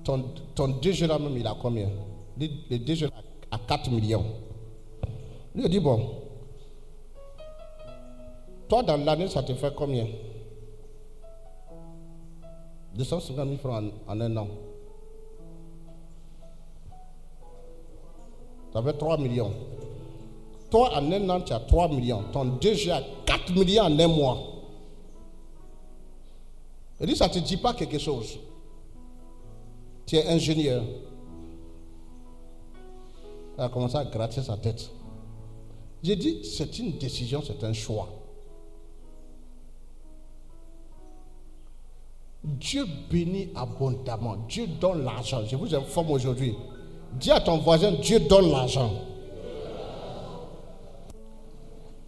[0.05, 0.25] ton,
[0.55, 1.91] ton déjeuner même, il a combien?
[2.39, 3.13] Le, déjeuner
[3.51, 4.25] à 4 millions.
[5.55, 6.11] Lui a dit, bon,
[8.69, 10.07] toi dans l'année, ça te fait combien?
[12.95, 14.49] 250 000 francs en un an.
[18.77, 19.55] Ça fait 3 millions.
[20.71, 22.25] Toi, en un an, tu as 3 millions.
[22.31, 24.39] Ton DG a 4 millions en un mois.
[27.01, 28.39] Il dit, ça ne te dit pas quelque chose.
[30.05, 30.85] Tu es ingénieur.
[33.57, 34.91] Elle a commencé à gratter sa tête.
[36.03, 38.11] J'ai dit, c'est une décision, c'est un choix.
[42.45, 44.37] Dieu bénit abondamment.
[44.47, 45.41] Dieu donne l'argent.
[45.47, 46.55] Je vous informe aujourd'hui.
[47.15, 48.91] Dis à ton voisin, Dieu donne l'argent.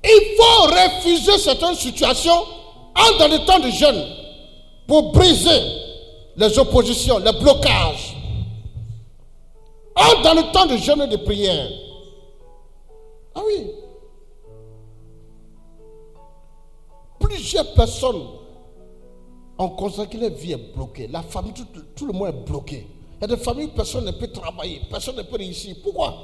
[0.05, 2.43] Il faut refuser certaines situations
[2.95, 4.05] en dans le temps de jeûne
[4.87, 5.61] pour briser
[6.37, 8.17] les oppositions, les blocages.
[9.97, 11.69] En dans le temps de jeûne et de prière.
[13.35, 13.71] Ah oui.
[17.19, 18.23] Plusieurs personnes
[19.59, 21.09] ont constaté que leur vie est bloquée.
[21.09, 22.87] La famille, tout, tout le monde est bloqué.
[23.19, 25.77] Il y a des familles personne ne peut travailler, personne ne peut réussir.
[25.83, 26.15] Pourquoi?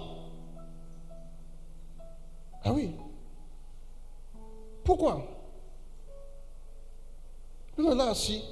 [2.62, 2.92] Ah oui.
[4.84, 5.26] Pourquoi?
[7.76, 8.42] Nous là assis.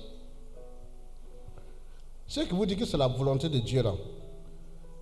[2.27, 3.95] Ceux qui vous disent que c'est la volonté de Dieu là,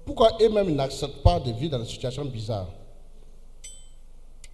[0.05, 2.69] pourquoi eux-mêmes n'acceptent pas de vivre dans des situations bizarres?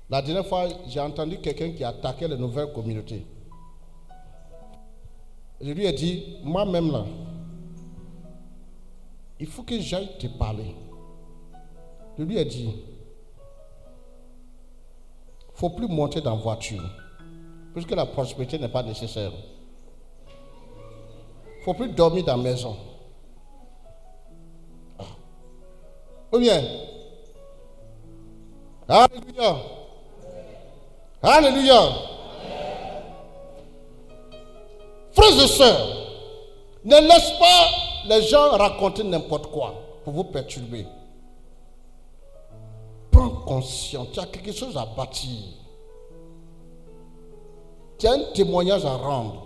[0.08, 3.26] La dernière fois, j'ai entendu quelqu'un qui attaquait les nouvelles communautés.
[5.60, 7.04] Je lui ai dit, moi-même là,
[9.38, 10.74] il faut que j'aille te parler.
[12.18, 12.74] Je lui ai dit,
[15.54, 16.82] faut plus monter dans la voiture,
[17.72, 19.32] puisque la prospérité n'est pas nécessaire.
[21.64, 22.76] Faut plus dormir dans la maison.
[24.98, 25.04] Ah.
[26.32, 26.62] Ou bien,
[28.88, 29.56] Alléluia.
[31.22, 31.80] Alléluia.
[35.12, 35.88] Frères et sœurs,
[36.84, 39.74] ne laisse pas les gens raconter n'importe quoi
[40.04, 40.86] pour vous perturber.
[43.10, 45.42] Prends conscience, tu as quelque chose à bâtir.
[47.98, 49.42] Tu as un témoignage à rendre.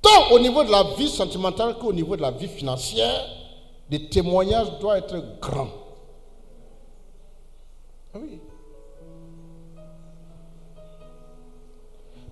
[0.00, 3.26] Tant au niveau de la vie sentimentale qu'au niveau de la vie financière,
[3.90, 5.68] les témoignages doivent être grands.
[8.14, 8.40] Ah oui.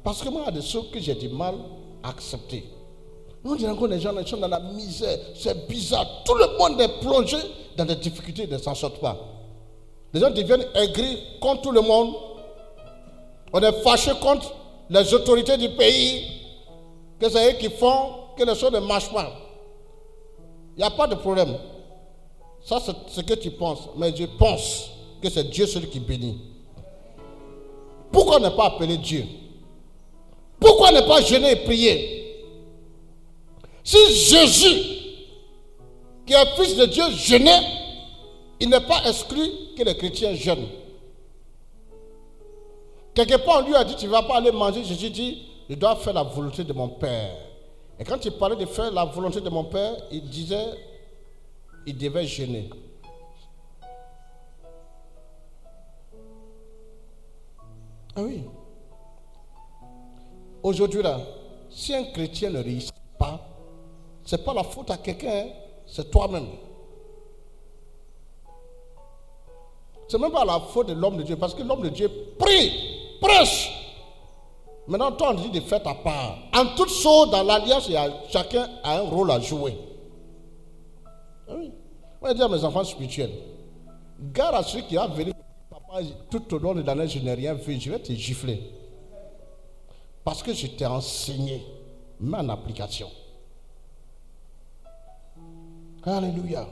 [0.02, 1.54] Parce que moi, il y a des choses que j'ai du mal
[2.02, 2.64] à accepter.
[3.44, 6.06] Nous disons que les gens sont dans la misère, c'est bizarre.
[6.24, 7.36] Tout le monde est plongé
[7.76, 9.18] dans des difficultés, ils ne s'en sortent pas.
[10.14, 12.14] Les gens deviennent aigris contre tout le monde.
[13.52, 14.50] On est fâché contre
[14.88, 16.26] les autorités du pays,
[17.20, 19.30] que c'est eux qui font que les choses ne marchent pas.
[20.76, 21.54] Il n'y a pas de problème.
[22.64, 23.90] Ça, c'est ce que tu penses.
[23.96, 24.90] Mais je pense
[25.22, 26.40] que c'est Dieu celui qui bénit.
[28.10, 29.24] Pourquoi ne pas appeler Dieu?
[30.58, 32.13] Pourquoi ne pas jeûner et prier?
[33.84, 34.82] Si Jésus,
[36.26, 37.60] qui est fils de Dieu, jeûnait,
[38.58, 39.42] il n'est pas exclu
[39.76, 40.68] que les chrétiens jeûnent.
[43.14, 44.82] Quelque part, on lui a dit, tu ne vas pas aller manger.
[44.82, 47.36] Jésus dit, je dois faire la volonté de mon Père.
[48.00, 50.72] Et quand il parlait de faire la volonté de mon Père, il disait,
[51.86, 52.70] il devait jeûner.
[58.16, 58.44] Ah oui.
[60.62, 61.20] Aujourd'hui, là,
[61.68, 63.53] si un chrétien ne réussit pas,
[64.24, 65.48] ce n'est pas la faute à quelqu'un, hein,
[65.86, 66.46] c'est toi-même.
[70.08, 72.10] Ce n'est même pas la faute de l'homme de Dieu, parce que l'homme de Dieu
[72.38, 73.70] prie, prêche.
[74.86, 76.38] Maintenant, toi, on dit de faire ta part.
[76.54, 77.90] En toute chose, dans l'alliance,
[78.28, 79.76] chacun a un rôle à jouer.
[81.48, 83.32] Moi, je dis à mes enfants spirituels,
[84.32, 85.34] garde à celui qui va venir
[85.70, 88.62] papa, tout au long de l'année, je n'ai rien vu, je vais te gifler.
[90.22, 91.62] Parce que je t'ai enseigné,
[92.20, 93.08] mais en application.
[96.06, 96.66] Alléluia.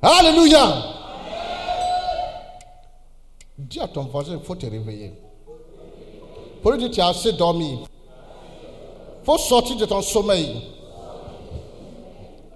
[0.00, 0.82] Alléluia.
[3.58, 5.12] Dis à ton voisin, il faut te réveiller.
[6.62, 7.78] Pour lui dire, tu as assez dormi.
[7.80, 10.62] Il faut sortir de ton sommeil.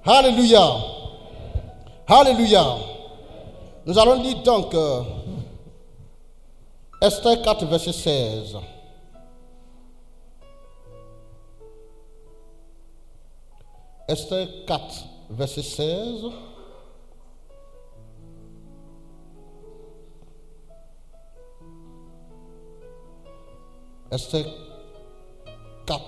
[0.04, 0.76] Alléluia.
[2.06, 2.76] Alléluia.
[3.86, 5.02] Nous allons lire donc euh,
[7.00, 8.56] Esther 4, verset 16.
[14.10, 16.32] Esther 4, verset 16.
[24.10, 24.44] Esther
[25.86, 26.00] 4,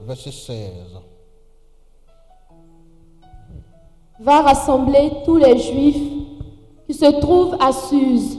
[0.00, 0.72] verset 16.
[4.18, 6.10] Va rassembler tous les Juifs
[6.88, 8.36] qui se trouvent à Suse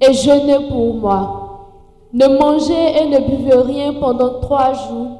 [0.00, 1.68] et jeûnez pour moi.
[2.14, 5.18] Ne mangez et ne buvez rien pendant trois jours,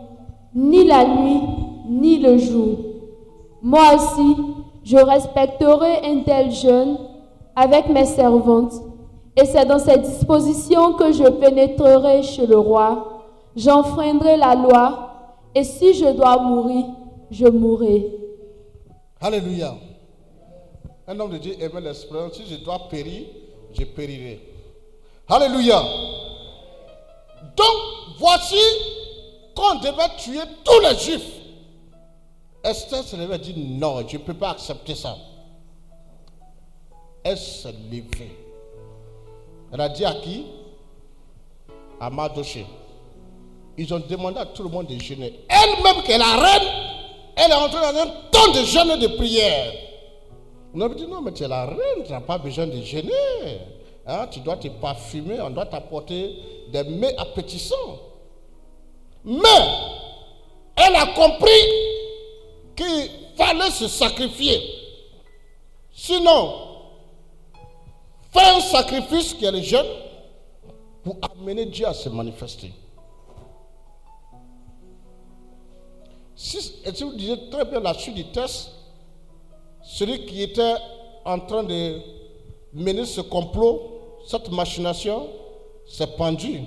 [0.54, 1.42] ni la nuit,
[1.90, 2.93] ni le jour.
[3.65, 4.36] Moi aussi,
[4.85, 6.99] je respecterai un tel jeûne
[7.57, 8.74] avec mes servantes,
[9.35, 13.23] et c'est dans ces dispositions que je pénétrerai chez le roi.
[13.57, 16.85] J'enfreindrai la loi, et si je dois mourir,
[17.31, 18.12] je mourrai.
[19.19, 19.74] Alléluia.
[21.09, 23.23] Un homme de Dieu aimait l'expression, si je dois périr,
[23.73, 24.41] je périrai.
[25.27, 25.81] Alléluia.
[27.57, 27.77] Donc,
[28.19, 28.61] voici
[29.57, 31.43] qu'on devait tuer tous les juifs.
[32.65, 35.16] Esther se levait et dit non, je ne peux pas accepter ça.
[37.23, 38.36] Elle s'est levée.
[39.73, 40.47] Elle a dit à qui?
[42.01, 42.66] À Madoché.
[43.77, 45.41] Ils ont demandé à tout le monde de jeûner.
[45.49, 46.69] Elle-même, qui est la reine,
[47.36, 49.73] elle est entrée dans un temps de jeûne et de prière.
[50.74, 53.11] On a dit non, mais tu es la reine, tu n'as pas besoin de jeûner.
[54.07, 56.36] Hein, tu dois te parfumer, on doit t'apporter
[56.73, 57.99] des mets appétissants.
[59.24, 59.39] Mais
[60.77, 61.93] elle a compris
[62.74, 64.60] qu'il fallait se sacrifier.
[65.92, 66.55] Sinon,
[68.30, 69.86] faire un sacrifice qui est le jeûne
[71.02, 72.72] pour amener Dieu à se manifester.
[76.34, 78.70] Si, et si vous disiez très bien la suite du test,
[79.82, 80.74] celui qui était
[81.24, 82.01] en train de
[82.72, 85.28] mener ce complot, cette machination,
[85.86, 86.62] s'est pendu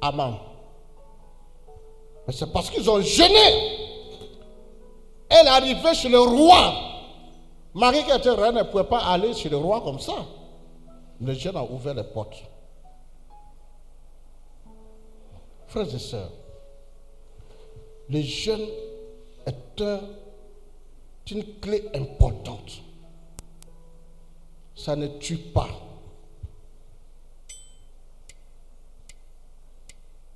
[0.00, 0.38] à main.
[2.26, 3.83] Mais c'est parce qu'ils ont jeûné.
[5.36, 6.74] Elle arrivée chez le roi.
[7.74, 10.14] Marie qui était reine ne pouvait pas aller chez le roi comme ça.
[11.20, 12.42] Le jeune a ouvert les portes.
[15.66, 16.30] Frères et sœurs,
[18.08, 18.64] le jeûne
[19.46, 20.00] est un-
[21.32, 22.80] une clé importante.
[24.76, 25.68] Ça ne tue pas.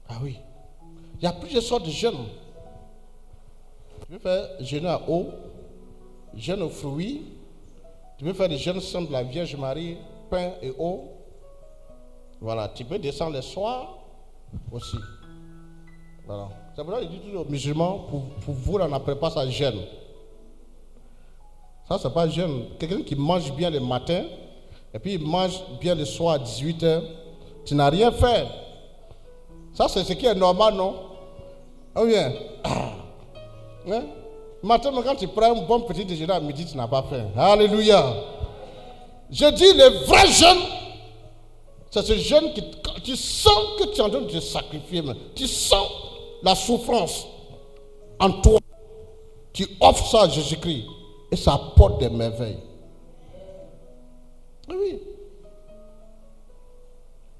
[0.08, 0.38] Ah oui.
[1.20, 2.26] Il y a plusieurs sortes de jeûnes.
[4.08, 5.26] Tu peux faire jeûner à eau,
[6.34, 7.26] jeûne aux fruits.
[8.16, 9.98] Tu peux faire des jeûnes de la Vierge Marie,
[10.30, 11.10] pain et eau.
[12.40, 12.68] Voilà.
[12.68, 13.98] Tu peux descendre le soir
[14.72, 14.96] aussi.
[16.26, 16.48] Voilà.
[16.74, 19.46] C'est pour ça qu'il dit toujours aux musulmans, pour, pour vous, on n'appelle pas ça
[19.50, 19.80] jeûne.
[21.86, 22.64] Ça, c'est pas jeûne.
[22.78, 24.24] Quelqu'un qui mange bien le matin,
[24.94, 27.02] et puis il mange bien le soir à 18h,
[27.66, 28.46] tu n'as rien fait.
[29.74, 30.94] Ça, c'est ce qui est normal, non?
[31.94, 32.32] Ah bien.
[33.90, 34.04] Hein?
[34.62, 37.26] Matin, quand tu prends un bon petit déjeuner à midi, tu n'as pas faim.
[37.36, 38.14] Alléluia.
[39.30, 40.58] Je dis, le vrai jeûne,
[41.90, 42.62] c'est ce jeûne qui,
[43.04, 45.02] tu sens que tu es en train de te sacrifier.
[45.02, 45.86] mais Tu sens
[46.42, 47.26] la souffrance
[48.18, 48.58] en toi.
[49.52, 50.84] Tu offres ça à Jésus-Christ
[51.30, 52.58] et ça apporte des merveilles.
[54.68, 55.00] Oui.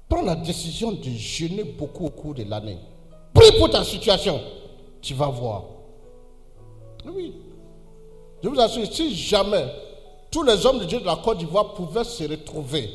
[0.07, 2.77] Prends la décision de jeûner beaucoup au cours de l'année.
[3.33, 4.41] Prie pour ta situation.
[5.01, 5.63] Tu vas voir.
[7.05, 7.33] Oui.
[8.41, 9.65] Je vous assure, si jamais
[10.31, 12.89] tous les hommes de Dieu de la Côte d'Ivoire pouvaient se retrouver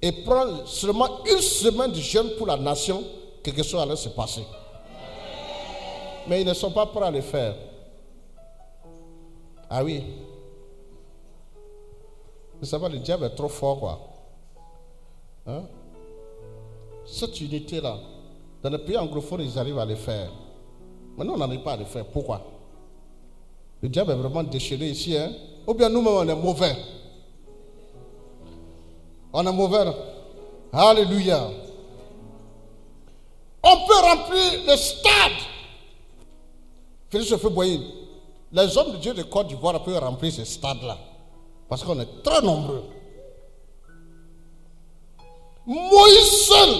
[0.00, 3.02] et prendre seulement une semaine de jeûne pour la nation,
[3.42, 4.42] quelque chose allait se passer.
[6.28, 7.54] Mais ils ne sont pas prêts à le faire.
[9.68, 10.04] Ah oui.
[12.60, 14.00] Vous savez, le diable est trop fort, quoi.
[15.46, 15.62] Hein?
[17.04, 17.98] Cette unité-là,
[18.62, 20.30] dans les pays anglophones, ils arrivent à le faire.
[21.16, 22.04] Mais nous, on n'arrive pas à le faire.
[22.06, 22.57] Pourquoi?
[23.82, 25.16] Le diable est vraiment déchaîné ici.
[25.16, 25.32] Hein?
[25.66, 26.76] Ou bien nous-mêmes, on est mauvais.
[29.32, 29.84] On est mauvais.
[30.72, 31.50] Alléluia.
[33.62, 35.32] On peut remplir le stade.
[37.10, 37.80] Félix Feboyer,
[38.52, 40.98] les hommes de Dieu de Côte d'Ivoire peuvent remplir ce stade-là.
[41.68, 42.84] Parce qu'on est très nombreux.
[45.66, 46.74] Moïse seul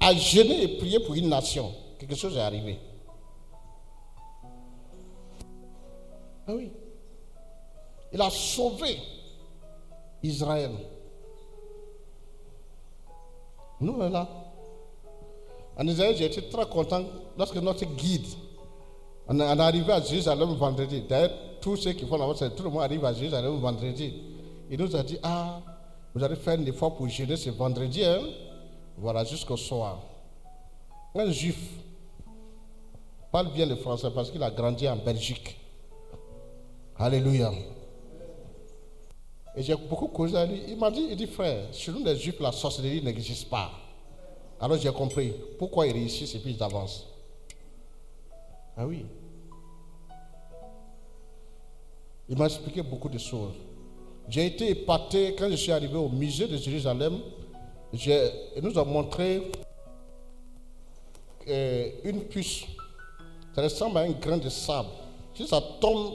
[0.00, 1.72] a jeûné et prié pour une nation.
[1.98, 2.78] Quelque chose est arrivé.
[6.46, 6.70] Ah oui.
[8.12, 8.98] Il a sauvé
[10.22, 10.70] Israël.
[13.80, 14.28] Nous, on est là.
[15.76, 17.02] En Israël, j'ai été très content
[17.36, 18.26] lorsque notre guide,
[19.26, 21.02] on est arrivé à Jérusalem vendredi.
[21.08, 24.14] D'ailleurs, tous ceux qui font la c'est tout le monde arrive à Jérusalem vendredi.
[24.70, 25.60] Il nous a dit, ah,
[26.14, 28.20] vous allez faire un effort pour jeûner ce vendredi, hein?
[28.96, 29.98] Voilà, jusqu'au soir.
[31.14, 31.58] Un juif
[33.32, 35.56] parle bien le français parce qu'il a grandi en Belgique.
[36.98, 37.52] Alléluia.
[39.56, 40.62] Et j'ai beaucoup causé à lui.
[40.68, 43.70] Il m'a dit, il dit, frère, nous les juifs, la sorcellerie n'existe pas.
[44.60, 47.06] Alors j'ai compris pourquoi ils réussissent et puis ils avancent.
[48.76, 49.04] Ah oui.
[52.28, 53.54] Il m'a expliqué beaucoup de choses.
[54.28, 57.20] J'ai été épaté quand je suis arrivé au musée de Jérusalem.
[57.92, 59.42] Il nous a montré
[61.46, 62.64] euh, une puce.
[63.54, 64.88] Ça ressemble à un grain de sable.
[65.34, 66.14] Si ça tombe,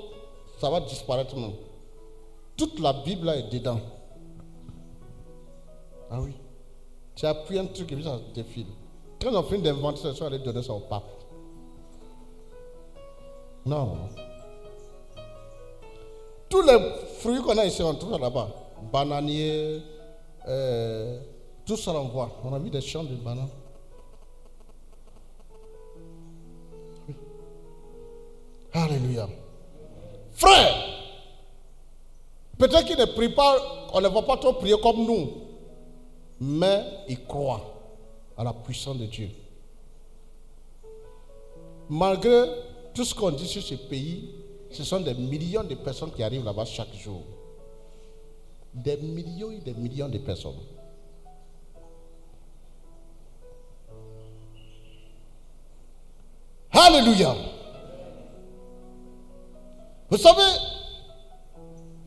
[0.60, 1.53] ça va disparaître même.
[2.57, 3.80] Toute la Bible est dedans.
[6.11, 6.34] Ah oui.
[7.15, 8.68] Tu as pris un truc et puis ça défile.
[9.22, 11.03] Quand on finit d'inventer ça, allés donner ça au pape.
[13.65, 13.98] Non.
[16.49, 16.77] Tous les
[17.19, 18.49] fruits qu'on a ici, on trouve là-bas.
[18.91, 19.81] Bananier,
[20.48, 21.22] euh,
[21.65, 22.31] tout ça on voit.
[22.44, 23.49] On a vu des champs de bananes.
[27.07, 27.15] Oui.
[28.73, 29.27] Alléluia.
[30.40, 30.74] Frère,
[32.57, 35.32] peut-être qu'ils ne prient pas, on ne va pas trop prier comme nous,
[36.40, 37.61] mais ils croient
[38.38, 39.32] à la puissance de Dieu.
[41.90, 42.45] Malgré
[42.94, 44.34] tout ce qu'on dit sur ce pays,
[44.72, 47.22] ce sont des millions de personnes qui arrivent là-bas chaque jour.
[48.74, 50.53] Des millions et des millions de personnes.
[56.72, 57.36] Alléluia.
[60.10, 60.41] Vous savez,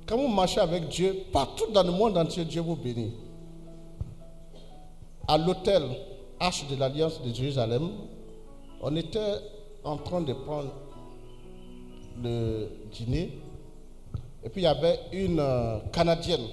[0.06, 3.12] quand vous marchez avec Dieu, partout dans le monde entier, Dieu vous bénit.
[5.28, 5.84] À l'hôtel
[6.40, 7.90] Arche de l'Alliance de Jérusalem,
[8.80, 9.36] on était
[9.84, 10.70] en train de prendre
[12.20, 13.38] le dîner.
[14.44, 16.44] Et puis il y avait une euh, Canadienne.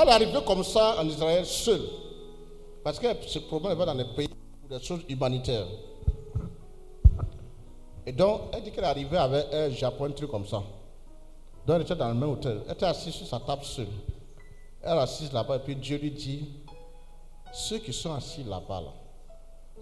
[0.00, 1.82] Elle arrivée comme ça en Israël seule.
[2.84, 5.66] Parce qu'elle se promène dans les pays pour des choses humanitaires.
[8.06, 10.62] Et donc, elle dit qu'elle est arrivée avec un Japon, un truc comme ça.
[11.66, 12.62] Donc, elle était dans le même hôtel.
[12.66, 13.88] Elle était assise sur sa table seule.
[14.82, 16.48] Elle est assise là-bas et puis Dieu lui dit,
[17.52, 18.92] ceux qui sont assis là-bas, là,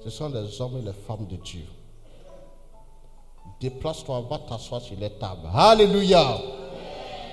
[0.03, 1.67] ce sont les hommes et les femmes de Dieu.
[3.61, 5.49] Déplace-toi, va t'asseoir sur les tables.
[5.55, 6.39] Alléluia.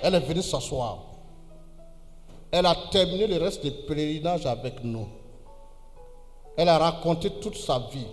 [0.03, 0.99] Elle est venue s'asseoir.
[2.51, 5.07] Elle a terminé le reste des pèlerinages avec nous.
[6.57, 8.07] Elle a raconté toute sa vie.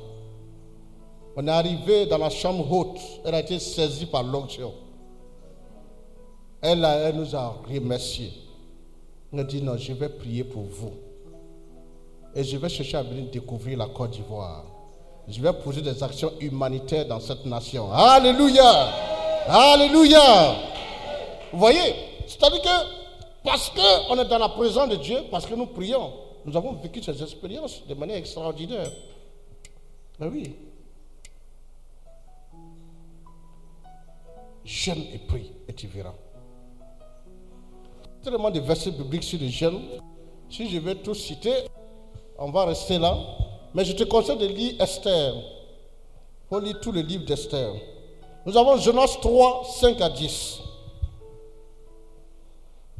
[1.40, 2.98] On est arrivé dans la chambre haute.
[3.24, 4.74] Elle a été saisie par l'onction.
[6.60, 8.32] Elle, elle nous a remerciés.
[9.32, 10.94] Elle a dit non, je vais prier pour vous.
[12.34, 14.64] Et je vais chercher à venir découvrir la Côte d'Ivoire.
[15.28, 17.92] Je vais poser des actions humanitaires dans cette nation.
[17.92, 18.88] Alléluia.
[19.46, 20.56] Alléluia.
[21.52, 21.94] Vous voyez?
[22.26, 26.56] C'est-à-dire que parce qu'on est dans la présence de Dieu, parce que nous prions, nous
[26.56, 28.90] avons vécu ces expériences de manière extraordinaire.
[30.18, 30.56] Ben oui.
[34.68, 36.12] Jeûne et prie et tu verras.
[38.22, 39.80] Tellement de versets bibliques sur le jeûne.
[40.50, 41.54] Si je vais tout citer,
[42.38, 43.16] on va rester là.
[43.72, 45.32] Mais je te conseille de lire Esther.
[46.50, 47.72] Faut lire tout le livre d'Esther.
[48.44, 50.60] Nous avons Jonas 3, 5 à 10.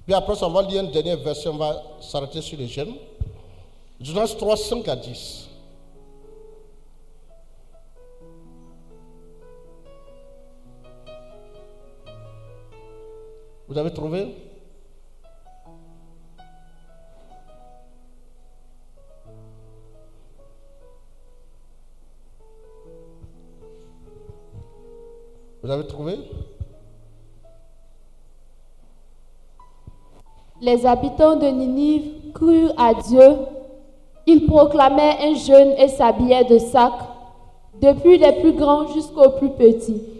[0.06, 2.94] Puis après, on va lire un dernier verset, on va s'arrêter sur le jeûne.
[4.00, 5.47] Jonas 3, 5 à 10.
[13.68, 14.34] Vous avez trouvé
[25.62, 26.16] Vous avez trouvé
[30.62, 33.20] Les habitants de Ninive crurent à Dieu.
[34.26, 36.92] Ils proclamaient un jeûne et s'habillaient de sac,
[37.82, 40.17] depuis les plus grands jusqu'aux plus petits.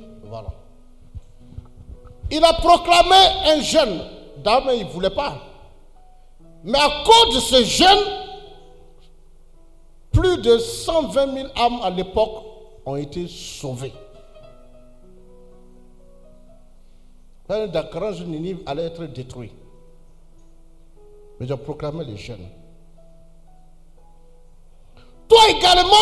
[2.31, 4.01] Il a proclamé un jeûne.
[4.39, 5.35] D'abord, il ne voulait pas.
[6.65, 8.05] Mais à cause de ce jeûne,
[10.13, 12.45] plus de 120 000 âmes à l'époque
[12.85, 13.93] ont été sauvées.
[17.49, 19.53] Un grand jour, Ninive allait être détruit.
[21.41, 22.47] Mais j'ai proclamé le jeûne.
[25.29, 25.95] Toi également,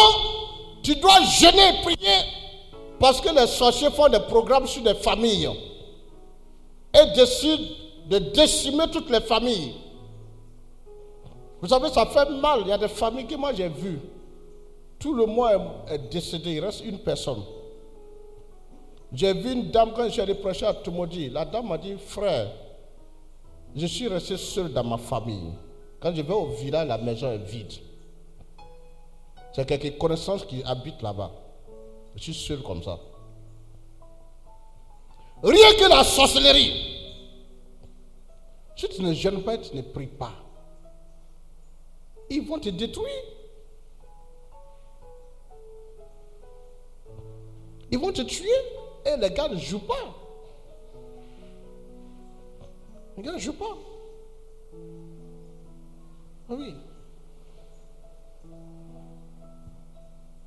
[0.83, 2.19] tu dois jeûner et prier
[2.99, 5.51] parce que les sorciers font des programmes sur des familles
[7.01, 7.65] et décident
[8.09, 9.75] de décimer toutes les familles.
[11.61, 12.61] Vous savez, ça fait mal.
[12.63, 14.01] Il y a des familles que moi j'ai vues.
[14.99, 15.53] Tout le mois
[15.89, 16.53] est- décédé.
[16.53, 17.43] Il reste une personne.
[19.13, 21.29] J'ai vu une dame quand j'ai prêcher à Tumodi.
[21.31, 22.51] La dame m'a dit, frère,
[23.75, 25.53] je suis resté seul dans ma famille.
[26.01, 27.73] Quand je vais au village, la maison est vide.
[29.53, 31.31] C'est quelques connaissances qui habitent là-bas.
[32.17, 32.99] Je suis seul comme ça.
[35.47, 36.73] Rien que la sorcellerie.
[38.75, 40.33] Si tu ne jeûnes pas, tu ne pries pas.
[42.29, 43.23] Ils vont te détruire.
[47.93, 48.49] Ils vont te tuer.
[49.05, 49.95] Et les gars ne jouent pas.
[53.17, 53.77] Les gars ne jouent pas.
[56.49, 56.75] Ah oui.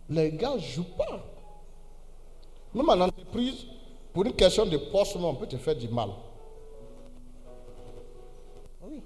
[0.09, 1.25] Les gars ne jouent pas.
[2.73, 3.65] Même en entreprise,
[4.13, 6.09] pour une question de poste, on peut te faire du mal.
[8.81, 9.03] Oui.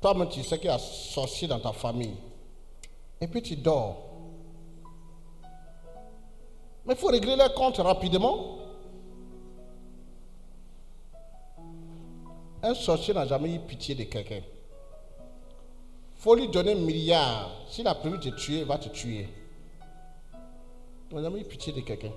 [0.00, 2.16] Toi-même, tu sais qu'il y a sorcier dans ta famille.
[3.20, 4.02] Et puis tu dors.
[6.86, 8.58] Mais il faut régler les comptes rapidement.
[12.62, 14.40] Un sorcier n'a jamais eu pitié de quelqu'un.
[16.16, 17.50] Faut lui donner un milliard.
[17.68, 19.28] S'il a prévu de te tuer, il va te tuer.
[21.12, 22.10] N'a jamais eu pitié de quelqu'un.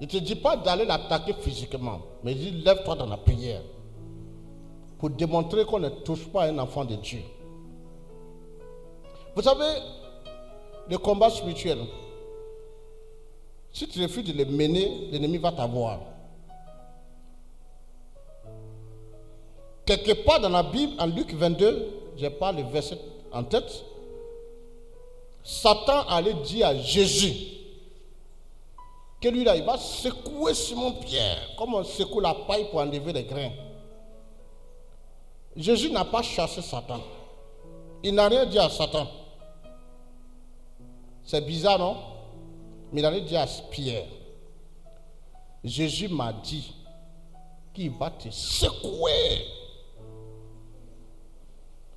[0.00, 3.62] Il ne te dit pas d'aller l'attaquer physiquement, mais il dit lève-toi dans la prière
[4.98, 7.20] pour démontrer qu'on ne touche pas un enfant de Dieu.
[9.34, 9.80] Vous savez,
[10.88, 11.78] le combat spirituel,
[13.72, 16.00] si tu refuses de le mener, l'ennemi va t'avoir.
[19.86, 22.98] Quelque part dans la Bible, en Luc 22, j'ai pas le verset
[23.32, 23.84] en tête,
[25.44, 27.34] Satan allait dire à Jésus
[29.20, 33.12] que lui là, il va secouer Simon Pierre, comme on secoue la paille pour enlever
[33.12, 33.52] les grains.
[35.54, 37.00] Jésus n'a pas chassé Satan.
[38.02, 39.06] Il n'a rien dit à Satan.
[41.24, 41.96] C'est bizarre, non?
[42.92, 44.06] Mais il a dit à Pierre.
[45.64, 46.72] Jésus m'a dit
[47.72, 49.46] qu'il va te secouer.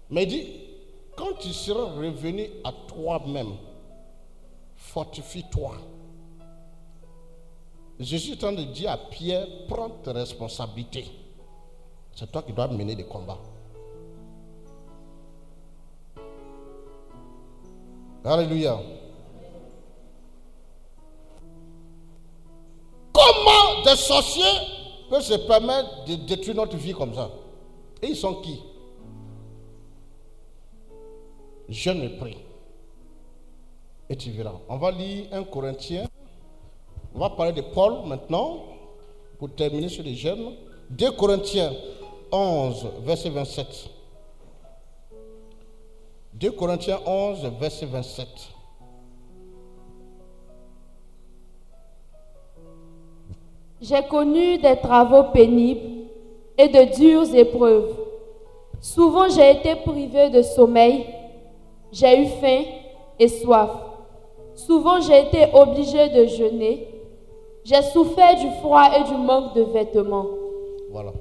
[0.10, 0.48] Mais il dit,
[1.16, 3.54] quand tu seras revenu à toi-même,
[4.76, 5.74] fortifie-toi.
[8.00, 11.12] Jésus est en train de dire à Pierre, prends tes responsabilités.
[12.16, 13.40] C'est toi qui dois mener des combats.
[18.24, 18.80] Alléluia.
[23.14, 24.44] Comment des sorciers
[25.10, 27.30] peuvent se permettre de détruire notre vie comme ça?
[28.02, 28.62] Et ils sont qui?
[31.70, 32.38] Je ne prie.
[34.10, 34.60] Et tu verras.
[34.68, 36.08] On va lire un Corinthien.
[37.14, 38.64] On va parler de Paul maintenant,
[39.38, 40.54] pour terminer sur les jeunes.
[40.90, 41.72] 2 Corinthiens
[42.32, 43.90] 11, verset 27.
[46.34, 48.28] 2 Corinthiens 11, verset 27.
[53.82, 56.08] J'ai connu des travaux pénibles
[56.58, 57.96] et de dures épreuves.
[58.82, 61.06] Souvent j'ai été privé de sommeil,
[61.92, 62.64] j'ai eu faim
[63.18, 63.70] et soif.
[64.56, 66.88] Souvent j'ai été obligé de jeûner.
[67.64, 70.28] J'ai souffert du froid et du manque de vêtements.
[70.92, 71.12] Voilà.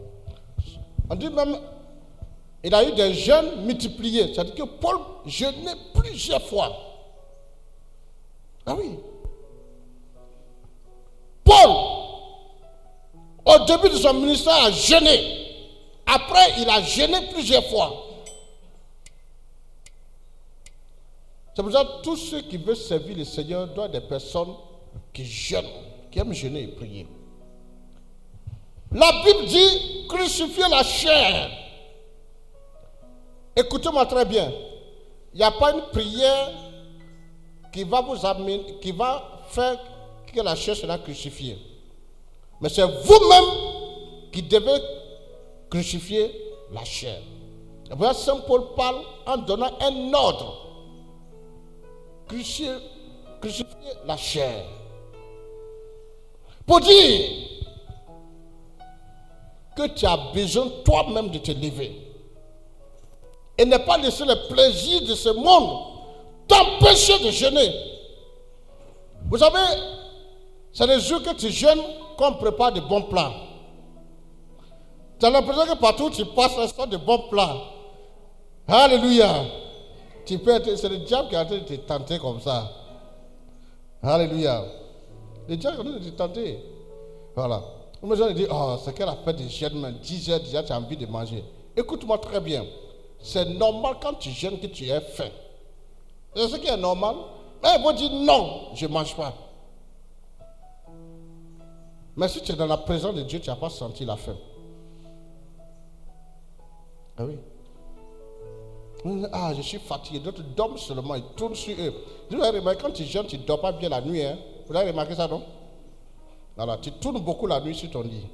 [1.11, 1.57] On dit même,
[2.62, 4.32] il a eu des jeûnes multipliés.
[4.32, 6.73] C'est-à-dire que Paul jeûnait plusieurs fois.
[8.66, 8.99] Ah oui.
[11.45, 11.70] Paul,
[13.47, 15.19] au début de son ministère, a jeûné.
[16.07, 18.07] Après, il a jeûné plusieurs fois.
[21.59, 24.55] C'est pour ça que tous ceux qui veulent servir le Seigneur doivent être des personnes
[25.12, 25.66] qui jeûnent,
[26.09, 27.05] qui aiment jeûner et prier.
[28.93, 31.51] La Bible dit crucifier la chair.
[33.56, 34.52] Écoutez-moi très bien.
[35.35, 36.52] Il n'y a pas une prière
[37.72, 39.80] qui va vous amener, qui va faire
[40.32, 41.59] que la chair sera crucifiée.
[42.60, 44.80] Mais c'est vous-même qui devez
[45.68, 46.30] crucifier
[46.70, 47.18] la chair.
[47.90, 50.68] Et Saint Paul parle en donnant un ordre.
[52.29, 52.75] Crucifier,
[54.07, 54.65] la chair.
[56.67, 57.31] Pour dire
[59.75, 61.93] que tu as besoin toi-même de te lever.
[63.57, 65.99] Et ne pas laisser le plaisir de ce monde
[66.47, 67.73] t'empêcher de jeûner.
[69.31, 69.81] Vous savez,
[70.73, 71.83] c'est les jours que tu jeûnes
[72.17, 73.33] qu'on prépare de bons plats.
[75.19, 77.57] Tu as l'impression que partout tu passes, ce sont de bons plats.
[78.67, 79.45] Alléluia.
[80.29, 82.71] Tu peux être, c'est le diable qui est en train de te tenter comme ça.
[84.03, 84.63] Alléluia.
[85.49, 86.59] Le diable est en train de te tenter.
[87.35, 87.63] Voilà.
[88.03, 90.77] Les gens disent, oh, c'est qu'elle a fait des jeûnes, 10 heures déjà, tu as
[90.77, 91.43] envie de manger.
[91.75, 92.67] Écoute-moi très bien.
[93.21, 95.31] C'est normal quand tu jeûnes que tu aies faim.
[96.37, 97.17] C'est ce qui est normal.
[97.63, 99.33] Mais ils vont dire, non, je ne mange pas.
[102.15, 104.37] Mais si tu es dans la présence de Dieu, tu n'as pas senti la faim.
[107.17, 107.39] Ah oui.
[109.32, 110.18] Ah, je suis fatigué.
[110.20, 111.94] D'autres dorment seulement, ils tournent sur eux.
[112.30, 114.22] Vous avez remarqué, quand tu jeûnes, tu ne dors pas bien la nuit.
[114.22, 114.39] Hein?
[114.66, 115.43] Vous avez remarqué ça, non?
[116.56, 118.26] Voilà, tu tournes beaucoup la nuit sur ton lit.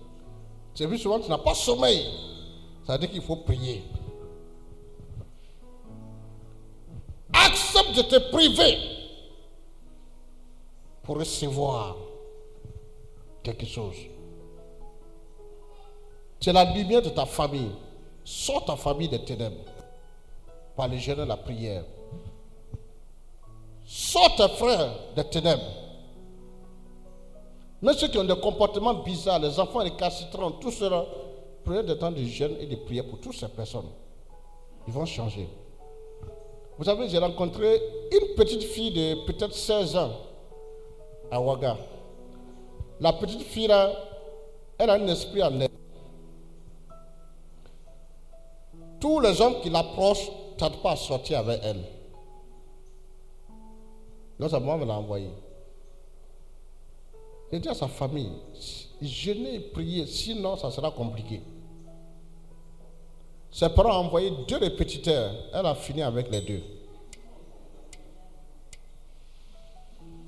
[0.74, 2.06] C'est plus souvent tu n'as pas sommeil.
[2.86, 3.84] Ça veut dire qu'il faut prier.
[7.32, 8.78] Accepte de te priver
[11.02, 11.96] pour recevoir
[13.42, 13.96] quelque chose.
[16.40, 17.70] C'est la lumière de ta famille.
[18.24, 19.73] Sors ta famille des ténèbres
[20.76, 21.84] par le jeûne et la prière.
[23.84, 25.62] Sors tes frères des ténèbres.
[27.82, 31.05] Mais ceux qui ont des comportements bizarres, les enfants les cassitrants, tout cela,
[31.64, 33.90] prenez du temps de jeûne et de prière pour toutes ces personnes.
[34.86, 35.48] Ils vont changer.
[36.78, 37.80] Vous savez, j'ai rencontré
[38.10, 40.12] une petite fille de peut-être 16 ans
[41.30, 41.76] à Ouaga.
[43.01, 43.92] La petite fille là,
[44.78, 45.68] elle a un esprit en elle.
[48.98, 51.85] Tous les hommes qui l'approchent tardent pas à sortir avec elle.
[54.39, 55.31] Donc, sa maman me l'a envoyé.
[57.52, 58.32] Il dit à sa famille,
[59.01, 61.40] jeûnez et priez, sinon ça sera compliqué.
[63.51, 65.32] Ses parents ont envoyé deux répétiteurs.
[65.52, 66.62] Elle a fini avec les deux.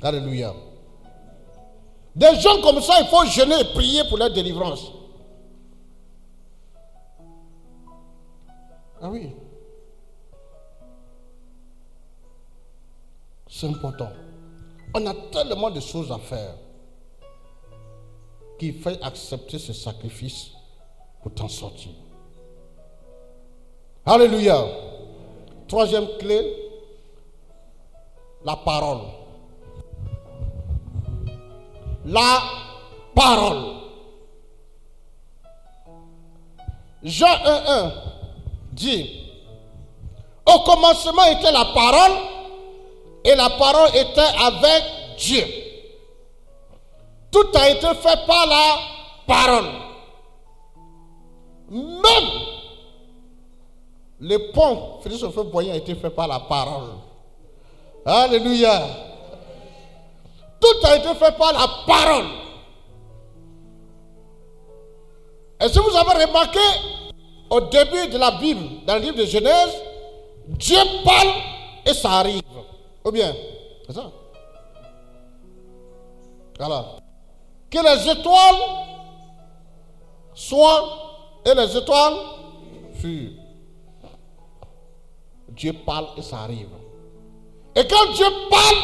[0.01, 0.55] Alléluia.
[2.15, 4.93] Des gens comme ça, il faut jeûner et prier pour leur délivrance.
[9.03, 9.33] Ah oui.
[13.59, 14.11] C'est important.
[14.95, 16.57] On a tellement de choses à faire
[18.59, 20.51] qu'il fait accepter ce sacrifice
[21.23, 21.93] pour t'en sortir.
[24.05, 24.63] Alléluia.
[25.69, 26.55] Troisième clé,
[28.45, 29.07] la parole.
[32.05, 32.43] La
[33.15, 33.77] parole.
[37.03, 37.93] Jean 1.1
[38.73, 39.31] dit,
[40.45, 42.36] au commencement était la parole
[43.27, 44.85] et la parole était avec
[45.19, 45.45] Dieu.
[47.31, 48.79] Tout a été fait par la
[49.27, 49.67] parole.
[51.69, 52.31] Même
[54.21, 56.91] les ponts, Félix Sophie Boyen a été fait par la parole.
[58.05, 58.83] Alléluia.
[60.61, 62.27] Tout a été fait par la parole.
[65.61, 66.61] Et si vous avez remarqué,
[67.51, 69.83] au début de la Bible, dans le livre de Genèse,
[70.49, 71.29] Dieu parle
[71.85, 72.43] et ça arrive.
[73.07, 73.33] Ou bien,
[73.87, 74.11] c'est ça.
[76.59, 76.85] Voilà.
[77.71, 78.63] Que les étoiles
[80.35, 82.17] soient et les étoiles
[82.95, 83.31] furent.
[85.51, 86.69] Dieu parle et ça arrive.
[87.77, 88.77] Et quand Dieu parle,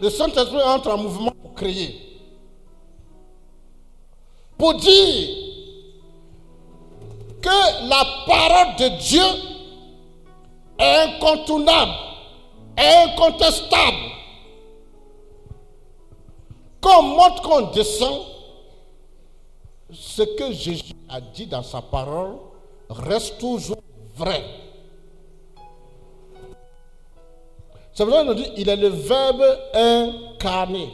[0.00, 2.20] le Saint-Esprit entre en mouvement pour créer.
[4.58, 5.28] Pour dire
[7.40, 9.22] que la parole de Dieu
[10.78, 11.92] est incontournable,
[12.76, 14.10] incontestable.
[16.80, 18.22] Quand on monte, qu'on descend,
[19.92, 22.38] ce que Jésus a dit dans sa parole
[22.88, 23.76] reste toujours
[24.16, 24.42] vrai.
[27.92, 29.44] C'est pour ça qu'on dit il est le verbe
[29.74, 30.92] incarné.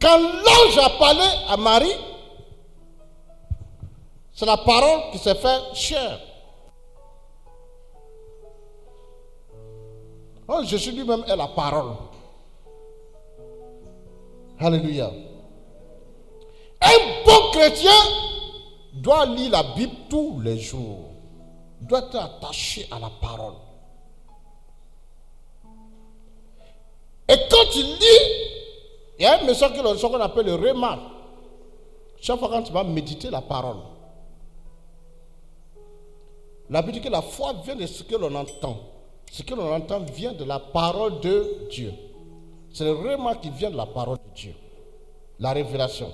[0.00, 1.96] Quand l'ange a parlé à Marie,
[4.32, 6.20] c'est la parole qui s'est fait chair.
[10.48, 11.94] Oh, Jésus lui-même est la parole.
[14.58, 15.10] Alléluia.
[16.80, 17.90] Un bon chrétien
[18.94, 21.10] doit lire la Bible tous les jours.
[21.82, 23.54] Doit être attaché à la parole.
[27.28, 28.48] Et quand il lit,
[29.18, 31.02] il y a un message qu'on appelle le remarque.
[32.20, 33.76] Chaque fois quand tu vas méditer la parole,
[36.70, 38.78] la Bible dit que la foi vient de ce que l'on entend.
[39.30, 41.92] Ce que l'on entend vient de la parole de Dieu.
[42.72, 44.54] C'est le remarque qui vient de la parole de Dieu.
[45.38, 46.10] La révélation.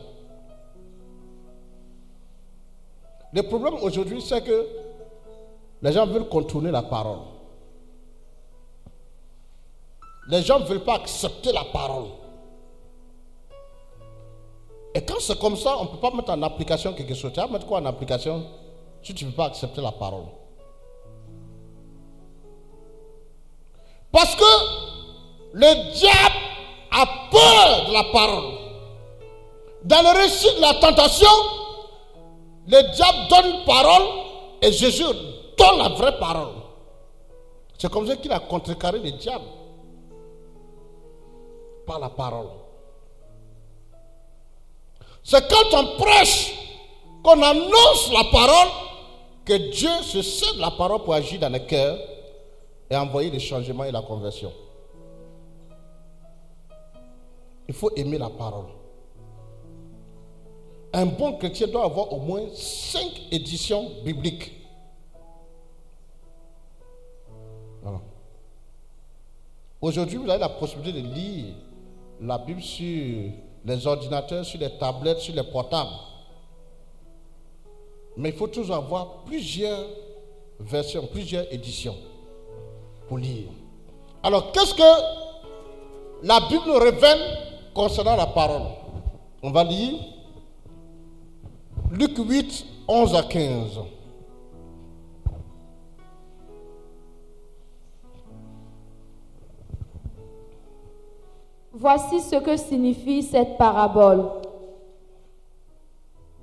[3.32, 4.66] Le problème aujourd'hui, c'est que
[5.82, 7.18] les gens veulent contourner la parole.
[10.28, 12.06] Les gens ne veulent pas accepter la parole.
[14.94, 17.32] Et quand c'est comme ça, on ne peut pas mettre en application quelque chose.
[17.32, 18.46] Tu vas mettre quoi en application
[19.02, 20.24] si tu ne veux pas accepter la parole?
[24.14, 24.44] Parce que
[25.54, 26.36] le diable
[26.92, 28.54] a peur de la parole.
[29.82, 31.26] Dans le récit de la tentation,
[32.68, 34.06] le diable donne une parole
[34.62, 36.52] et Jésus donne la vraie parole.
[37.76, 39.44] C'est comme ça qu'il a contrecarré le diable
[41.84, 42.50] par la parole.
[45.24, 46.54] C'est quand on prêche,
[47.24, 48.68] qu'on annonce la parole,
[49.44, 51.98] que Dieu se sert de la parole pour agir dans le cœur
[52.90, 54.52] et envoyer le changement et la conversion.
[57.66, 58.66] Il faut aimer la parole.
[60.92, 64.52] Un bon chrétien doit avoir au moins cinq éditions bibliques.
[69.80, 71.54] Aujourd'hui, vous avez la possibilité de lire
[72.20, 73.32] la Bible sur
[73.64, 75.90] les ordinateurs, sur les tablettes, sur les portables.
[78.16, 79.86] Mais il faut toujours avoir plusieurs
[80.60, 81.96] versions, plusieurs éditions
[83.08, 83.48] pour lire.
[84.22, 87.18] Alors, qu'est-ce que la Bible nous révèle
[87.74, 88.68] concernant la parole?
[89.42, 90.00] On va lire
[91.90, 93.80] Luc 8, 11 à 15.
[101.72, 104.24] Voici ce que signifie cette parabole.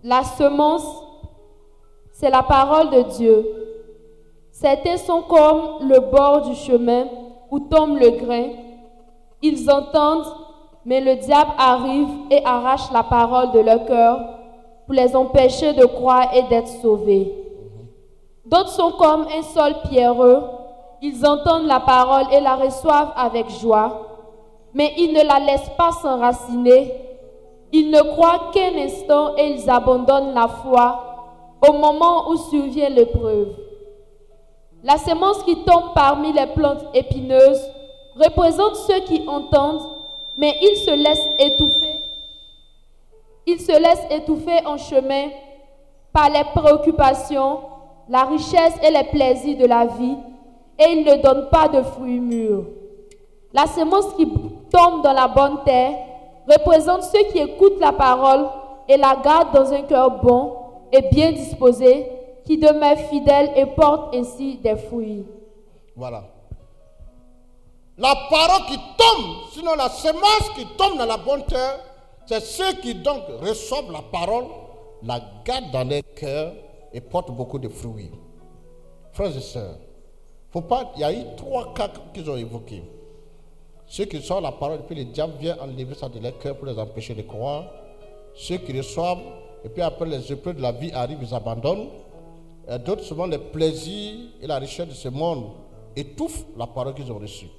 [0.03, 0.85] La semence,
[2.11, 3.60] c'est la parole de Dieu.
[4.61, 7.05] Certains sont comme le bord du chemin
[7.49, 8.49] où tombe le grain.
[9.41, 10.27] Ils entendent,
[10.85, 14.19] mais le diable arrive et arrache la parole de leur cœur
[14.85, 17.33] pour les empêcher de croire et d'être sauvés.
[18.45, 20.43] D'autres sont comme un sol pierreux.
[21.01, 24.11] Ils entendent la parole et la reçoivent avec joie
[24.73, 26.93] mais ils ne la laissent pas s'enraciner.
[27.73, 31.03] Ils ne croient qu'un instant et ils abandonnent la foi
[31.67, 33.49] au moment où survient l'épreuve.
[34.83, 37.61] La semence qui tombe parmi les plantes épineuses
[38.15, 39.87] représente ceux qui entendent,
[40.37, 42.01] mais ils se laissent étouffer.
[43.45, 45.29] Ils se laissent étouffer en chemin
[46.11, 47.59] par les préoccupations,
[48.09, 50.17] la richesse et les plaisirs de la vie,
[50.79, 52.65] et il ne donne pas de fruits mûrs.
[53.53, 54.25] La semence qui
[54.71, 55.93] tombe dans la bonne terre
[56.49, 58.47] représente ceux qui écoutent la parole
[58.87, 60.55] et la gardent dans un cœur bon
[60.91, 62.09] et bien disposé,
[62.45, 65.25] qui demeure fidèle et porte ainsi des fruits.
[65.95, 66.23] Voilà.
[67.97, 71.79] La parole qui tombe, sinon la semence qui tombe dans la bonne terre,
[72.25, 74.45] c'est ceux qui donc reçoivent la parole,
[75.03, 76.53] la gardent dans leur cœur
[76.93, 78.11] et portent beaucoup de fruits.
[79.13, 79.75] Frères et sœurs,
[80.95, 82.83] il y a eu trois cas qu'ils ont évoqués.
[83.85, 86.55] Ceux qui reçoivent la parole, et puis le diable vient enlever ça de leur cœur
[86.55, 87.65] pour les empêcher de croire.
[88.33, 89.19] Ceux qui reçoivent,
[89.65, 91.89] et puis après les épreuves de la vie arrivent, ils abandonnent.
[92.85, 95.51] D'autres, souvent, les plaisirs et la richesse de ce monde
[95.95, 97.49] étouffent la parole qu'ils ont reçue.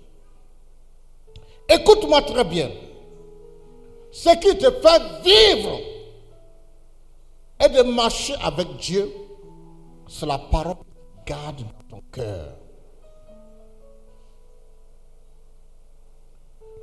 [1.68, 2.70] Écoute-moi très bien.
[4.10, 5.80] Ce qui te fait vivre
[7.64, 9.10] et de marcher avec Dieu,
[10.08, 12.54] c'est la parole que tu gardes dans ton cœur.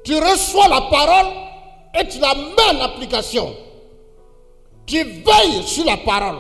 [0.03, 1.33] Tu reçois la parole
[1.93, 3.53] et tu la mets en application.
[4.85, 6.39] Tu veilles sur la parole.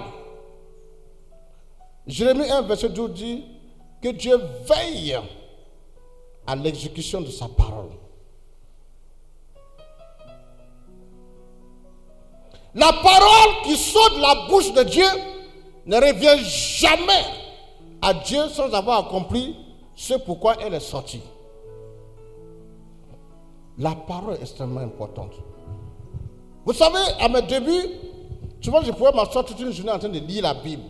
[2.09, 3.43] Jérémie 1, verset 12 dit
[4.01, 4.35] que Dieu
[4.67, 5.15] veille
[6.47, 7.91] à l'exécution de sa parole.
[12.73, 15.05] La parole qui sort de la bouche de Dieu
[15.85, 17.25] ne revient jamais
[18.01, 19.55] à Dieu sans avoir accompli
[19.95, 21.21] ce pourquoi elle est sortie.
[23.77, 25.33] La parole est extrêmement importante.
[26.65, 27.89] Vous savez, à mes débuts,
[28.61, 30.83] souvent je pouvais m'asseoir toute une journée en train de lire la Bible.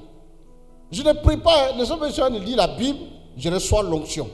[0.91, 2.99] Je ne prie pas, les gens de lire la Bible,
[3.37, 4.29] je reçois l'onction.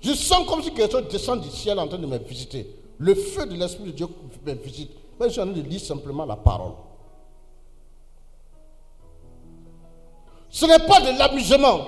[0.00, 2.66] Je sens comme si quelque chose descend du ciel en train de me visiter.
[2.98, 4.06] Le feu de l'Esprit de Dieu
[4.44, 4.90] me visite.
[5.18, 6.72] Moi, je suis en train de lire simplement la parole.
[10.50, 11.86] Ce n'est pas de l'amusement.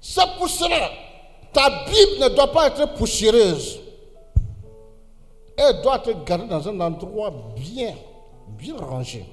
[0.00, 0.90] C'est pour cela.
[1.52, 3.80] Ta Bible ne doit pas être poussiéreuse.
[5.56, 7.94] Elle doit être gardée dans un endroit bien,
[8.56, 9.24] bien rangé.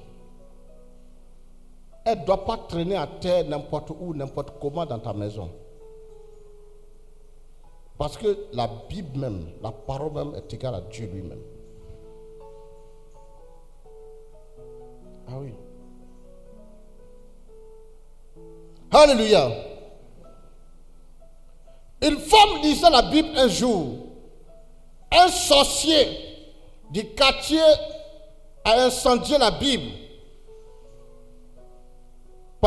[2.06, 5.50] Elle ne doit pas traîner à terre n'importe où, n'importe comment dans ta maison.
[7.98, 11.42] Parce que la Bible même, la parole même est égale à Dieu lui-même.
[15.26, 15.52] Ah oui.
[18.92, 19.50] Alléluia.
[22.02, 23.84] Une femme lisait la Bible un jour.
[25.10, 26.06] Un sorcier
[26.90, 27.58] du quartier
[28.64, 30.05] a incendié la Bible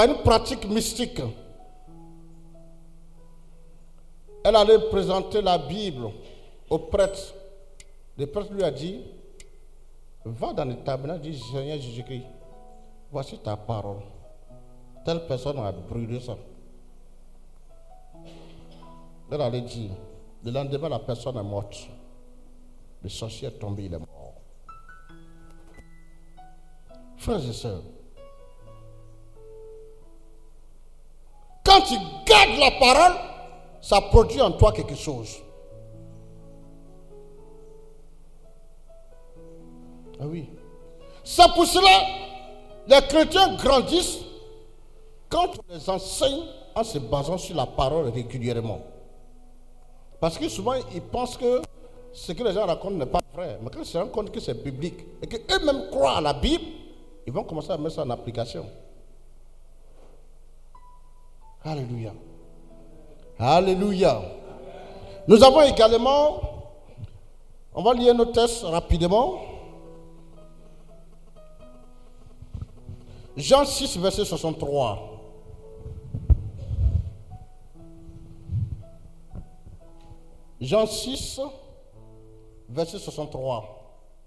[0.05, 1.21] une pratique mystique.
[4.43, 6.11] Elle allait présenter la Bible
[6.69, 7.33] au prêtre.
[8.17, 9.01] Le prêtre lui a dit,
[10.25, 12.25] va dans le tabernacle, dit Seigneur Jésus-Christ,
[13.11, 14.01] voici ta parole.
[15.05, 16.37] Telle personne a brûlé ça.
[19.31, 19.91] Elle allait dire,
[20.43, 21.87] le lendemain, la personne est morte.
[23.01, 24.33] Le sorcier est tombé, il est mort.
[27.17, 27.81] Frères et sœurs,
[31.63, 31.95] quand tu
[32.25, 33.17] gardes la parole,
[33.81, 35.37] ça produit en toi quelque chose.
[40.19, 40.49] Ah oui.
[41.23, 41.89] C'est pour cela
[42.89, 44.19] les chrétiens grandissent
[45.29, 46.43] quand on les enseigne
[46.75, 48.81] en se basant sur la parole régulièrement.
[50.19, 51.61] Parce que souvent, ils pensent que
[52.11, 53.59] ce que les gens racontent n'est pas vrai.
[53.61, 56.63] Mais quand ils se rendent compte que c'est biblique et qu'eux-mêmes croient à la Bible,
[57.27, 58.65] ils vont commencer à mettre ça en application.
[61.69, 62.13] Alléluia.
[63.37, 64.21] Alléluia.
[65.27, 66.41] Nous avons également,
[67.75, 69.35] on va lire nos tests rapidement.
[73.37, 74.97] Jean 6, verset 63.
[80.59, 81.39] Jean 6,
[82.67, 83.63] verset 63.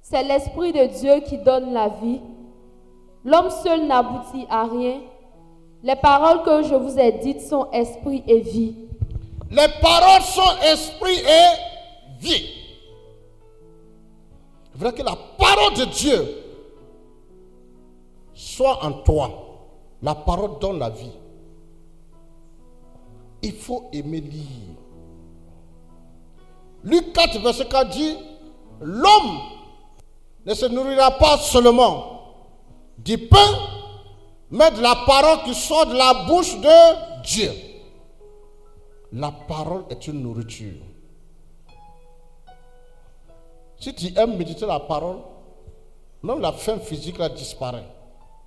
[0.00, 2.20] C'est l'Esprit de Dieu qui donne la vie.
[3.24, 5.00] L'homme seul n'aboutit à rien.
[5.82, 8.74] Les paroles que je vous ai dites sont esprit et vie.
[9.50, 12.48] Les paroles sont esprit et vie.
[14.74, 16.42] Il faudrait que la parole de Dieu
[18.32, 19.30] soit en toi.
[20.02, 21.12] La parole donne la vie.
[23.42, 24.76] Il faut aimer lire.
[26.84, 28.16] Luc 4, verset 4 dit,
[28.80, 29.38] l'homme
[30.44, 32.20] ne se nourrira pas seulement
[32.98, 33.38] du pain,
[34.52, 37.50] mais de la parole qui sort de la bouche de Dieu.
[39.10, 40.82] La parole est une nourriture.
[43.78, 45.20] Si tu aimes méditer la parole,
[46.22, 47.86] même la faim physique disparaît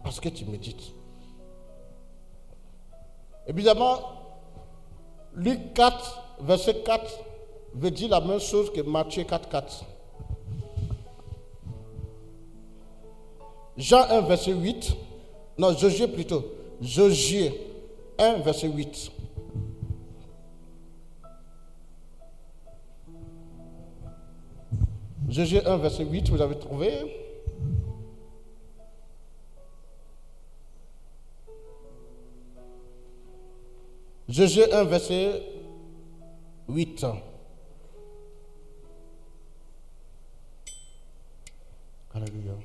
[0.03, 0.94] parce que tu médites.
[3.48, 3.99] Évidemment,
[5.34, 7.19] Luc 4, verset 4
[7.73, 9.86] veut dire la même chose que Matthieu 4, 4.
[13.77, 14.95] Jean 1, verset 8.
[15.57, 16.44] Non, Josué plutôt.
[16.82, 17.52] Josué
[18.18, 19.11] 1, verset 8.
[25.30, 26.91] Josué 1, verset 8, vous avez trouvé?
[34.27, 35.41] Josué 1, verset
[36.68, 37.06] 8.
[42.14, 42.65] Alléluia.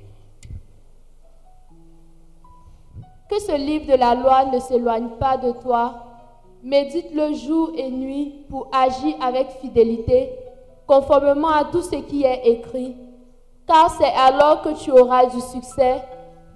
[3.31, 6.03] Que ce livre de la loi ne s'éloigne pas de toi.
[6.61, 10.31] Médite-le jour et nuit pour agir avec fidélité,
[10.85, 12.93] conformément à tout ce qui est écrit.
[13.65, 16.03] Car c'est alors que tu auras du succès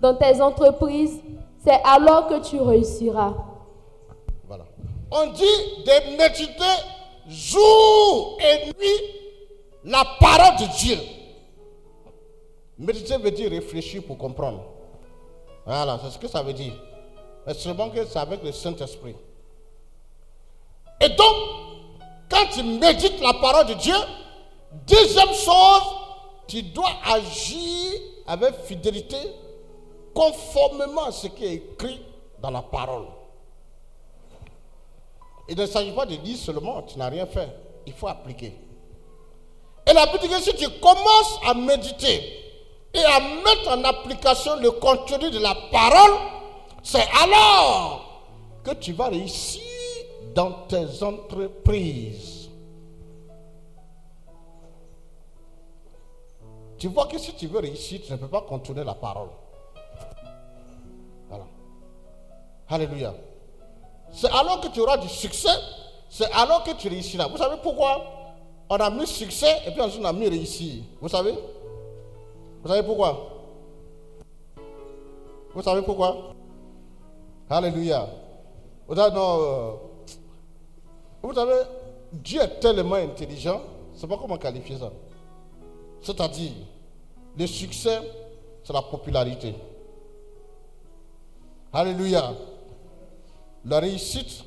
[0.01, 1.21] dans tes entreprises,
[1.63, 3.33] c'est alors que tu réussiras.
[5.11, 6.75] On dit de méditer
[7.29, 8.99] jour et nuit
[9.85, 10.97] la parole de Dieu.
[12.77, 14.74] Méditer veut dire réfléchir pour comprendre.
[15.65, 16.73] Voilà, c'est ce que ça veut dire.
[17.45, 19.15] Mais seulement que c'est avec le Saint-Esprit.
[21.01, 21.35] Et donc,
[22.29, 23.95] quand tu médites la parole de Dieu,
[24.87, 25.83] deuxième chose,
[26.47, 29.17] tu dois agir avec fidélité,
[30.13, 32.01] conformément à ce qui est écrit
[32.39, 33.05] dans la parole.
[35.47, 37.49] Il ne s'agit pas de dire seulement, tu n'as rien fait.
[37.85, 38.53] Il faut appliquer.
[39.87, 42.44] Et la Bible dit que si tu commences à méditer
[42.95, 46.17] et à mettre en application le contenu de la parole,
[46.81, 48.23] c'est alors
[48.63, 49.61] que tu vas réussir
[50.33, 52.49] dans tes entreprises.
[56.77, 59.29] Tu vois que si tu veux réussir, tu ne peux pas contourner la parole.
[61.29, 61.45] Voilà.
[62.69, 63.13] Alléluia.
[64.11, 65.49] C'est alors que tu auras du succès,
[66.09, 67.27] c'est alors que tu réussiras.
[67.27, 68.05] Vous savez pourquoi?
[68.69, 71.35] On a mis succès et puis on a mis réussir Vous savez?
[72.65, 73.29] Vous savez pourquoi?
[75.53, 76.33] Vous savez pourquoi?
[77.47, 78.09] Alléluia.
[78.87, 79.71] Vous savez, euh,
[81.21, 81.61] vous savez,
[82.11, 83.61] Dieu est tellement intelligent,
[83.91, 84.91] je ne sais pas comment qualifier ça.
[86.01, 86.53] C'est-à-dire,
[87.37, 87.99] le succès,
[88.63, 89.53] c'est la popularité.
[91.71, 92.33] Alléluia.
[93.63, 94.43] La réussite,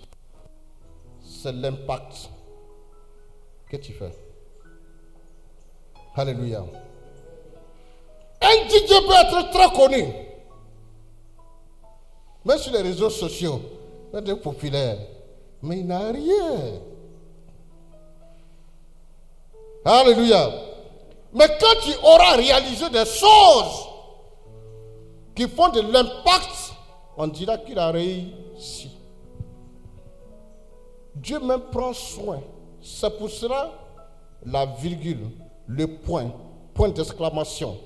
[1.22, 2.30] c'est l'impact
[3.70, 4.12] que tu fais.
[6.16, 6.64] Alléluia.
[8.40, 10.12] Un DJ peut être très connu.
[12.44, 13.60] Même sur les réseaux sociaux,
[14.12, 14.98] il être populaire.
[15.62, 16.80] Mais il n'a rien.
[19.84, 20.50] Alléluia.
[21.32, 23.88] Mais quand tu auras réalisé des choses
[25.34, 26.72] qui font de l'impact,
[27.16, 28.90] on dira qu'il a réussi.
[31.14, 32.40] Dieu même prend soin.
[32.80, 33.72] C'est pour cela
[34.46, 35.30] la virgule,
[35.66, 36.32] le point,
[36.72, 37.76] point d'exclamation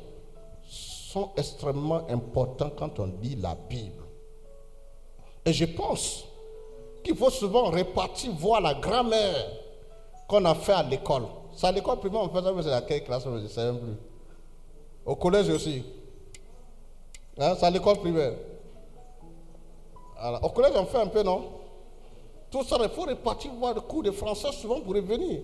[1.12, 4.02] sont extrêmement importants quand on lit la Bible.
[5.44, 6.24] Et je pense
[7.04, 9.50] qu'il faut souvent répartir, voir la grammaire
[10.26, 11.24] qu'on a fait à l'école.
[11.52, 13.64] C'est à l'école primaire, on fait ça, mais c'est à quelle classe, je ne sais
[13.64, 13.96] même plus.
[15.04, 15.84] Au collège aussi.
[17.38, 18.32] Hein, c'est à l'école primaire.
[20.42, 21.44] Au collège, on fait un peu, non?
[22.50, 25.40] Tout ça, il faut répartir, voir le cours de français souvent pour revenir.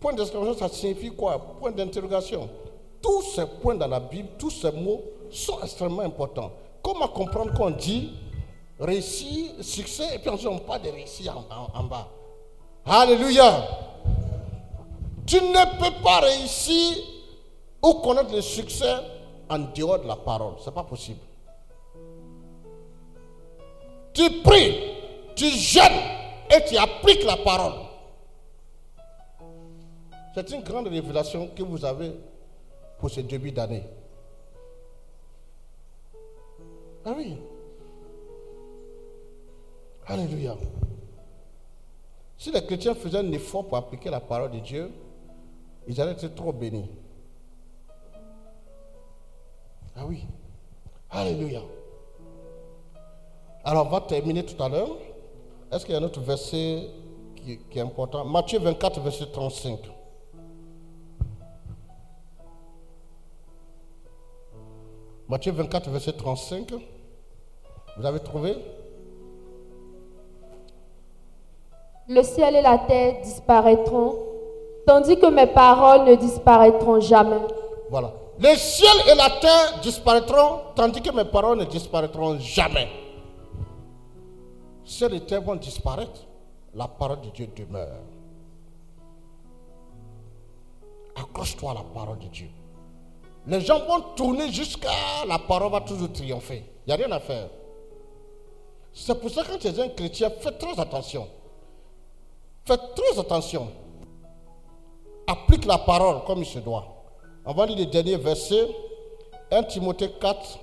[0.00, 1.38] Point d'exclamation, ça signifie quoi?
[1.38, 2.50] Point d'interrogation.
[3.02, 6.50] Tous ces points dans la Bible, tous ces mots sont extrêmement importants.
[6.82, 8.12] Comment comprendre qu'on dit
[8.78, 12.08] réussir, succès, et puis ensuite on parle de réussir en, en- en bas.
[12.84, 13.66] Alléluia.
[15.26, 16.96] Tu ne peux pas réussir
[17.82, 18.94] ou connaître le succès
[19.48, 20.54] en dehors de la parole.
[20.60, 21.18] Ce n'est pas possible.
[24.12, 24.74] Tu pries,
[25.34, 25.82] tu jeûnes
[26.50, 27.74] et tu appliques la parole.
[30.34, 32.12] C'est une grande révélation que vous avez
[32.98, 33.84] pour ce début d'année.
[37.04, 37.38] Ah oui.
[40.06, 40.56] Alléluia.
[42.38, 44.90] Si les chrétiens faisaient un effort pour appliquer la parole de Dieu,
[45.88, 46.90] ils allaient être trop bénis.
[49.96, 50.24] Ah oui.
[51.10, 51.62] Alléluia.
[53.64, 54.96] Alors on va terminer tout à l'heure.
[55.72, 56.88] Est-ce qu'il y a un autre verset
[57.36, 58.24] qui, qui est important?
[58.24, 59.80] Matthieu 24, verset 35.
[65.28, 66.72] Matthieu 24, verset 35.
[67.96, 68.56] Vous avez trouvé?
[72.08, 74.14] Le ciel et la terre disparaîtront,
[74.86, 77.40] tandis que mes paroles ne disparaîtront jamais.
[77.90, 78.12] Voilà.
[78.38, 82.88] Le ciel et la terre disparaîtront, tandis que mes paroles ne disparaîtront jamais.
[84.84, 86.24] Si les terres vont disparaître,
[86.72, 87.98] la parole de Dieu demeure.
[91.16, 92.48] Accroche-toi à la parole de Dieu.
[93.46, 94.88] Les gens vont tourner jusqu'à
[95.26, 96.64] la parole va toujours triompher.
[96.86, 97.48] Il n'y a rien à faire.
[98.92, 101.28] C'est pour ça que quand tu es un chrétien, fais très attention.
[102.64, 103.68] Fais très attention.
[105.26, 106.86] Applique la parole comme il se doit.
[107.44, 108.68] On va lire les derniers versets.
[109.50, 110.58] 1 Timothée 4,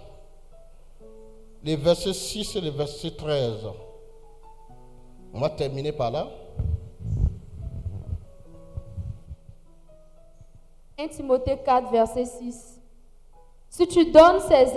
[1.64, 3.66] les versets 6 et les versets 13.
[5.34, 6.28] On va terminer par là.
[11.00, 12.73] 1 Timothée 4, verset 6.
[13.74, 14.68] Si tu donnes ces,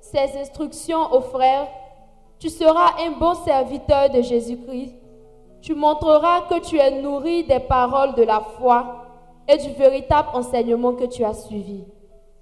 [0.00, 1.68] ces instructions aux frères,
[2.38, 4.94] tu seras un bon serviteur de Jésus-Christ.
[5.60, 9.04] Tu montreras que tu es nourri des paroles de la foi
[9.46, 11.84] et du véritable enseignement que tu as suivi.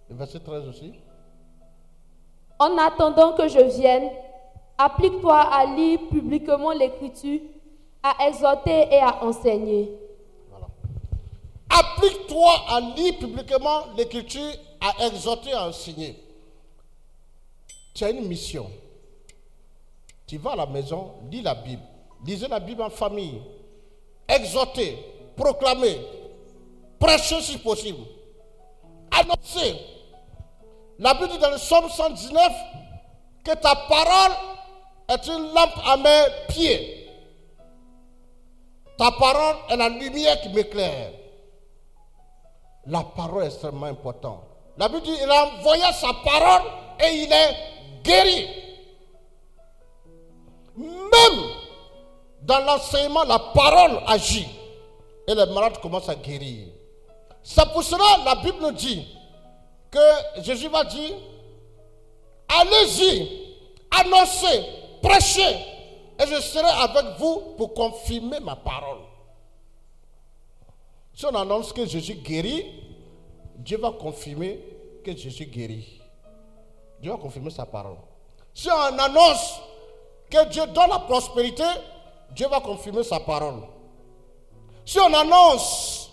[0.09, 0.93] Le verset 13 aussi.
[2.61, 4.09] En attendant que je vienne,
[4.79, 7.41] applique-toi à lire publiquement l'Écriture,
[8.05, 9.93] à exhorter et à enseigner.
[10.51, 10.69] Voilà.
[11.69, 14.53] Applique-toi à lire publiquement l'écriture,
[14.87, 16.23] à exhorter, à enseigner.
[17.95, 18.71] Tu as une mission.
[20.27, 21.83] Tu vas à la maison, lis la Bible.
[22.25, 23.41] Lisez la Bible en famille.
[24.29, 24.99] Exhortez,
[25.37, 25.99] proclamez,
[26.99, 28.05] prêchez si possible.
[29.11, 29.77] Annoncez.
[30.99, 32.53] La Bible dit dans le psaume 119
[33.45, 34.37] que ta parole
[35.09, 37.09] est une lampe à mes pieds.
[38.99, 41.13] Ta parole est la lumière qui m'éclaire.
[42.87, 44.46] La parole est extrêmement importante.
[44.79, 46.71] La Bible dit il a envoyé sa parole
[47.01, 47.57] et il est
[48.03, 48.49] guéri.
[50.77, 51.41] Même
[52.43, 54.47] dans l'enseignement, la parole agit
[55.27, 56.69] et les malades commencent à guérir.
[57.43, 59.07] C'est pour cela la Bible nous dit
[59.91, 61.17] que Jésus va dire
[62.49, 63.29] Allez-y,
[63.91, 64.65] annoncez,
[65.03, 65.57] prêchez,
[66.19, 69.01] et je serai avec vous pour confirmer ma parole.
[71.13, 72.67] Si on annonce que Jésus guérit,
[73.67, 74.61] Dieu va confirmer
[75.03, 76.01] que Jésus guérit.
[77.03, 77.97] Dieu va confirmer sa parole.
[78.55, 79.61] Si on annonce
[80.31, 81.65] que Dieu donne la prospérité,
[82.31, 83.63] Dieu va confirmer sa parole.
[84.85, 86.13] Si on annonce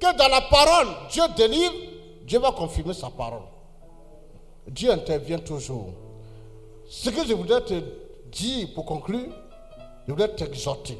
[0.00, 1.74] que dans la parole, Dieu délivre,
[2.22, 3.46] Dieu va confirmer sa parole.
[4.66, 5.92] Dieu intervient toujours.
[6.88, 7.80] Ce que je voudrais te
[8.26, 9.32] dire pour conclure,
[10.06, 10.98] je voudrais t'exhorter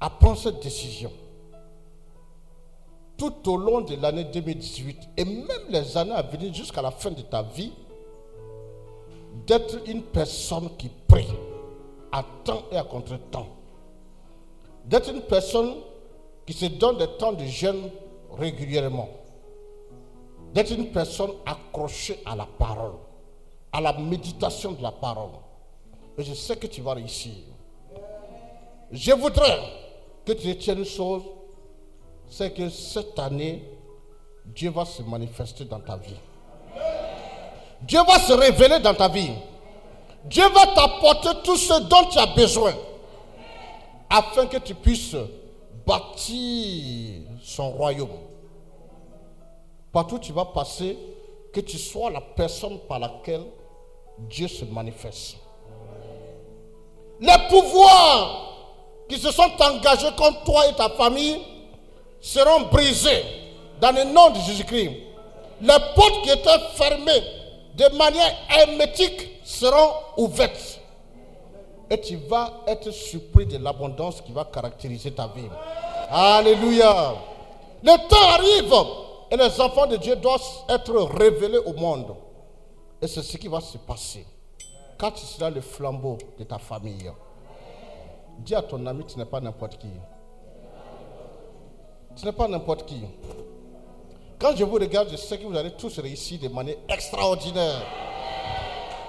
[0.00, 1.12] à prendre cette décision
[3.16, 7.10] tout au long de l'année 2018 et même les années à venir jusqu'à la fin
[7.10, 7.72] de ta vie,
[9.46, 11.26] d'être une personne qui prie
[12.12, 13.46] à temps et à contre-temps.
[14.84, 15.74] D'être une personne
[16.46, 17.90] qui se donne des temps de jeûne
[18.38, 19.08] régulièrement.
[20.54, 22.94] D'être une personne accrochée à la parole,
[23.72, 25.30] à la méditation de la parole.
[26.16, 27.32] Et je sais que tu vas réussir.
[28.92, 29.58] Je voudrais
[30.24, 31.22] que tu retiennes une chose,
[32.28, 33.62] c'est que cette année,
[34.44, 36.16] Dieu va se manifester dans ta vie.
[37.82, 39.32] Dieu va se révéler dans ta vie.
[40.24, 42.74] Dieu va t'apporter tout ce dont tu as besoin
[44.10, 45.16] afin que tu puisses
[45.86, 48.08] bâtir son royaume.
[49.92, 50.98] Partout où tu vas passer,
[51.52, 53.44] que tu sois la personne par laquelle
[54.18, 55.36] Dieu se manifeste.
[57.20, 58.56] Les pouvoirs
[59.08, 61.40] qui se sont engagés contre toi et ta famille
[62.26, 63.22] seront brisés
[63.80, 64.90] dans le nom de Jésus-Christ.
[65.60, 67.22] Les portes qui étaient fermées
[67.76, 70.80] de manière hermétique seront ouvertes.
[71.88, 75.48] Et tu vas être surpris de l'abondance qui va caractériser ta vie.
[76.10, 77.14] Alléluia.
[77.84, 78.74] Le temps arrive
[79.30, 82.16] et les enfants de Dieu doivent être révélés au monde.
[83.00, 84.26] Et c'est ce qui va se passer.
[84.98, 87.12] Quand tu seras le flambeau de ta famille,
[88.40, 89.86] dis à ton ami, tu n'es pas n'importe qui.
[92.16, 93.00] Tu n'es pas n'importe qui.
[94.38, 97.82] Quand je vous regarde, je sais que vous allez tous réussir de manière extraordinaire.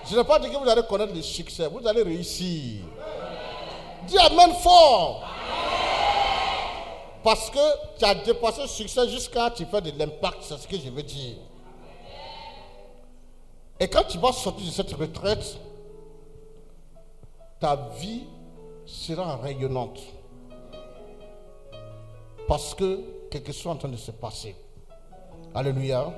[0.10, 2.84] Je n'ai pas dit que vous allez connaître le succès, vous allez réussir.
[4.08, 5.24] Dis Amen fort.
[7.24, 10.78] Parce que tu as dépassé le succès jusqu'à tu fais de l'impact, c'est ce que
[10.78, 11.36] je veux dire.
[13.80, 15.58] Et quand tu vas sortir de cette retraite,
[17.60, 18.24] ta vie
[18.86, 20.00] sera rayonnante.
[22.48, 24.56] Parce que quelque chose est en train de se passer.
[25.54, 26.14] Alléluia.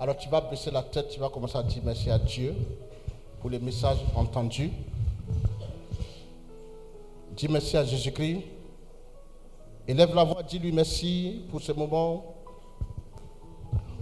[0.00, 2.54] Alors tu vas baisser la tête, tu vas commencer à dire merci à Dieu
[3.40, 4.70] pour les messages entendus.
[7.36, 8.42] Dis merci à Jésus-Christ.
[9.86, 12.34] Élève la voix, dis-lui merci pour ce moment.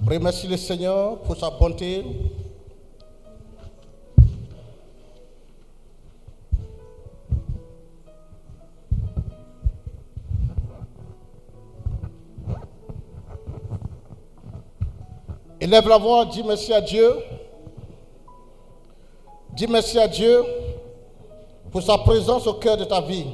[0.06, 2.04] Remercie le Seigneur pour sa bonté.
[15.60, 17.14] Élève la voix, dis merci à Dieu.
[19.54, 20.44] Dis merci à Dieu
[21.72, 23.24] pour sa présence au cœur de ta vie.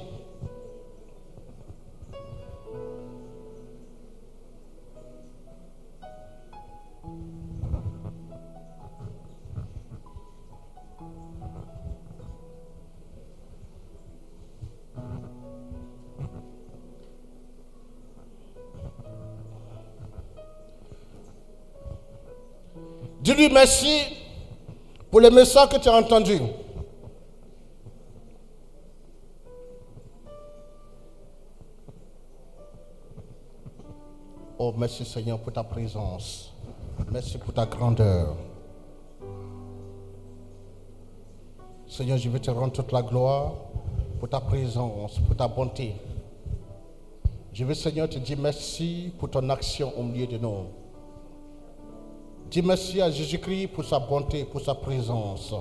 [23.23, 24.03] Dis-lui merci
[25.09, 26.41] pour le message que tu as entendu.
[34.59, 36.53] Oh, merci Seigneur pour ta présence.
[37.13, 38.35] Merci pour ta grandeur.
[41.87, 43.53] Seigneur, je veux te rendre toute la gloire
[44.19, 45.95] pour ta présence, pour ta bonté.
[47.53, 50.82] Je veux, Seigneur, te dire merci pour ton action au milieu de nous.
[52.53, 55.55] Dis merci à Jésus-Christ pour sa bonté, pour sa présence.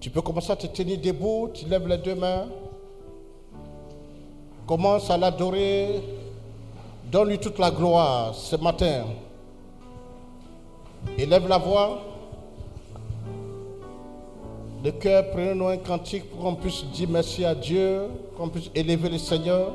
[0.00, 2.46] Tu peux commencer à te tenir debout, tu lèves les deux mains.
[4.66, 6.00] Commence à l'adorer.
[7.12, 9.04] Donne-lui toute la gloire ce matin.
[11.18, 12.00] Élève la voix.
[14.82, 18.04] Le cœur, prenons un cantique pour qu'on puisse dire merci à Dieu,
[18.38, 19.72] qu'on puisse élever le Seigneur.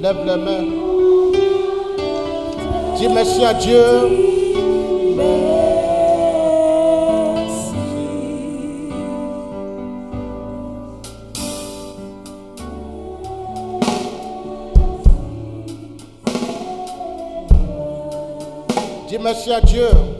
[0.00, 0.64] Lève les mains.
[2.96, 3.78] Dis merci à Dieu.
[19.08, 20.17] Dis merci à Dieu.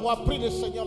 [0.00, 0.86] Voix, prie le Seigneur.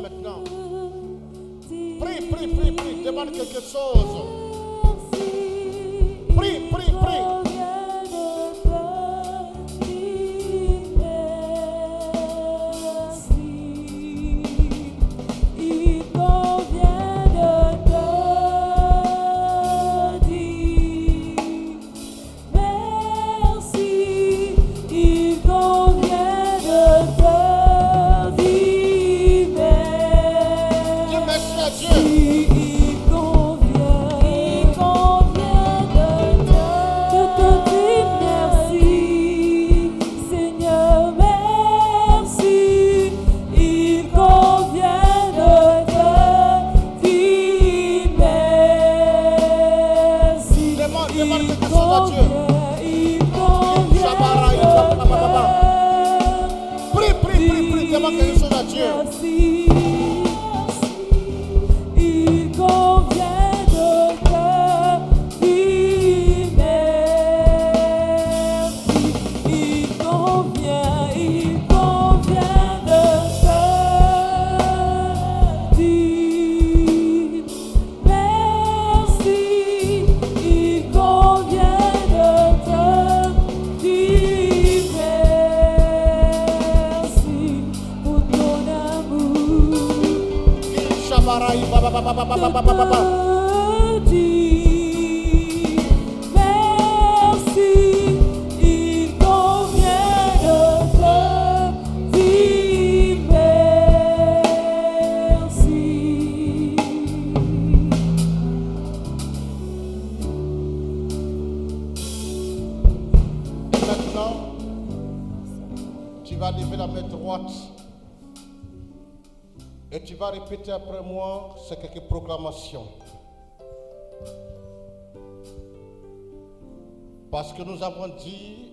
[127.55, 128.71] Que nous avons dit,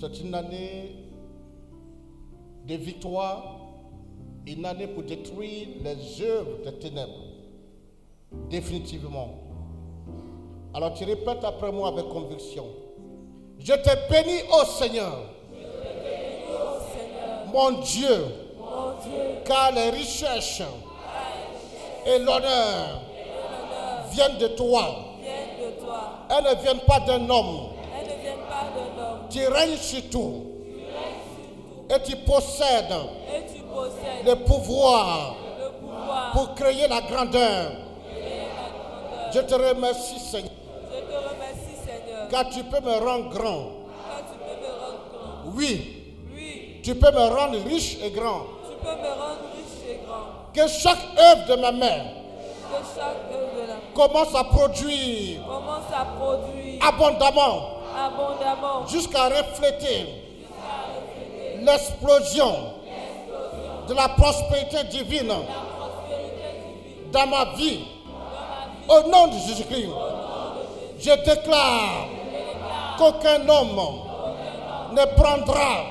[0.00, 0.96] c'est une année
[2.66, 3.60] de victoire,
[4.44, 7.12] une année pour détruire les œuvres des ténèbres,
[8.50, 9.34] définitivement.
[10.74, 12.66] Alors tu répètes après moi avec conviction.
[13.60, 15.16] Je te bénis, ô Seigneur,
[17.52, 18.24] mon Dieu,
[19.44, 20.62] car les richesses
[22.06, 23.02] et l'honneur
[24.10, 25.05] viennent de toi.
[26.30, 27.70] Elles ne viennent pas d'un homme.
[29.30, 30.46] Tu règnes sur tout.
[31.88, 32.92] Et tu possèdes,
[34.24, 35.36] le, pouvoir
[36.32, 37.72] pour créer la grandeur.
[39.32, 40.50] Je te remercie, Seigneur.
[40.90, 42.28] Je te remercie, Seigneur.
[42.28, 43.66] Car tu peux me rendre grand.
[45.54, 45.92] Oui.
[46.82, 48.46] Tu peux me rendre riche et grand.
[50.54, 52.04] Que chaque œuvre de ma main.
[52.70, 53.55] Que chaque œuvre
[53.96, 60.06] commence à produire commence à produire abondamment abondamment jusqu'à refléter
[61.62, 62.52] l'explosion
[63.88, 65.32] de la prospérité divine
[67.12, 67.80] dans ma vie.
[68.88, 69.88] Au nom de Jésus-Christ,
[71.00, 72.06] je déclare
[72.98, 73.80] qu'aucun homme
[74.92, 75.84] ne prendra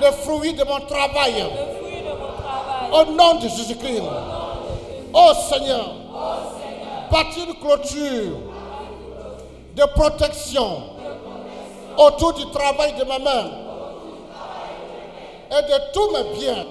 [0.00, 1.34] le fruit de mon travail.
[1.34, 2.92] le fruit de mon travail.
[2.92, 4.02] Au nom de Jésus-Christ.
[5.14, 5.90] Oh Seigneur,
[7.12, 8.38] bâtis une clôture
[9.76, 10.82] de protection
[11.98, 13.50] autour du travail de ma main
[15.50, 16.64] et de tous mes biens.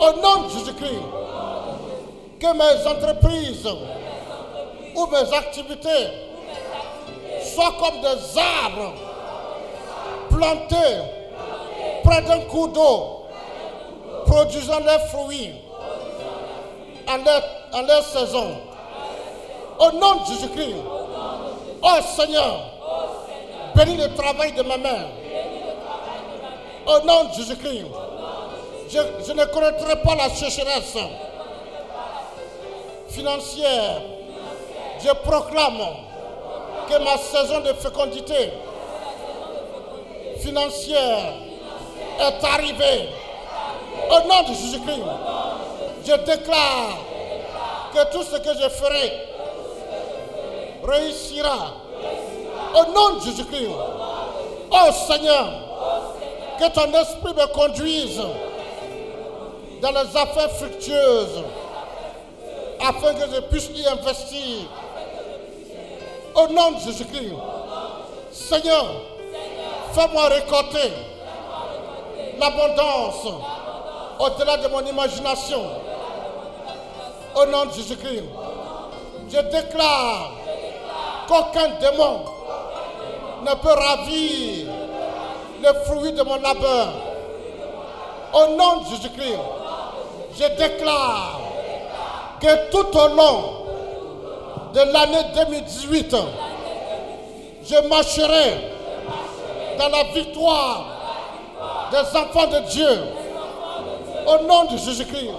[0.00, 1.04] Au nom de Jésus-Christ,
[2.40, 3.68] que mes entreprises
[4.96, 6.08] ou mes activités
[7.54, 8.94] soient comme des arbres
[10.28, 10.98] plantés
[12.02, 13.26] près d'un cours d'eau,
[14.26, 15.52] produisant leurs fruits
[17.08, 18.73] en leur saison.
[19.78, 20.76] Au nom de Jésus-Christ,
[21.82, 22.60] oh Seigneur,
[23.74, 25.06] bénis le travail de ma main.
[26.86, 27.86] Au nom de Jésus-Christ,
[28.88, 30.96] je, je ne connaîtrai pas la sécheresse
[33.08, 34.02] financière.
[35.02, 35.80] Je proclame
[36.88, 38.52] que ma saison de fécondité
[40.38, 41.34] financière
[42.20, 43.08] est arrivée.
[44.10, 45.02] Au nom de Jésus-Christ,
[46.06, 46.98] je déclare
[47.92, 49.33] que tout ce que je ferai
[50.86, 51.74] réussira.
[52.74, 53.70] Au nom de Jésus-Christ.
[54.70, 55.48] Oh Seigneur,
[56.58, 58.20] que ton esprit me conduise
[59.80, 61.42] dans les affaires fructueuses
[62.80, 64.66] afin que je puisse y investir.
[66.34, 67.34] Au nom de Jésus-Christ.
[68.32, 68.86] Seigneur,
[69.92, 70.92] fais-moi récolter
[72.40, 73.26] l'abondance
[74.18, 75.62] au-delà de mon imagination.
[77.36, 78.24] Au nom de Jésus-Christ,
[79.30, 80.32] je déclare
[81.28, 82.20] qu'aucun démon
[83.42, 84.66] ne peut ravir
[85.62, 86.88] le fruit de mon labeur.
[88.32, 89.38] Au nom de Jésus-Christ,
[90.36, 91.40] je déclare
[92.40, 93.42] que tout au long
[94.72, 96.16] de l'année 2018,
[97.66, 98.74] je marcherai
[99.78, 100.84] dans la victoire
[101.90, 103.00] des enfants de Dieu.
[104.26, 105.30] Au nom de Jésus-Christ,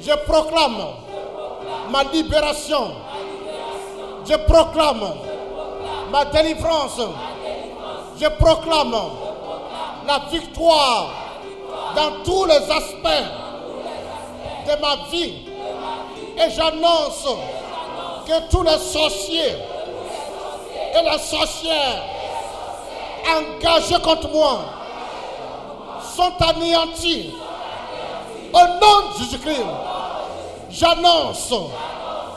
[0.00, 0.78] je proclame
[1.90, 2.92] ma libération.
[4.26, 5.12] Je proclame
[6.10, 7.00] ma délivrance.
[8.20, 8.94] Je proclame
[10.06, 11.10] la victoire
[11.96, 13.26] dans tous les aspects
[14.66, 15.34] de ma vie.
[16.38, 17.26] Et j'annonce
[18.26, 19.56] que tous les sorciers
[20.94, 22.02] et les sorcières
[23.26, 24.60] engagés contre moi
[26.16, 27.32] sont anéantis.
[28.52, 29.64] Au nom de Jésus-Christ,
[30.70, 31.52] j'annonce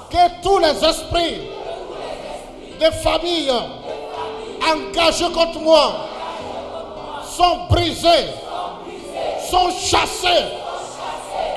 [0.10, 1.42] que tous les esprits
[2.84, 3.52] de famille
[4.62, 5.94] engagés contre moi
[7.26, 8.30] sont brisés,
[9.50, 10.46] sont chassés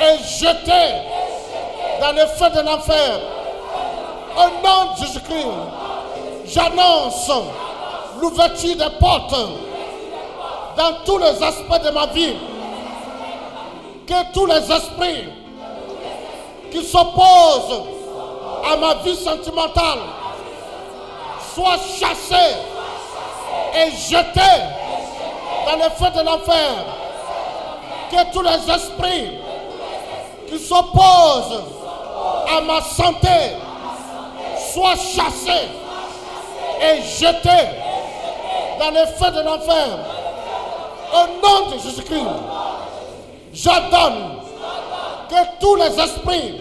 [0.01, 0.95] et jetés
[2.01, 3.21] dans le feu de l'enfer.
[4.37, 5.47] Au nom de Jésus-Christ,
[6.47, 7.31] j'annonce
[8.21, 9.35] l'ouverture des portes
[10.77, 12.37] dans tous les aspects de ma vie.
[14.07, 15.29] Que tous les esprits
[16.71, 17.83] qui s'oppose
[18.71, 19.99] à ma vie sentimentale
[21.57, 22.55] soit chassé
[23.75, 24.41] et jeté
[25.67, 26.85] dans le feu de l'enfer.
[28.11, 29.39] Que tous les esprits
[30.49, 31.63] qui s'opposent
[32.55, 33.57] à ma santé
[34.73, 35.69] soient chassés
[36.83, 37.69] et jetés
[38.79, 39.99] dans le feu de l'enfer.
[41.15, 42.27] Au nom de Jésus-Christ,
[43.55, 44.41] j'ordonne
[45.31, 46.61] que tous les esprits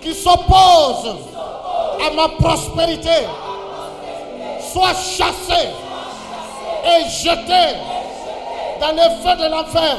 [0.00, 1.16] qui s'opposent
[2.06, 3.10] à ma prospérité
[4.74, 5.68] soient chassés
[6.84, 7.76] et jetés
[8.80, 9.96] dans le feu de l'enfer.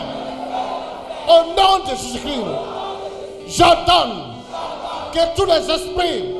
[1.27, 2.43] Au nom de Jésus-Christ,
[3.47, 4.33] j'ordonne
[5.13, 6.35] que tous les esprits,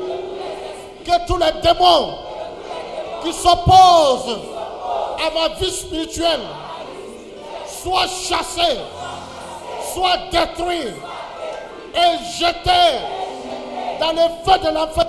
[1.04, 2.14] que tous les démons
[3.24, 4.38] qui s'opposent
[5.18, 6.40] à ma vie spirituelle
[7.66, 8.78] soient chassés,
[9.94, 10.92] soient détruits
[11.94, 12.98] et jetés
[13.98, 15.06] dans le feu de l'enfer.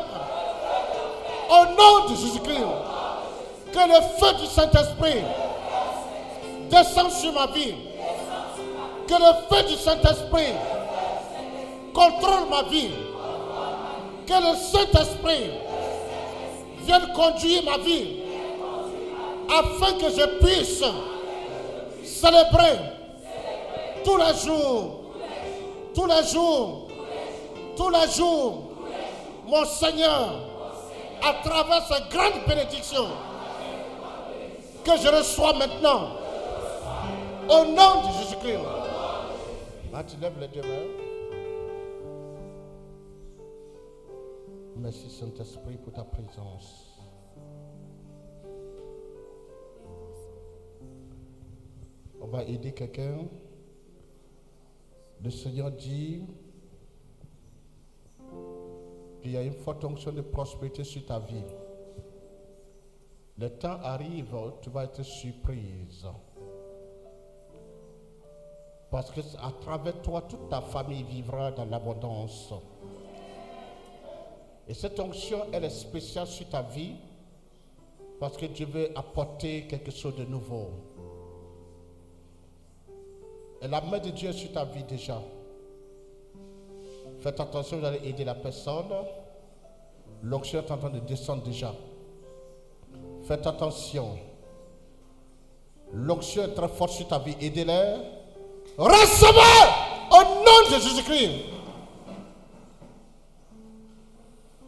[1.49, 2.63] Au nom de Jésus-Christ,
[3.71, 5.23] que le feu du Saint-Esprit
[6.69, 7.75] descende sur ma vie.
[9.07, 10.53] Que le feu du Saint-Esprit
[11.93, 12.91] contrôle ma vie.
[14.25, 15.51] Que le Saint-Esprit
[16.81, 18.17] vienne conduire ma vie
[19.49, 20.83] afin que je puisse
[22.03, 22.79] célébrer
[24.03, 25.01] tous les jours,
[25.93, 26.87] tous les jours,
[27.75, 28.63] tous les jours,
[29.45, 30.29] mon Seigneur,
[31.23, 33.07] à travers ces grandes bénédictions
[34.87, 36.11] que je reçois maintenant.
[37.49, 38.59] Au nom de Jésus-Christ.
[39.93, 40.87] Ah, tu lèves les deux mains.
[44.77, 46.99] Merci Saint-Esprit pour ta présence.
[52.21, 53.27] On va aider quelqu'un.
[55.23, 56.23] Le Seigneur dit
[59.21, 61.43] qu'il y a une forte onction de prospérité sur ta vie.
[63.39, 66.07] Le temps arrive, tu vas être surprise.
[68.89, 72.53] Parce que à travers toi, toute ta famille vivra dans l'abondance.
[74.67, 76.95] Et cette onction, elle est spéciale sur ta vie
[78.19, 80.69] parce que Dieu veut apporter quelque chose de nouveau.
[83.61, 85.21] Et la main de Dieu est sur ta vie déjà.
[87.19, 88.91] Faites attention, vous allez aider la personne.
[90.23, 91.73] L'onction est en train de descendre déjà.
[93.27, 94.17] Faites attention.
[95.91, 97.35] L'onction est très forte sur ta vie.
[97.41, 97.95] Aidez-les.
[98.77, 99.67] Recevez
[100.11, 101.31] au nom de Jésus-Christ.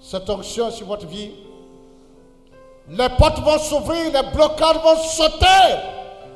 [0.01, 1.31] Cette onction sur votre vie.
[2.89, 5.45] Les portes vont s'ouvrir, les blocages vont sauter.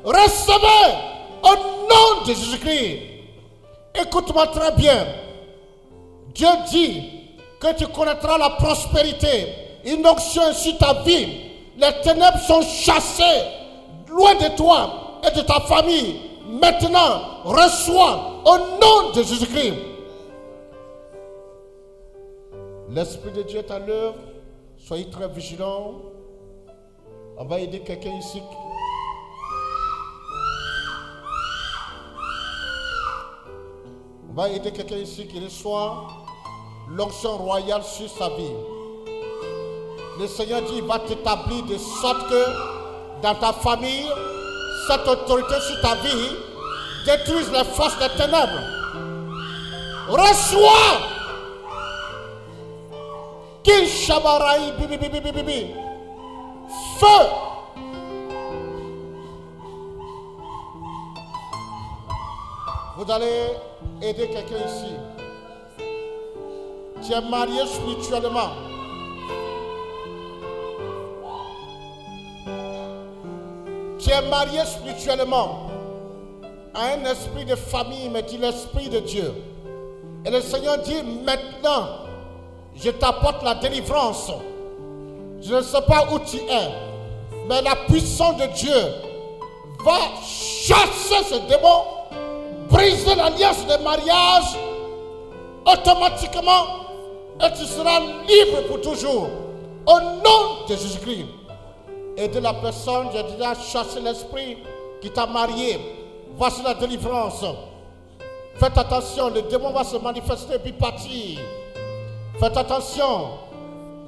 [0.02, 0.94] Recevez
[1.42, 1.54] au
[1.88, 3.02] nom de Jésus-Christ.
[4.00, 5.06] Écoute-moi très bien.
[6.34, 7.02] Dieu dit
[7.60, 9.46] que tu connaîtras la prospérité.
[9.84, 11.43] Une onction sur ta vie.
[11.76, 13.42] Les ténèbres sont chassées
[14.08, 16.20] loin de toi et de ta famille.
[16.46, 19.74] Maintenant, reçois au nom de Jésus-Christ.
[22.90, 24.18] L'Esprit de Dieu est à l'œuvre.
[24.76, 25.94] Soyez très vigilants.
[27.36, 28.40] On va aider quelqu'un ici.
[34.30, 36.06] On va aider quelqu'un ici qui reçoit
[36.88, 38.73] l'onction royale sur sa vie.
[40.18, 42.44] Le Seigneur dit, il va t'établir de sorte que
[43.22, 44.06] dans ta famille,
[44.86, 46.30] cette autorité sur ta vie
[47.04, 48.60] détruise les forces des ténèbres.
[50.08, 51.00] Reçois
[53.64, 55.74] Kinshabaraï, bibi, bibi, bibi, bibi.
[56.98, 57.06] Feu.
[62.96, 63.46] Vous allez
[64.02, 64.94] aider quelqu'un ici.
[67.02, 68.73] Tu es marié spirituellement.
[74.04, 75.70] Tu es marié spirituellement
[76.74, 79.32] à un esprit de famille, mais dit l'esprit de Dieu.
[80.26, 81.88] Et le Seigneur dit maintenant,
[82.76, 84.30] je t'apporte la délivrance.
[85.40, 86.68] Je ne sais pas où tu es,
[87.48, 88.76] mais la puissance de Dieu
[89.86, 91.84] va chasser ce démon,
[92.68, 94.58] briser l'alliance de mariage
[95.64, 96.84] automatiquement
[97.40, 99.28] et tu seras libre pour toujours.
[99.86, 101.43] Au nom de Jésus-Christ.
[102.16, 104.58] Et la personne, j'ai déjà chassé l'esprit
[105.00, 105.78] qui t'a marié.
[106.36, 107.44] Voici la délivrance.
[108.56, 111.40] Faites attention, le démon va se manifester puis partir.
[112.38, 113.30] Faites attention.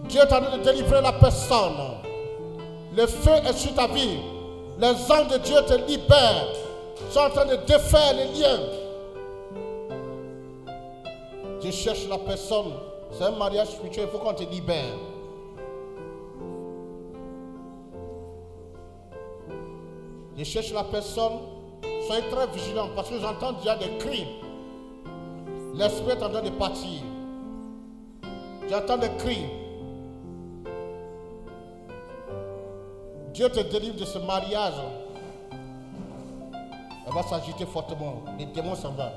[0.05, 1.77] Dieu est en train de délivrer la personne.
[2.97, 4.19] Le feu est sur ta vie.
[4.79, 6.49] Les anges de Dieu te libèrent.
[7.09, 8.61] Ils sont en train de défaire les liens.
[11.61, 12.73] Tu cherches la personne.
[13.13, 14.95] C'est un mariage spirituel, il faut qu'on te libère.
[20.37, 21.39] Je cherche la personne.
[22.07, 24.27] Soyez très vigilants parce que j'entends déjà des cris.
[25.75, 27.01] L'esprit est en train de partir.
[28.69, 29.47] J'entends des cris.
[33.33, 34.75] Dieu te délivre de ce mariage.
[37.07, 38.23] Elle va s'agiter fortement.
[38.39, 39.11] Les démons s'en vont.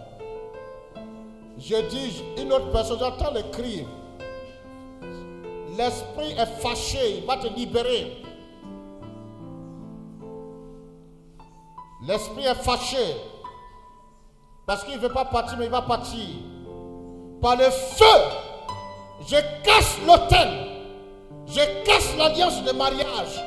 [1.57, 3.85] Je dis, une autre personne, j'entends les cris.
[5.77, 8.17] L'esprit est fâché, il va te libérer.
[12.01, 13.15] L'esprit est fâché.
[14.65, 16.25] Parce qu'il ne veut pas partir, mais il va partir.
[17.41, 18.05] Par le feu,
[19.27, 20.67] je casse l'autel.
[21.47, 23.43] Je casse l'alliance de mariage.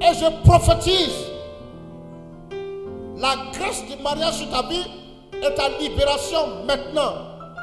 [0.00, 1.26] Et je prophétise
[3.16, 4.86] la grâce du mariage sur ta vie
[5.34, 7.14] et ta libération maintenant.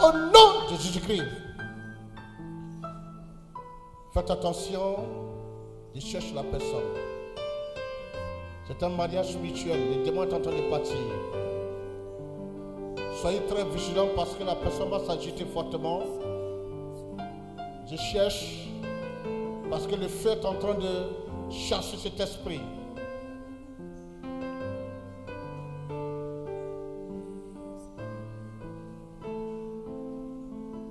[0.02, 1.24] Au nom de Jésus-Christ.
[4.14, 4.98] Faites attention,
[5.94, 7.05] je cherche la personne.
[8.68, 9.80] C'est un mariage spirituel.
[9.92, 10.98] Les démons sont en train de partir.
[13.22, 16.02] Soyez très vigilants parce que la personne va s'agiter fortement.
[17.90, 18.68] Je cherche
[19.70, 22.62] parce que le feu est en train de chasser cet esprit.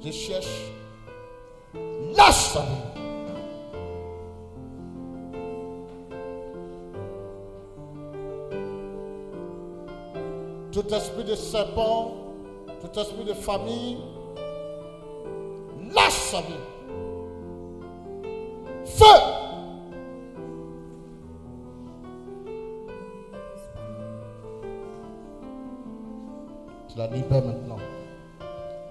[0.05, 0.73] Je cherche.
[2.17, 2.57] Lâche
[10.75, 12.17] Tout esprit de serpent,
[12.81, 13.97] tout esprit de famille,
[15.95, 16.55] lâche sa vie.
[18.85, 19.05] Feu!
[26.89, 27.79] Tu la libères maintenant.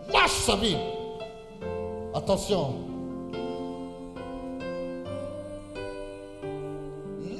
[0.09, 0.77] Lâche sa vie.
[2.13, 2.75] Attention.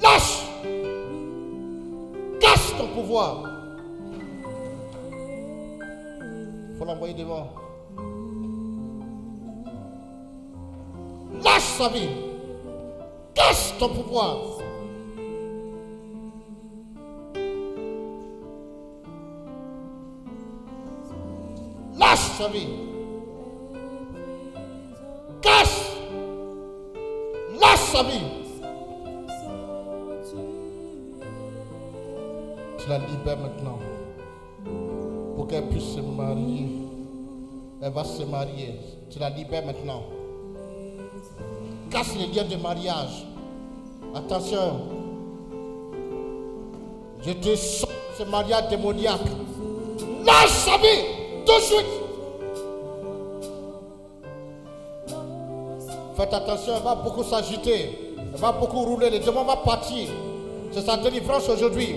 [0.01, 0.43] Lâche.
[2.41, 3.52] Casse ton pouvoir.
[6.85, 7.25] L'envoyer.
[11.43, 12.09] Lâche sa vie.
[13.33, 14.37] Casse ton pouvoir.
[21.97, 22.67] Lâche sa vie.
[25.41, 25.91] Casse.
[27.59, 28.43] Lâche sa vie.
[32.77, 33.79] Tu la libères maintenant
[35.43, 36.69] pour qu'elle puisse se marier.
[37.81, 38.75] Elle va se marier.
[39.09, 40.03] Tu la libères maintenant.
[41.91, 43.25] Casse les liens de mariage.
[44.15, 44.80] Attention.
[47.25, 49.19] Je te sors ce mariage démoniaque.
[50.25, 51.43] Lâche sa vie.
[51.45, 51.85] Tout de suite.
[56.15, 58.15] Faites attention, elle va beaucoup s'agiter.
[58.33, 59.09] Elle va beaucoup rouler.
[59.09, 60.07] Le démon va partir.
[60.72, 61.95] C'est sa délivrance aujourd'hui.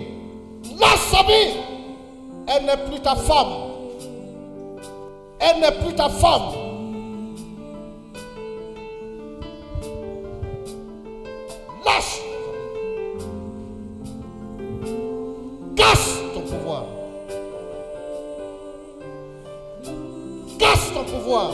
[0.81, 1.76] Lâche sa vie.
[2.49, 3.49] Elle n'est plus ta femme.
[5.41, 6.53] Elle n'est plus ta femme.
[11.85, 12.21] Lâche.
[15.77, 16.85] Casse ton pouvoir.
[20.59, 21.51] Casse ton pouvoir.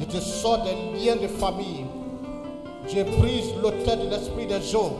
[0.00, 1.86] Je te sors des liens de famille.
[2.88, 4.92] Je brise l'autel de l'esprit des gens.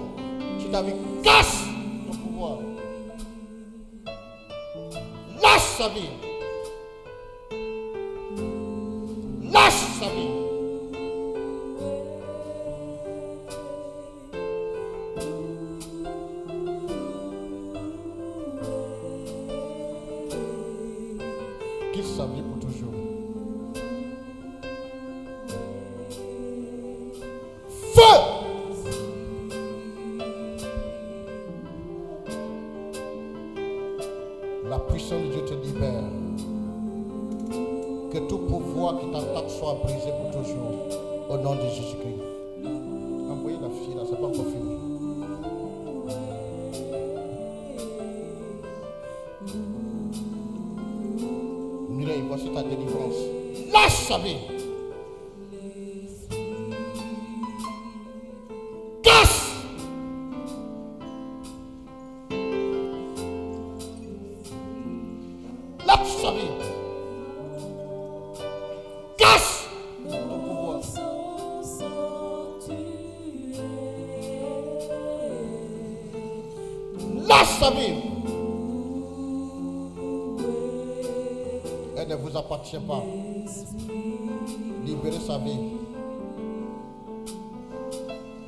[84.84, 85.58] Libérez sa vie.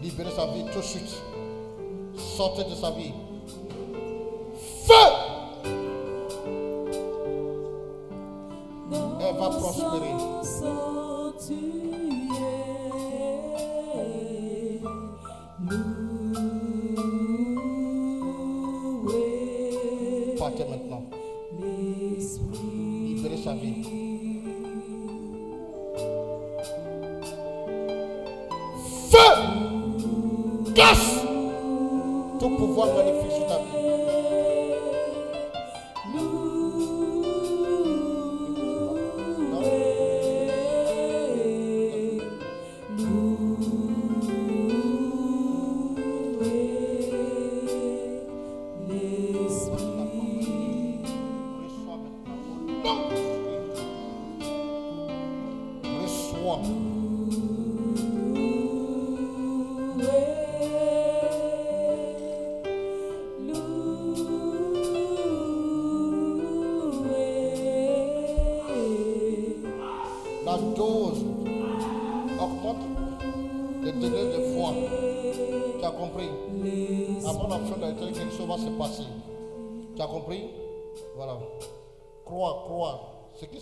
[0.02, 1.22] Libérez sa vie tout de suite.
[2.16, 3.12] Sortez de sa vie.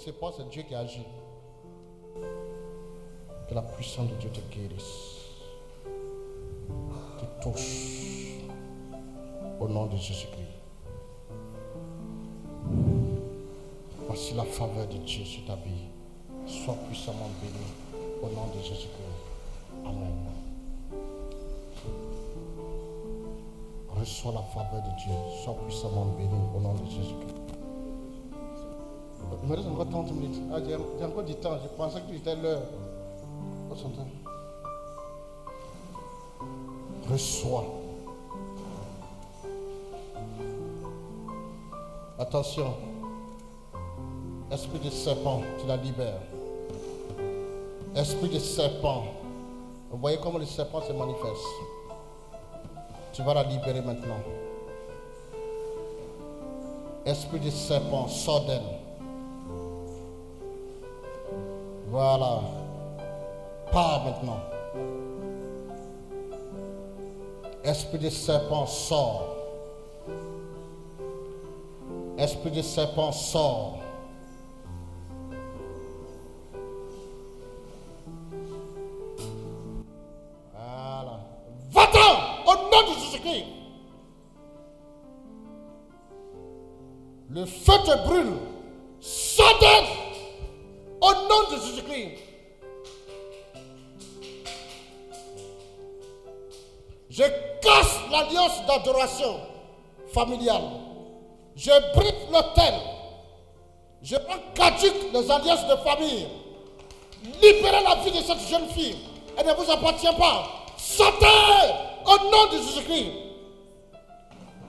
[0.04, 1.06] Se passe, c'est Dieu qui agit.
[3.48, 5.20] Que la puissance de Dieu te guérisse.
[7.18, 8.40] Te touche.
[9.60, 10.42] Au nom de Jésus-Christ.
[14.06, 15.88] Voici la faveur de Dieu sur ta vie.
[16.46, 17.64] Sois puissamment béni.
[18.22, 19.86] Au nom de Jésus-Christ.
[19.86, 20.12] Amen.
[23.88, 25.14] Reçois la faveur de Dieu.
[25.42, 26.40] Sois puissamment béni.
[26.54, 27.33] Au nom de Jésus-Christ.
[29.44, 30.40] Il me reste encore 30 minutes.
[30.50, 31.58] Ah, j'ai encore du temps.
[31.62, 32.62] Je pensais que c'était l'heure.
[33.70, 34.08] Oh, temps.
[37.10, 37.66] Reçois.
[42.18, 42.72] Attention.
[44.50, 46.22] Esprit de serpent, tu la libères.
[47.94, 49.04] Esprit de serpent.
[49.90, 51.44] Vous voyez comment le serpent se manifeste.
[53.12, 54.20] Tu vas la libérer maintenant.
[57.04, 58.83] Esprit de serpent, sors d'elle.
[61.94, 62.40] Voilà.
[63.70, 64.40] Pars maintenant.
[67.62, 69.28] Esprit de serpent, sors.
[72.18, 73.78] Esprit de serpent, sors.
[80.52, 81.20] Voilà.
[81.70, 83.46] Va-t'en au nom de Jésus-Christ.
[87.30, 88.53] Le feu te brûle.
[98.78, 99.40] D'adoration
[100.12, 100.62] familiale.
[101.56, 102.74] Je brise l'autel.
[104.02, 106.26] Je rends caduque les alliances de famille.
[107.42, 108.96] Libérez la vie de cette jeune fille.
[109.36, 110.44] Elle ne vous appartient pas.
[110.76, 111.26] Sortez
[112.04, 113.12] au nom de Jésus-Christ.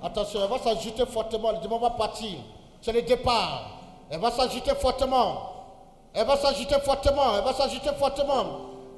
[0.01, 1.51] Attention, elle va s'agiter fortement.
[1.51, 2.37] Le démon va partir.
[2.81, 3.71] C'est le départ.
[4.09, 5.51] Elle va s'agiter fortement.
[6.13, 7.37] Elle va s'agiter fortement.
[7.37, 8.45] Elle va s'agiter fortement.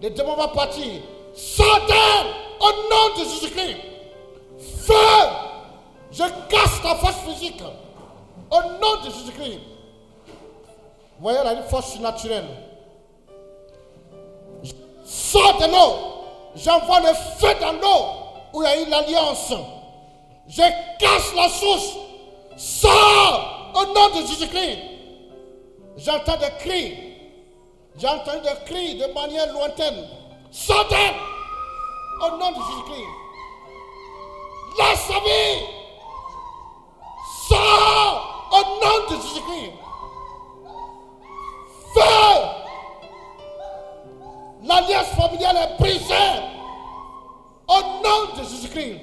[0.01, 1.01] Le démon va partir.
[1.33, 1.93] Sortez
[2.59, 3.77] au nom de Jésus-Christ.
[4.59, 4.93] Feu.
[6.11, 7.61] Je casse ta force physique.
[8.49, 9.59] Au nom de Jésus-Christ.
[10.27, 12.47] Vous voyez, elle a une force surnaturelle.
[15.03, 15.95] Sors de l'eau.
[16.55, 18.05] J'envoie le feu dans l'eau
[18.53, 19.53] où il y a eu l'alliance.
[20.47, 20.61] Je
[20.99, 21.97] casse la source.
[22.55, 24.79] Sors au nom de Jésus-Christ.
[25.97, 26.97] J'entends des cris.
[27.97, 30.07] J'entends des cris de manière lointaine.
[30.51, 30.95] Sortez
[32.21, 33.26] au nom de Jésus-Christ.
[34.77, 35.65] Laisse sa vie.
[37.47, 39.73] Sors au nom de Jésus-Christ.
[41.93, 42.47] Feu.
[44.64, 46.14] L'alliance familiale est brisée.
[47.67, 49.01] Au nom de Jésus-Christ.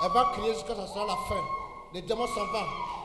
[0.00, 1.42] Elle va crier jusqu'à ce soit la fin.
[1.92, 2.97] Les démons s'en vont.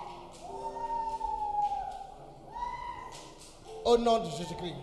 [3.86, 4.76] Au nom de Jésus-Christ.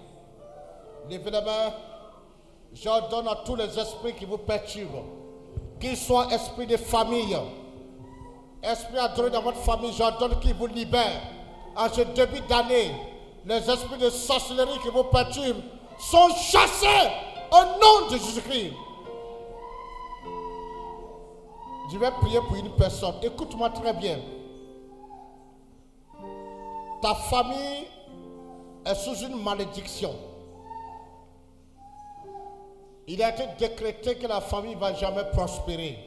[1.09, 1.73] Levez.
[2.73, 5.05] J'ordonne à tous les esprits qui vous perturbent,
[5.81, 7.37] qu'ils soient esprits de famille,
[8.63, 11.23] esprits adorés dans votre famille, j'ordonne qu'ils vous libèrent.
[11.77, 12.93] En ce début d'année,
[13.45, 15.63] les esprits de sorcellerie qui vous perturbent
[15.99, 17.11] sont chassés
[17.51, 18.73] au nom de Jésus-Christ.
[21.93, 23.17] Je vais prier pour une personne.
[23.23, 24.19] Écoute-moi très bien.
[27.03, 27.87] Ta famille
[28.85, 30.15] est sous une malédiction.
[33.07, 35.99] Il a été décrété que la famille ne va jamais prospérer.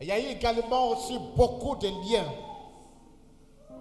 [0.00, 2.26] Il y a eu également aussi beaucoup de liens.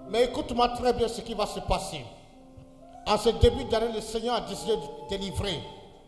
[0.10, 2.06] Mais écoute-moi très bien ce qui va se passer.
[3.08, 5.60] En ce début d'année, le Seigneur a décidé de délivrer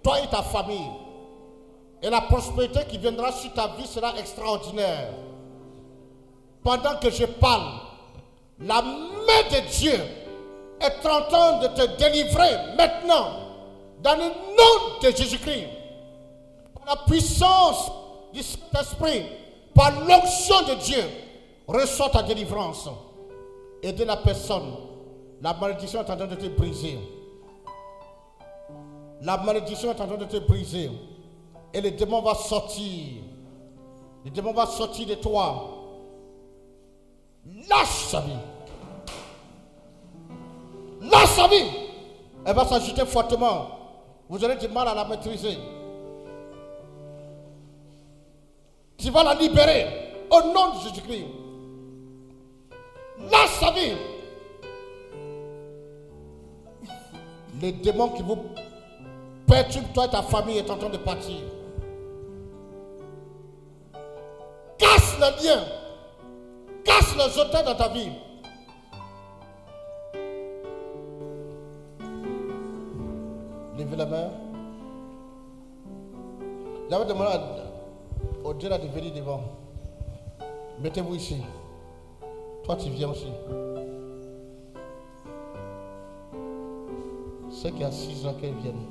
[0.03, 0.89] toi et ta famille.
[2.01, 5.09] Et la prospérité qui viendra sur ta vie sera extraordinaire.
[6.63, 7.79] Pendant que je parle,
[8.59, 9.99] la main de Dieu
[10.79, 13.47] est en train de te délivrer maintenant
[14.01, 15.67] dans le nom de Jésus-Christ.
[16.73, 17.91] Par la puissance
[18.33, 19.23] du Saint-Esprit,
[19.73, 21.03] par l'onction de Dieu,
[21.67, 22.89] reçois ta délivrance.
[23.83, 24.73] Aide la personne.
[25.41, 26.97] La malédiction est en train de te briser.
[29.21, 30.89] La malédiction est en train de te briser.
[31.73, 33.23] Et le démon va sortir.
[34.25, 35.73] Le démon va sortir de toi.
[37.69, 38.31] Lâche sa vie.
[41.01, 41.69] Lâche sa vie.
[42.45, 43.67] Elle va s'agiter fortement.
[44.29, 45.57] Vous aurez du mal à la maîtriser.
[48.97, 51.25] Tu vas la libérer au nom de Jésus-Christ.
[53.31, 53.93] Lâche sa vie.
[57.61, 58.37] Le démon qui vous
[59.47, 61.37] perturbe, toi et ta famille, est en train de partir.
[64.77, 65.63] Casse le lien.
[66.83, 68.09] Casse les hôtels dans ta vie.
[73.77, 74.31] Levez la main.
[76.89, 77.37] J'avais demandé
[78.43, 79.41] au Dieu de venir devant.
[80.81, 81.43] Mettez-vous ici.
[82.63, 83.27] Toi, tu viens aussi.
[87.51, 88.85] Ceux qui ont 6 ans, qu'ils viennent.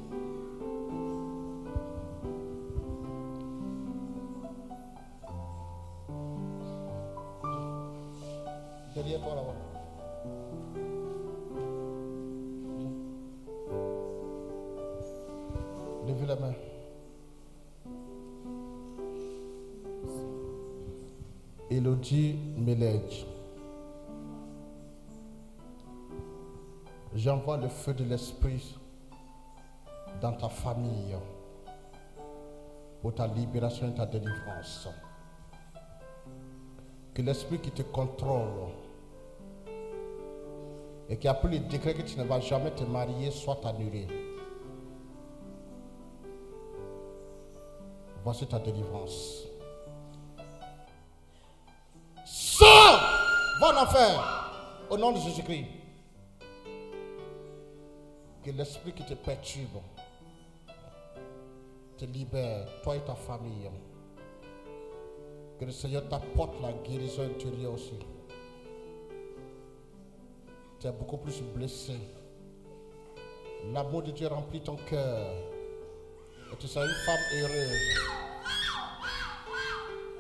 [8.95, 9.66] Derrière toi là-bas.
[16.07, 16.55] Levez la main.
[21.69, 23.27] Elodie Melej.
[27.13, 28.79] J'envoie le feu de l'Esprit
[30.21, 31.17] dans ta famille
[33.03, 34.89] pour ta libération et ta délivrance.
[37.15, 38.71] Que l'Esprit qui te contrôle
[41.09, 44.07] et qui a pris le décret que tu ne vas jamais te marier soit annulé.
[48.27, 49.45] Voici ta délivrance.
[52.25, 53.01] Sors
[53.61, 55.67] Va en enfer au nom de Jésus-Christ.
[58.43, 59.81] Que l'esprit qui te perturbe
[61.97, 63.71] te libère, toi et ta famille.
[65.61, 67.95] Que le Seigneur t'apporte la guérison intérieure aussi.
[70.81, 71.95] Tu es beaucoup plus blessé.
[73.73, 75.56] L'amour de Dieu remplit ton cœur.
[76.57, 77.71] Et tu seras une femme heureuse.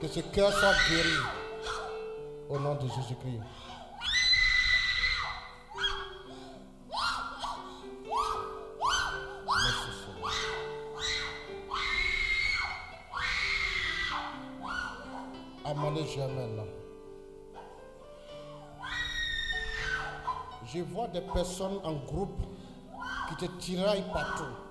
[0.02, 1.08] Que ce cœur soit guéri.
[2.50, 3.40] Au nom de Jésus-Christ.
[15.64, 16.66] Amenez Germaine.
[20.66, 22.42] Je vois des personnes en groupe
[23.30, 24.65] qui te tiraillent partout.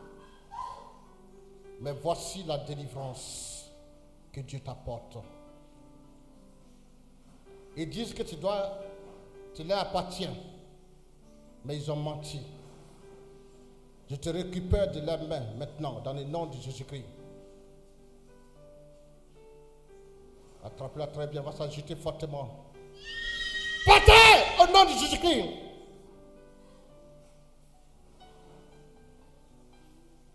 [1.81, 3.69] Mais voici la délivrance
[4.31, 5.17] que Dieu t'apporte.
[7.75, 8.79] Ils disent que tu dois,
[9.53, 10.33] tu leur appartiens.
[11.65, 12.39] Mais ils ont menti.
[14.09, 17.05] Je te récupère de leurs mains maintenant, dans le nom de Jésus-Christ.
[20.63, 22.65] Attrape-la très bien, va s'agiter fortement.
[23.85, 24.11] Partez
[24.61, 25.49] au nom de Jésus-Christ.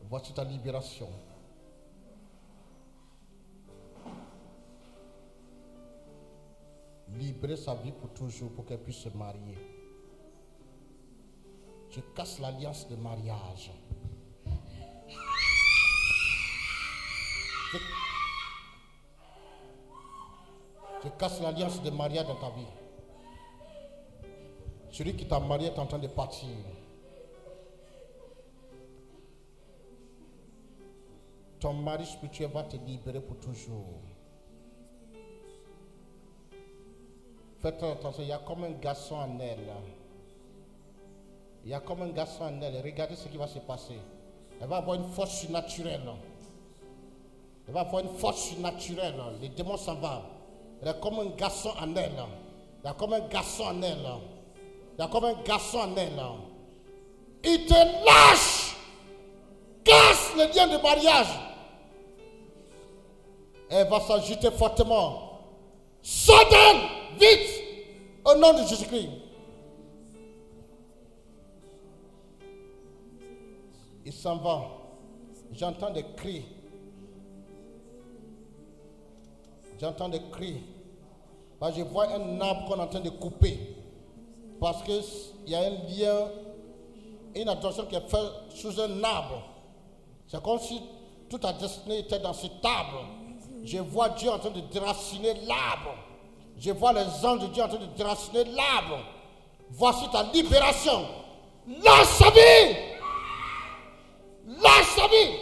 [0.09, 1.09] Voici ta libération.
[7.21, 9.59] Libérer sa vie pour toujours pour qu'elle puisse se marier.
[11.91, 13.71] Je casse l'alliance de mariage.
[17.73, 17.79] Je,
[21.05, 22.65] je casse l'alliance de mariage dans ta vie.
[24.91, 26.49] Celui qui t'a marié est en train de partir.
[31.59, 34.01] Ton mari spirituel va te libérer pour toujours.
[37.63, 39.59] Faites attention, il y a comme un garçon en elle.
[41.65, 42.81] Il y a comme un garçon en elle.
[42.83, 43.99] Regardez ce qui va se passer.
[44.61, 46.01] Elle va avoir une force surnaturelle.
[47.69, 49.15] Elle va avoir une force surnaturelle.
[49.43, 50.23] Les démons s'en vont.
[50.81, 52.11] Elle est comme un garçon en elle.
[52.83, 53.99] Il y a comme un garçon en elle.
[54.99, 56.21] Il y a comme un garçon en elle.
[57.45, 58.77] Il te lâche.
[59.85, 61.39] Casse le lien de mariage.
[63.69, 65.27] Elle va s'agiter fortement.
[66.03, 66.81] D'elle,
[67.19, 67.50] vite,
[68.31, 69.09] au nom de Jésus-Christ.
[74.05, 74.63] Il s'en va.
[75.53, 76.45] J'entends des cris.
[79.81, 80.63] J'entends des cris.
[81.61, 83.77] Que je vois un arbre qu'on est en train de couper.
[84.59, 85.03] Parce qu'il
[85.47, 86.29] y a un lien,
[87.35, 89.43] une attention qui est faite sous un arbre.
[90.27, 90.81] C'est comme si
[91.29, 93.05] toute ta destinée était dans cet arbre.
[93.65, 95.95] Je vois Dieu en train de déraciner l'arbre.
[96.61, 98.99] Je vois les anges de Dieu en train de déraciner l'arbre.
[99.71, 101.07] Voici ta libération.
[101.67, 102.77] Lâche sa vie.
[104.47, 105.37] Lâche sa vie.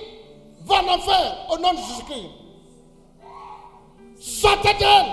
[0.65, 2.31] Va en enfer au nom de Jésus-Christ.
[4.21, 5.07] Sortez d'elle.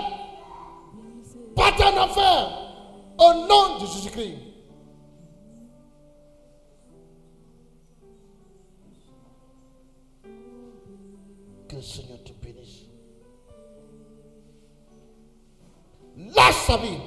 [1.56, 2.52] Partez en enfer
[3.18, 4.38] au nom de Jésus-Christ.
[11.68, 12.32] Que le Seigneur te
[16.16, 16.98] Lâche sa vie.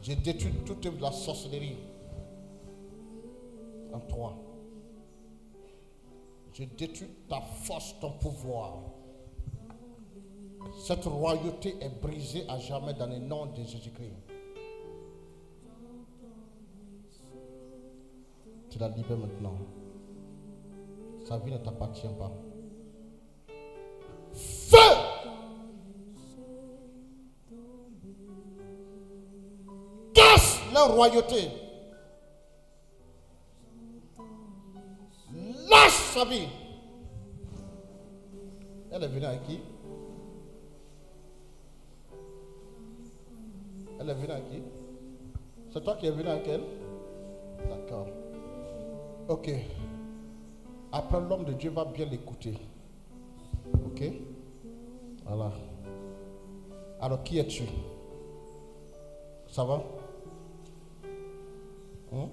[0.00, 1.76] Je détruis toute la sorcellerie
[3.92, 4.34] en toi.
[6.52, 8.78] Je détruis ta force, ton pouvoir.
[10.84, 14.12] Cette royauté est brisée à jamais dans le nom de Jésus-Christ.
[18.70, 19.56] Tu la libères maintenant.
[21.26, 22.32] Sa vie ne t'appartient pas.
[24.32, 25.21] Feu!
[30.72, 31.48] Leur royauté.
[35.70, 36.48] Lâche sa vie.
[38.90, 39.60] Elle est venue avec qui?
[44.00, 44.62] Elle est venue avec qui?
[45.72, 46.64] C'est toi qui es venu avec elle?
[47.68, 48.06] D'accord.
[49.28, 49.50] Ok.
[50.90, 52.58] Après, l'homme de Dieu va bien l'écouter.
[53.86, 54.02] Ok?
[55.24, 55.52] Voilà.
[57.00, 57.64] Alors, qui es-tu?
[59.48, 59.82] Ça va?
[62.14, 62.28] Hein?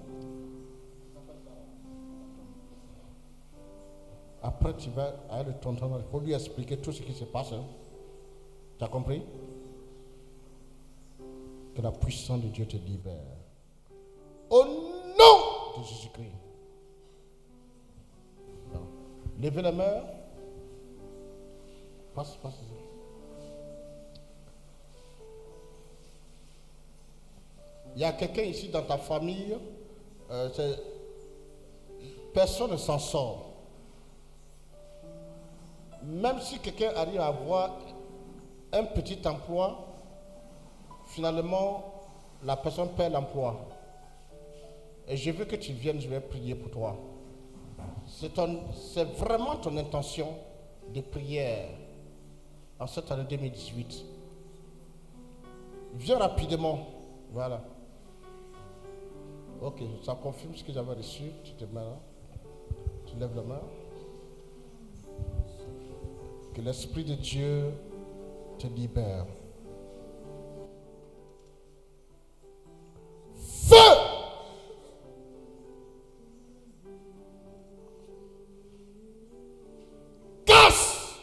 [4.42, 5.90] Après, tu vas aller de ton temps.
[5.98, 7.52] Il faut lui expliquer tout ce qui se passe.
[7.52, 7.64] hein.
[8.78, 9.22] Tu as compris?
[11.74, 13.14] Que la puissance de Dieu te libère.
[14.48, 16.32] Au nom de Jésus-Christ.
[19.40, 20.02] Levez la main.
[22.14, 22.60] Passe, passe.
[27.96, 29.56] Il y a quelqu'un ici dans ta famille,
[30.30, 30.48] euh,
[32.32, 33.46] personne ne s'en sort.
[36.02, 37.78] Même si quelqu'un arrive à avoir
[38.72, 39.86] un petit emploi,
[41.06, 41.92] finalement,
[42.44, 43.60] la personne perd l'emploi.
[45.08, 46.96] Et je veux que tu viennes, je vais prier pour toi.
[48.06, 50.34] C'est vraiment ton intention
[50.94, 51.68] de prière
[52.78, 54.04] en cette année 2018.
[55.94, 56.86] Viens rapidement.
[57.32, 57.62] Voilà.
[59.62, 61.24] Ok, ça confirme ce que j'avais reçu.
[61.44, 61.98] Tu te mets là.
[63.04, 63.60] Tu lèves la main.
[66.54, 67.72] Que l'Esprit de Dieu
[68.58, 69.26] te libère.
[73.36, 73.76] Feu!
[80.46, 81.16] Casse!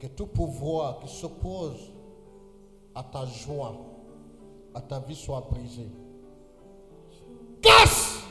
[0.00, 1.93] Que tout pouvoir qui s'oppose
[2.94, 3.74] à ta joie,
[4.74, 5.88] à ta vie soit brisé.
[7.60, 8.22] Casse!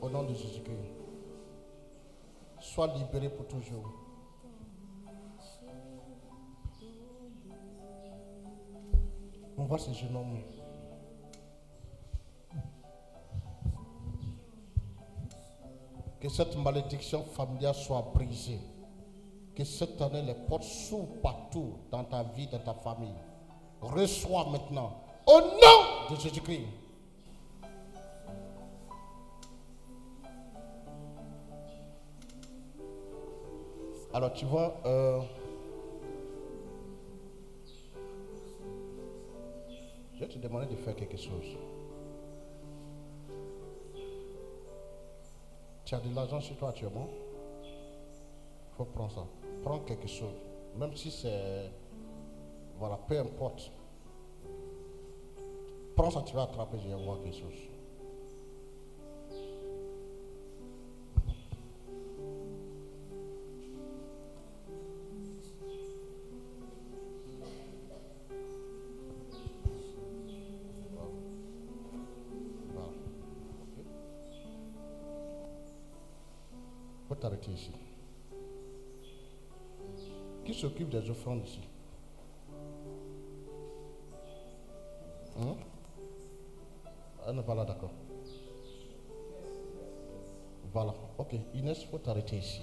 [0.00, 0.76] Au nom de Jésus-Christ.
[2.60, 3.90] Sois libéré pour toujours.
[9.56, 10.16] On voit ce jeune.
[16.20, 18.60] Que cette malédiction familiale soit brisée.
[19.58, 23.16] Que cette année, les portes s'ouvrent partout dans ta vie, dans ta famille.
[23.80, 25.02] Reçois maintenant.
[25.26, 26.62] Au nom de Jésus-Christ.
[34.14, 35.20] Alors tu vois, euh,
[40.14, 41.56] je vais te demander de faire quelque chose.
[45.84, 47.08] Tu as de l'argent sur toi actuellement
[47.64, 49.37] Il faut prendre ça.
[49.62, 50.34] Prends quelque chose.
[50.76, 51.70] Même si c'est...
[52.78, 53.72] Voilà, peu importe.
[55.96, 57.68] Prends ça, tu vas attraper, je vais voir quelque chose.
[81.18, 81.60] Offrandes ici
[85.40, 85.54] Hein?
[87.46, 87.90] Pas là, d'accord.
[90.72, 90.94] Voilà.
[91.18, 91.34] Ok.
[91.54, 92.62] Inès, faut t'arrêter ici.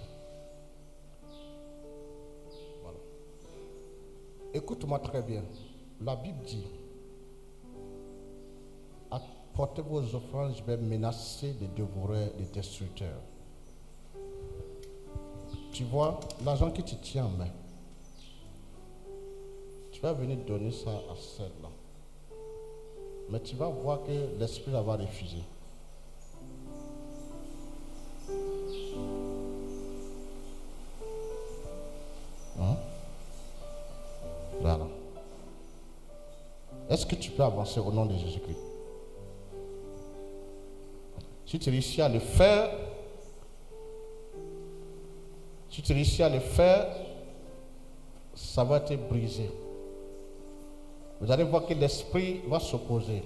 [2.81, 2.97] Voilà.
[4.53, 5.43] Écoute-moi très bien.
[6.01, 6.65] La Bible dit
[9.11, 13.21] apportez vos offrandes, je vais menacer de dévorer les destructeurs.
[15.71, 17.47] Tu vois, l'argent que tu tiens en main,
[19.95, 21.69] tu vas venir donner ça à celle-là.
[23.29, 25.37] Mais tu vas voir que l'esprit la va refuser.
[32.59, 32.75] Hein?
[34.59, 34.85] Voilà.
[36.89, 38.59] Est-ce que tu peux avancer au nom de Jésus-Christ?
[41.45, 42.69] Si tu réussis à le faire,
[45.69, 46.85] si tu réussis à le faire,
[48.33, 49.49] ça va te briser.
[51.25, 53.23] Vous allez voir que l'esprit va s'opposer.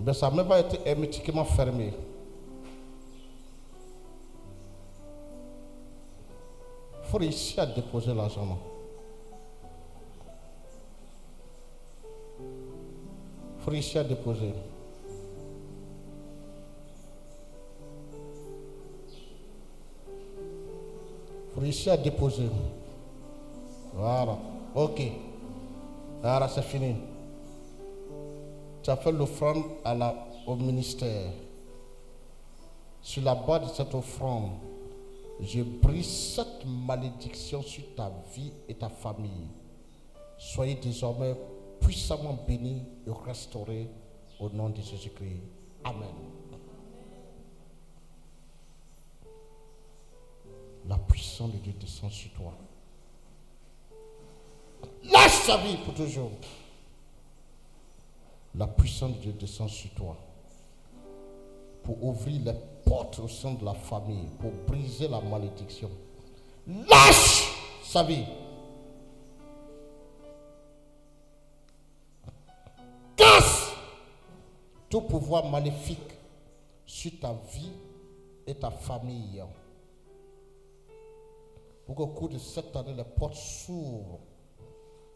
[0.00, 1.92] Mais ça même va être hermétiquement fermé.
[7.04, 8.58] Il faut réussir à déposer l'argent.
[12.40, 14.52] Il faut réussir à déposer.
[21.46, 22.48] Il faut réussir à déposer.
[23.94, 24.36] Voilà.
[24.74, 25.29] Ok.
[26.22, 26.96] Voilà, c'est fini.
[28.82, 29.64] Tu as fait l'offrande
[30.46, 31.32] au ministère.
[33.02, 34.52] Sur la base de cette offrande,
[35.40, 39.48] je brise cette malédiction sur ta vie et ta famille.
[40.36, 41.34] Soyez désormais
[41.80, 43.88] puissamment bénis et restaurés
[44.38, 45.40] au nom de Jésus-Christ.
[45.84, 46.08] Amen.
[50.86, 52.52] La puissance de Dieu descend sur toi.
[55.58, 56.32] Vie pour toujours.
[58.54, 60.16] La puissance de Dieu descend sur toi
[61.82, 62.54] pour ouvrir les
[62.84, 65.90] portes au sein de la famille, pour briser la malédiction.
[66.66, 67.52] Lâche
[67.84, 68.24] sa vie.
[73.16, 73.70] Casse
[74.88, 75.98] tout pouvoir maléfique
[76.86, 77.72] sur ta vie
[78.46, 79.42] et ta famille.
[81.86, 84.20] Pour qu'au cours de cette année, les portes s'ouvrent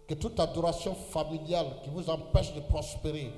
[0.07, 3.33] que toute adoration familiale qui vous empêche de prospérer,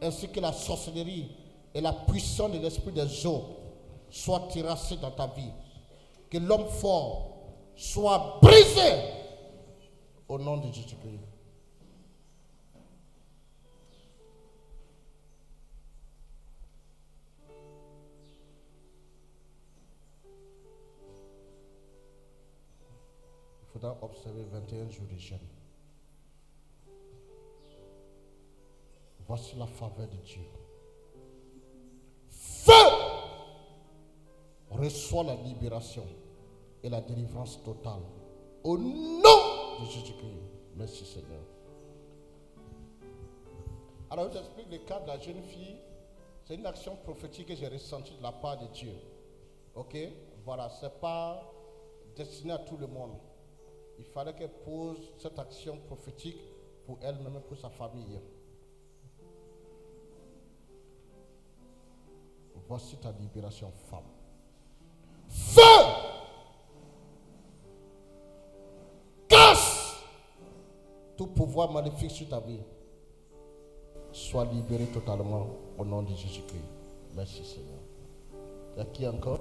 [0.00, 1.30] ainsi que la sorcellerie
[1.74, 3.44] et la puissance de l'esprit des eaux
[4.10, 5.50] soient terrassées dans ta vie.
[6.28, 7.32] Que l'homme fort
[7.76, 8.92] soit brisé
[10.28, 11.20] au nom de Jésus-Christ.
[23.62, 25.38] Il faudra observer 21 jours de jeûne.
[29.26, 30.42] Voici la faveur de Dieu.
[32.28, 32.72] Feu
[34.70, 36.04] reçoit la libération
[36.82, 38.02] et la délivrance totale.
[38.64, 40.42] Au nom de Jésus-Christ.
[40.76, 41.42] Merci Seigneur.
[44.10, 45.76] Alors je vous explique le cas de la jeune fille.
[46.44, 48.94] C'est une action prophétique que j'ai ressentie de la part de Dieu.
[49.74, 49.96] Ok?
[50.44, 51.42] Voilà, ce n'est pas
[52.16, 53.16] destiné à tout le monde.
[53.98, 56.40] Il fallait qu'elle pose cette action prophétique
[56.84, 58.18] pour elle-même et pour sa famille.
[62.68, 64.00] Voici ta libération, femme.
[65.28, 65.60] Feu
[69.28, 69.96] Casse
[71.16, 72.60] tout pouvoir maléfique sur ta vie.
[74.12, 75.46] Sois libéré totalement
[75.78, 76.64] au nom de Jésus-Christ.
[77.14, 77.80] Merci Seigneur.
[78.74, 79.40] Il y a qui encore?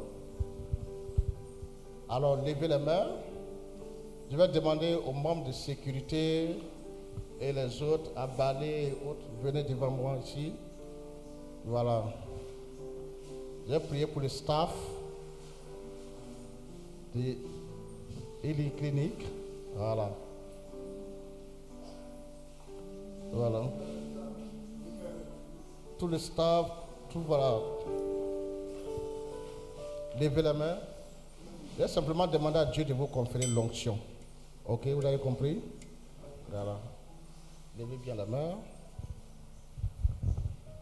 [2.09, 3.07] Alors, levez les mains.
[4.29, 6.57] Je vais demander aux membres de sécurité
[7.39, 9.25] et les autres à balayer et autres.
[9.41, 10.53] Venez devant moi ici.
[11.65, 12.03] Voilà.
[13.67, 14.73] J'ai prié pour le staff
[17.15, 17.35] de
[18.43, 19.25] Healing Clinic.
[19.75, 20.11] Voilà.
[23.31, 23.63] Voilà.
[25.97, 26.67] Tout le staff,
[27.11, 27.59] tout voilà.
[30.19, 30.77] Levez la main.
[31.77, 33.97] J'ai simplement demandé à Dieu de vous conférer l'onction.
[34.65, 35.61] Ok, vous avez compris?
[36.49, 36.79] Voilà.
[37.79, 38.57] Levez bien la main.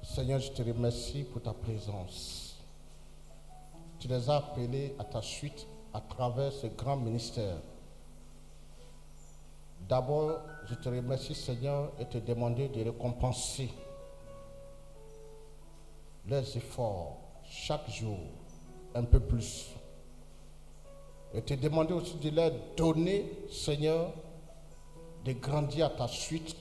[0.01, 2.48] Seigneur, je te remercie pour ta présence.
[3.99, 7.57] Tu les as appelés à ta suite à travers ce grand ministère.
[9.87, 13.69] D'abord, je te remercie, Seigneur, et te demander de récompenser
[16.27, 18.19] leurs efforts chaque jour
[18.95, 19.69] un peu plus.
[21.33, 24.13] Et te demander aussi de leur donner, Seigneur,
[25.25, 26.55] de grandir à ta suite,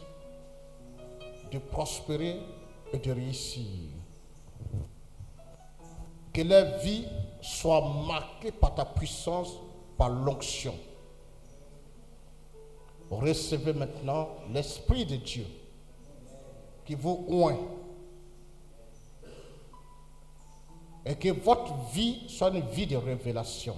[1.53, 2.41] de prospérer
[2.93, 3.91] et de réussir.
[6.33, 7.07] Que leur vie
[7.41, 9.55] soit marquée par ta puissance,
[9.97, 10.75] par l'onction.
[13.11, 15.47] Recevez maintenant l'Esprit de Dieu
[16.85, 17.59] qui vous oint.
[21.05, 23.77] Et que votre vie soit une vie de révélation.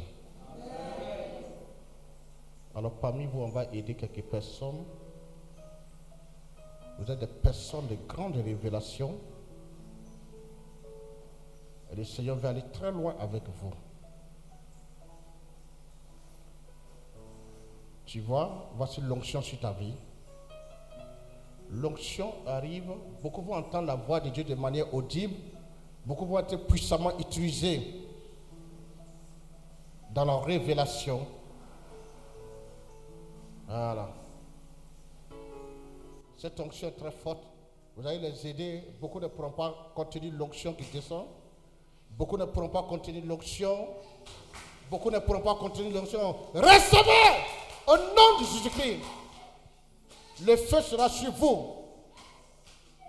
[2.74, 4.84] Alors parmi vous, on va aider quelques personnes.
[6.98, 9.14] Vous êtes des personnes de grande révélation.
[11.92, 13.72] Et le Seigneur va aller très loin avec vous.
[18.06, 19.94] Tu vois, voici l'onction sur ta vie.
[21.70, 22.90] L'onction arrive,
[23.22, 25.34] beaucoup vont entendre la voix de Dieu de manière audible,
[26.04, 28.08] beaucoup vont être puissamment utilisés
[30.12, 31.24] dans leur révélation.
[33.68, 34.08] Voilà.
[36.36, 37.44] Cette onction est très forte.
[37.96, 38.82] Vous allez les aider.
[39.00, 41.26] Beaucoup ne pourront pas contenir l'onction qui descend.
[42.20, 43.88] Beaucoup ne pourront pas contenir l'onction.
[44.90, 46.36] Beaucoup ne pourront pas contenir l'onction.
[46.52, 47.46] Recevez
[47.86, 49.00] au nom de Jésus-Christ.
[50.44, 51.76] Le feu sera sur vous.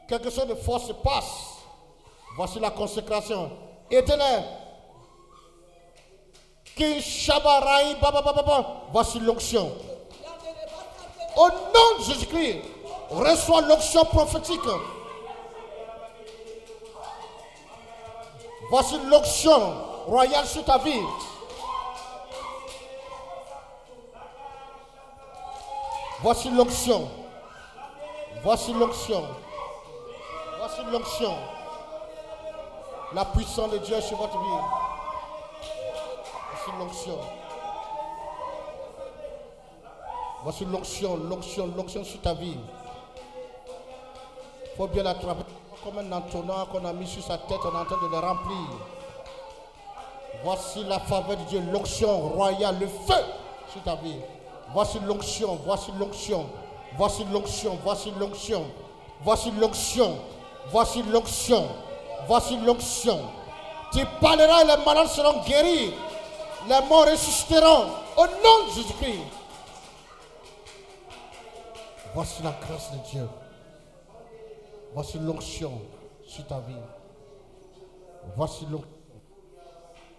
[0.08, 1.58] Quelque chose de fort se passe.
[2.38, 3.52] Voici la consécration.
[8.02, 8.86] Baba.
[8.94, 9.74] Voici l'onction.
[11.36, 12.62] Au nom de Jésus-Christ,
[13.10, 14.62] reçois l'onction prophétique.
[18.72, 19.74] Voici l'onction
[20.08, 21.04] royale sur ta vie.
[26.22, 27.10] Voici l'onction.
[28.42, 29.26] Voici l'onction.
[30.58, 31.36] Voici l'onction.
[33.14, 34.64] La puissance de Dieu sur votre vie.
[36.54, 37.20] Voici l'onction.
[40.44, 42.56] Voici l'onction, l'onction, l'onction sur ta vie.
[44.64, 45.44] Il faut bien l'attraper
[45.84, 48.18] comme un entonnoir qu'on a mis sur sa tête, on est en train de le
[48.20, 48.58] remplir.
[50.44, 53.24] Voici la faveur de Dieu, l'onction royale, le feu
[53.72, 54.18] sur ta vie.
[54.74, 56.50] Voici l'onction, voici l'onction,
[56.98, 58.66] voici l'onction, voici l'onction,
[59.24, 60.18] voici l'onction,
[60.72, 61.68] voici l'onction,
[62.28, 63.20] voici l'onction.
[63.92, 65.94] Tu parleras et les malades seront guéris,
[66.68, 67.88] les morts ressusciteront
[68.18, 69.20] au nom de Jésus-Christ.
[72.14, 73.28] Voici la grâce de Dieu.
[74.94, 75.82] Voici l'onction
[76.24, 76.76] sur ta vie.
[78.36, 78.90] Voici l'onction.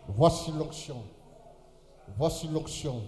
[0.09, 1.03] Voici l'onction.
[2.17, 3.03] Voici l'onction.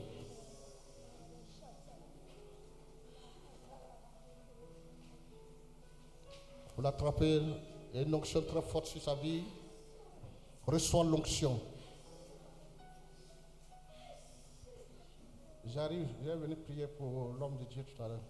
[6.77, 7.41] Vous l'attrapez,
[7.93, 9.45] il y a une onction très forte sur sa vie.
[10.67, 11.61] Reçois l'onction.
[15.67, 18.21] J'arrive, je vais venir prier pour l'homme de Dieu tout à l'heure.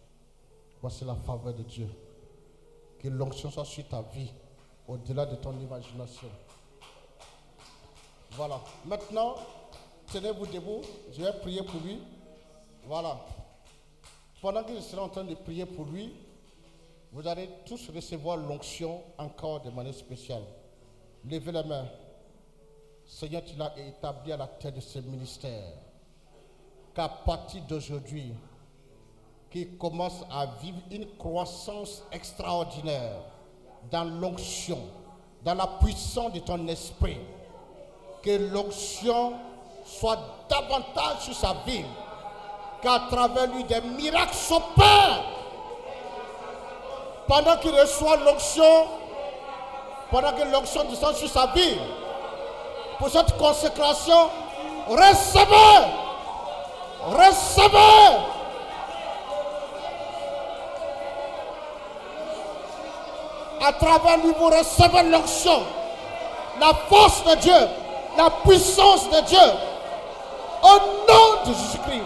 [0.80, 1.88] Voici la faveur de Dieu.
[3.04, 4.30] Que l'onction soit sur ta vie,
[4.88, 6.28] au-delà de ton imagination.
[8.30, 8.58] Voilà.
[8.86, 9.34] Maintenant,
[10.10, 10.80] tenez-vous debout.
[11.12, 12.00] Je vais prier pour lui.
[12.84, 13.20] Voilà.
[14.40, 16.14] Pendant que je serai en train de prier pour lui,
[17.12, 20.44] vous allez tous recevoir l'onction encore de manière spéciale.
[21.26, 21.86] Levez la main.
[23.04, 25.74] Seigneur, tu l'as établi à la tête de ce ministère.
[26.94, 28.32] Qu'à partir d'aujourd'hui,
[29.54, 33.20] qu'il commence à vivre une croissance extraordinaire
[33.88, 34.80] dans l'onction,
[35.44, 37.18] dans la puissance de ton esprit.
[38.20, 39.34] Que l'onction
[39.86, 40.18] soit
[40.48, 41.84] davantage sur sa vie,
[42.82, 45.22] qu'à travers lui des miracles s'opèrent.
[47.28, 48.88] Pendant qu'il reçoit l'onction,
[50.10, 51.78] pendant que l'onction descend sur sa vie,
[52.98, 54.30] pour cette consécration,
[54.88, 55.92] recevez,
[57.06, 58.34] recevez.
[63.66, 65.62] À travers lui, vous recevez l'onction,
[66.60, 67.68] la force de Dieu,
[68.18, 69.38] la puissance de Dieu.
[70.62, 70.78] Au
[71.08, 72.02] nom de Jésus-Christ.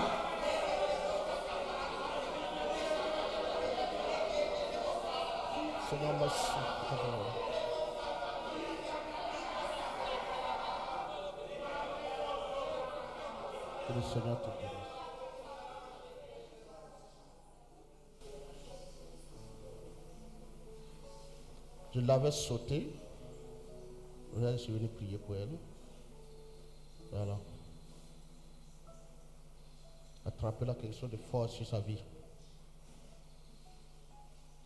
[5.91, 6.47] Seigneur, merci.
[13.89, 14.58] Que le Seigneur te
[21.99, 22.95] Je l'avais sauté.
[24.37, 25.49] Je suis venu prier pour elle.
[27.11, 27.37] Voilà.
[30.25, 32.01] Attrapez-la quelque chose de fort sur sa vie.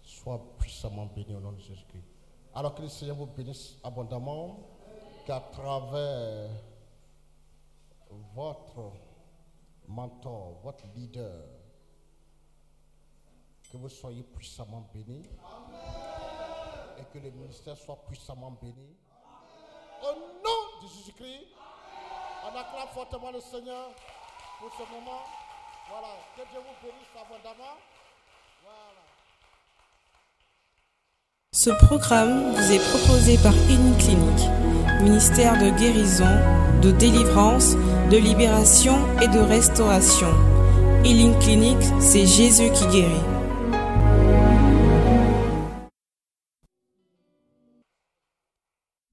[0.02, 2.04] Sois puissamment béni au nom de Jésus-Christ.
[2.54, 4.68] Alors que le Seigneur vous bénisse abondamment,
[5.24, 6.50] qu'à travers
[8.34, 8.92] votre
[9.88, 11.46] mentor, votre leader,
[13.70, 16.11] que vous soyez puissamment bénis et
[17.12, 18.96] que le ministère soit puissamment béni.
[20.02, 21.46] Au nom de Jésus-Christ,
[22.44, 23.90] on acclame fortement le Seigneur
[24.58, 25.20] pour ce moment.
[25.90, 27.76] Voilà, que Dieu vous bénisse abondamment.
[28.62, 29.02] Voilà.
[31.52, 34.48] Ce programme vous est proposé par Clinique,
[35.02, 37.74] ministère de guérison, de délivrance,
[38.10, 40.32] de libération et de restauration.
[41.04, 43.31] Healing Clinic, c'est Jésus qui guérit.